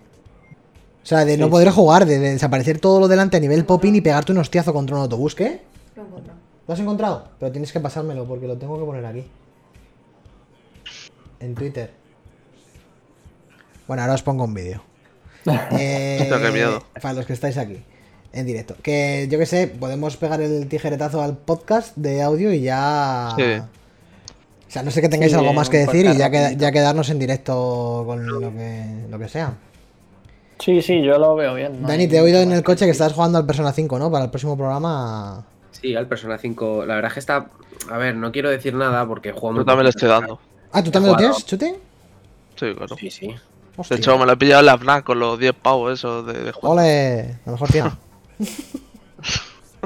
[1.03, 3.63] O sea, de no Sí, poder jugar, de, de desaparecer todo lo delante a nivel
[3.63, 5.61] popping y pegarte un hostiazo contra un autobús, ¿qué?
[5.95, 6.39] Lo he encontrado.
[6.67, 7.27] ¿Lo has encontrado?
[7.39, 9.23] Pero tienes que pasármelo porque lo tengo que poner aquí.
[11.39, 11.91] En Twitter.
[13.87, 14.81] Bueno, ahora os pongo un vídeo.
[15.77, 16.81] Eh, qué miedo.
[16.99, 17.83] Para los que estáis aquí,
[18.35, 18.75] en directo.
[18.81, 23.33] Que yo que sé, podemos pegar el tijeretazo al podcast de audio y ya.
[23.37, 23.43] Sí.
[24.67, 27.09] O sea, no sé que tengáis Sí, algo más que decir y ya, ya quedarnos
[27.09, 29.53] en directo con lo que, lo que sea.
[30.59, 31.81] Sí, sí, yo lo veo bien.
[31.81, 34.11] no Dani, te he oído en el coche que estás jugando al Persona 5, ¿no?
[34.11, 35.45] Para el próximo programa.
[35.71, 36.85] Sí, al Persona 5.
[36.85, 37.47] La verdad es que está.
[37.89, 40.39] A ver, no quiero decir nada porque juego Yo también lo estoy dando.
[40.71, 41.79] Ah, ¿tú también lo tienes, Chute?
[42.55, 42.95] Sí, claro.
[42.97, 43.35] Sí, sí.
[43.77, 43.95] Hostia.
[43.95, 46.33] De hecho, me lo he pillado en la FNAC con los 10 pavos esos de,
[46.33, 46.75] de juego.
[46.75, 47.91] Ole, lo mejor tiene.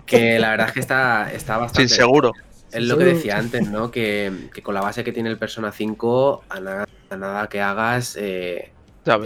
[0.06, 1.88] Que la verdad es que está, está bastante.
[1.88, 2.32] Sin seguro.
[2.72, 3.90] Es lo que decía antes, ¿no?
[3.90, 7.62] Que, que con la base que tiene el Persona 5, a nada, a nada que
[7.62, 8.72] hagas, eh,
[9.06, 9.20] Ya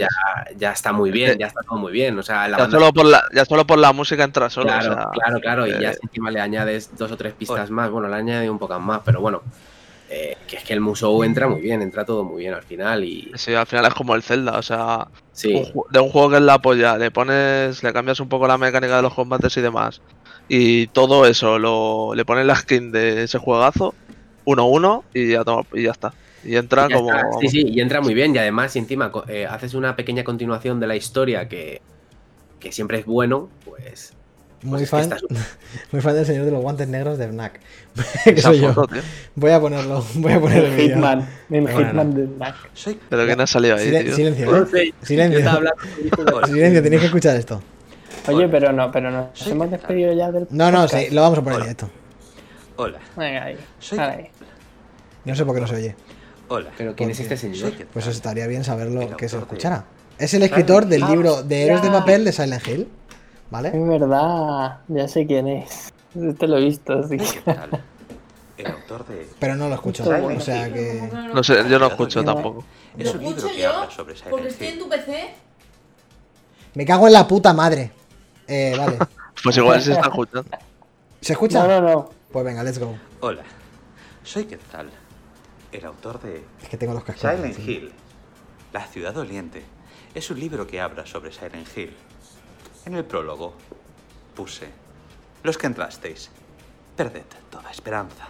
[0.56, 2.18] ya, está muy bien, ya está todo muy bien.
[2.18, 4.66] O sea, la Ya solo, por la, ya solo por la música entra solo.
[4.66, 5.66] Claro, o sea, claro, claro.
[5.66, 7.90] Y ya eh, si encima le añades dos o tres pistas más.
[7.90, 9.42] Bueno, le añade un poco más, pero bueno.
[10.08, 13.04] Eh, que es que el Musou entra muy bien, entra todo muy bien al final.
[13.04, 16.10] Y Sí, al final es como el Zelda, o sea, sí, un ju- de un
[16.10, 19.14] juego que es la polla, le pones, le cambias un poco la mecánica de los
[19.14, 20.02] combates y demás,
[20.46, 23.98] y todo eso lo, le pones la skin de ese juegazo,
[24.44, 26.16] 1-1 y ya toma- y ya está.
[26.42, 27.12] Y entra Y como.
[27.12, 27.28] está.
[27.38, 28.34] Sí, sí, y entra muy bien.
[28.34, 31.78] Y además, encima eh, haces una pequeña continuación de la historia que,
[32.60, 34.16] que siempre es bueno, pues.
[34.64, 35.18] Muy pues es que fan,
[35.92, 37.60] muy fan del señor de los guantes negros de Fnac.
[38.24, 38.72] que soy yo.
[38.74, 38.94] foto.
[39.36, 40.76] Voy a ponerlo, voy a poner el.
[40.80, 42.20] Hitman, Bueno, Hitman no.
[42.20, 42.28] de.
[42.72, 44.16] Soy Pero ¿quién ha salido ahí, Silen- tío?
[44.16, 44.94] silencio, No ¿eh?
[45.02, 45.50] Silencio.
[45.50, 46.46] hablando-.
[46.46, 47.62] Silencio, tenéis que escuchar esto.
[48.26, 50.46] Oye, pero no, pero nos Soy hemos despedido ya del.
[50.50, 51.04] No, no, podcast.
[51.08, 51.64] sí, lo vamos a poner Hola.
[51.66, 51.90] directo.
[52.76, 52.98] Hola.
[53.16, 53.56] Venga, ahí.
[53.78, 54.28] Soy- ahí.
[55.26, 55.96] No sé por qué no se oye.
[56.48, 56.70] Hola.
[56.76, 57.72] Pero ¿quién es este señor?
[57.92, 59.84] Pues estaría bien saberlo que se escuchara.
[60.18, 61.90] Es el escritor del Ah, libro de Héroes de.
[61.90, 62.88] Papel de Silent Hill.
[63.50, 63.68] ¿Vale?
[63.68, 65.92] Es verdad, ya sé quién es.
[66.14, 67.16] Este lo he visto, sí.
[67.18, 67.82] ¿Qué tal?
[68.56, 69.28] El autor de.
[69.38, 70.04] Pero no lo escucho.
[70.08, 71.10] O sea que.
[71.32, 72.64] No sé, yo no escucho tampoco.
[72.96, 75.34] Es Lo un libro escucho que yo habla sobre porque Silent estoy en tu PC.
[76.74, 77.92] Me cago en la puta madre.
[78.46, 78.98] Eh, vale.
[79.42, 80.48] Pues igual se está escuchando.
[81.20, 81.66] ¿Se escucha?
[81.66, 82.10] No, no, no.
[82.32, 82.96] Pues venga, let's go.
[83.20, 83.42] Hola,
[84.22, 84.88] soy Quetzal,
[85.70, 87.30] el autor de Es que tengo los cascos.
[87.30, 87.70] Silent sí.
[87.70, 87.92] Hill,
[88.72, 89.62] La ciudad doliente.
[90.14, 91.94] Es un libro que habla sobre Silent Hill.
[92.86, 93.54] En el prólogo
[94.34, 94.68] puse,
[95.42, 96.30] los que entrasteis,
[96.96, 98.28] perded toda esperanza.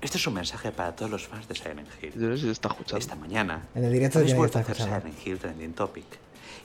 [0.00, 2.14] Este es un mensaje para todos los fans de Silent Hill.
[2.14, 2.98] Yo no sé si está escuchando.
[2.98, 4.76] Esta mañana En el directo habéis vuelto a hacer.
[4.76, 6.06] Silent Hill Trending Topic.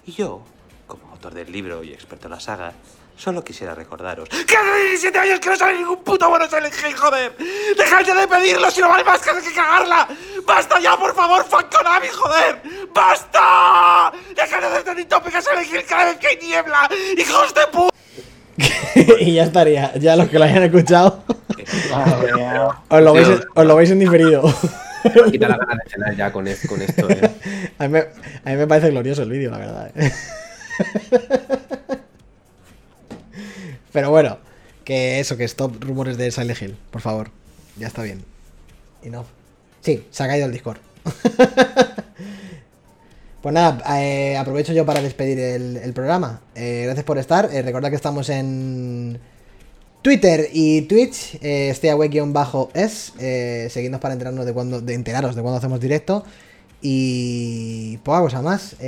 [0.06, 0.42] Y yo,
[0.88, 2.74] como autor del libro y experto en la saga,
[3.18, 6.96] solo quisiera recordaros que hace 17 años que no sale ningún puto bueno Silent Hill,
[6.96, 7.36] joder.
[7.78, 10.08] Dejad ya de pedirlo si no vale más que que cagarla.
[10.46, 12.62] ¡Basta ya, por favor, fan Konami, joder!
[12.94, 14.12] ¡Basta!
[14.36, 14.90] ¡Dejad de hacer
[15.38, 16.90] a Silent Hill cada vez que hay niebla!
[17.18, 17.96] ¡Hijos de puta!
[19.20, 19.94] y ya estaría.
[19.96, 21.24] Ya los que lo hayan escuchado,
[21.92, 22.68] Madre mía.
[22.90, 24.44] os lo veis, os lo veis en diferido.
[25.04, 27.10] Me quita la gana de cenar ya con, es- con esto.
[27.10, 27.32] eh.
[27.80, 29.92] a, mí me, a mí me parece glorioso el vídeo, la verdad.
[29.96, 30.12] ¿eh?
[33.96, 34.40] Pero bueno,
[34.84, 37.32] que eso, que stop rumores de Silent Hill, por favor.
[37.78, 38.26] Ya está bien.
[39.02, 39.26] Y no.
[39.80, 40.80] Sí, se ha caído el Discord.
[43.42, 46.42] Pues nada, eh, aprovecho yo para despedir el, programa.
[46.56, 47.48] Eh, gracias por estar.
[47.54, 49.20] Eh, recordad que estamos en
[50.02, 51.38] Twitter y Twitch.
[51.44, 53.14] Eh, stayaway-es.
[53.72, 56.24] Seguidnos para enterarnos de cuando, de enteraros de cuando hacemos directo.
[56.82, 58.72] Y poca cosa más.
[58.72, 58.80] Nos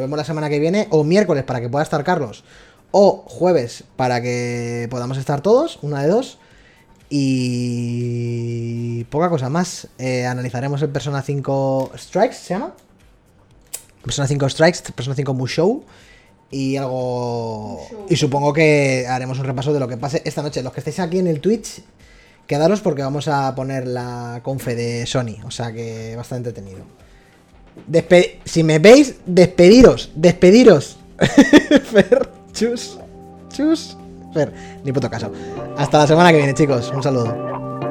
[0.00, 0.86] vemos la semana que viene.
[0.88, 2.44] O miércoles para que pueda estar Carlos.
[2.90, 5.78] O jueves para que podamos estar todos.
[5.82, 6.38] Una de dos.
[7.08, 9.88] Y poca cosa más.
[9.98, 12.74] Eh, analizaremos el Persona 5 Strikes, ¿se llama?
[14.02, 15.84] Persona 5 Strikes, Persona 5 Mushow.
[16.50, 17.80] Y algo.
[18.08, 20.62] Y supongo que haremos un repaso de lo que pase esta noche.
[20.62, 21.82] Los que estéis aquí en el Twitch,
[22.46, 25.36] quedaros porque vamos a poner la confe de Sony.
[25.44, 26.84] O sea que bastante entretenido.
[27.90, 30.98] Despe- si me veis, despediros, despediros.
[31.90, 32.25] Fer,
[32.56, 32.98] chus,
[33.50, 33.96] chus.
[34.32, 34.52] Fer,
[34.82, 35.30] ni puto caso.
[35.76, 36.90] Hasta la semana que viene, chicos.
[36.94, 37.85] Un saludo.